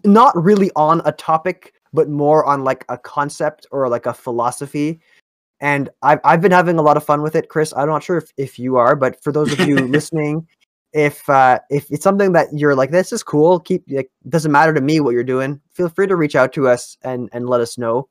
not 0.05 0.37
really 0.37 0.71
on 0.77 1.01
a 1.07 1.13
topic 1.13 1.73
but 1.93 2.09
more 2.09 2.45
on 2.45 2.65
like 2.65 2.85
a 2.89 2.99
concept 2.99 3.67
or 3.71 3.89
like 3.89 4.07
a 4.07 4.15
philosophy. 4.15 5.01
And 5.61 5.89
I've 6.03 6.21
I've 6.25 6.41
been 6.41 6.53
having 6.53 6.79
a 6.79 6.83
lot 6.83 6.97
of 6.97 7.05
fun 7.05 7.23
with 7.23 7.35
it, 7.35 7.49
Chris. 7.49 7.73
I'm 7.77 7.89
not 7.89 8.03
sure 8.03 8.19
if, 8.19 8.33
if 8.37 8.59
you 8.59 8.77
are, 8.77 8.95
but 8.95 9.23
for 9.23 9.33
those 9.33 9.53
of 9.53 9.67
you 9.67 9.77
listening, 9.89 10.47
if 10.93 11.29
uh, 11.29 11.59
if 11.71 11.91
it's 11.91 12.05
something 12.05 12.33
that 12.33 12.49
you're 12.53 12.75
like, 12.77 12.91
this 12.91 13.13
is 13.13 13.23
cool, 13.23 13.59
keep 13.59 13.85
like 13.89 14.11
doesn't 14.29 14.53
matter 14.53 14.73
to 14.73 14.81
me 14.81 15.01
what 15.01 15.15
you're 15.15 15.25
doing, 15.25 15.61
feel 15.73 15.89
free 15.89 16.07
to 16.07 16.17
reach 16.17 16.37
out 16.37 16.53
to 16.55 16.69
us 16.69 16.97
and 17.03 17.29
and 17.33 17.49
let 17.49 17.61
us 17.61 17.77
know. 17.77 18.09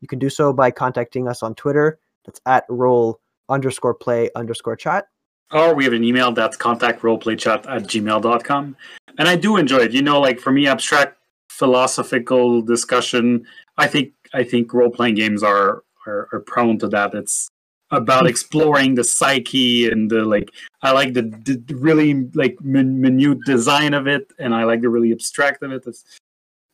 You 0.00 0.08
can 0.08 0.18
do 0.18 0.30
so 0.30 0.52
by 0.52 0.70
contacting 0.70 1.28
us 1.28 1.42
on 1.42 1.54
Twitter. 1.54 1.98
That's 2.24 2.40
at 2.46 2.64
roll 2.68 3.20
underscore 3.48 3.94
play 3.94 4.30
underscore 4.34 4.76
chat. 4.76 5.06
Or 5.52 5.74
we 5.74 5.84
have 5.84 5.92
an 5.92 6.04
email 6.04 6.32
that's 6.32 6.56
contact 6.56 7.02
roleplaychat 7.02 7.66
at 7.68 7.84
gmail.com. 7.84 8.76
And 9.18 9.28
I 9.28 9.36
do 9.36 9.56
enjoy 9.56 9.78
it. 9.78 9.92
You 9.92 10.02
know, 10.02 10.20
like 10.20 10.38
for 10.38 10.52
me, 10.52 10.66
abstract 10.66 11.18
philosophical 11.48 12.62
discussion. 12.62 13.46
I 13.76 13.86
think 13.86 14.12
I 14.34 14.44
think 14.44 14.72
role 14.72 14.90
playing 14.90 15.16
games 15.16 15.42
are, 15.42 15.82
are, 16.06 16.28
are 16.32 16.40
prone 16.40 16.78
to 16.78 16.88
that. 16.88 17.14
It's 17.14 17.48
about 17.90 18.22
hmm. 18.22 18.28
exploring 18.28 18.94
the 18.94 19.04
psyche 19.04 19.90
and 19.90 20.10
the 20.10 20.24
like. 20.24 20.50
I 20.82 20.92
like 20.92 21.14
the, 21.14 21.22
the 21.22 21.74
really 21.74 22.28
like 22.34 22.60
min- 22.60 23.00
minute 23.00 23.38
design 23.44 23.94
of 23.94 24.06
it, 24.06 24.32
and 24.38 24.54
I 24.54 24.64
like 24.64 24.82
the 24.82 24.90
really 24.90 25.12
abstract 25.12 25.62
of 25.62 25.72
it. 25.72 25.84
It's 25.86 26.04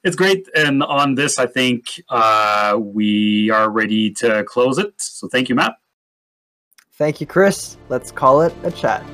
it's 0.02 0.16
great. 0.16 0.48
And 0.55 0.82
on 0.82 1.14
this, 1.14 1.38
I 1.38 1.46
think 1.46 2.02
uh, 2.10 2.76
we 2.78 3.51
are 3.51 3.70
ready 3.70 4.10
to 4.14 4.44
close 4.44 4.78
it. 4.78 4.92
So 5.01 5.28
thank 5.28 5.48
you, 5.48 5.55
Matt. 5.55 5.76
Thank 6.96 7.20
you, 7.20 7.26
Chris. 7.26 7.76
Let's 7.88 8.12
call 8.12 8.42
it 8.42 8.54
a 8.62 8.70
chat. 8.70 9.04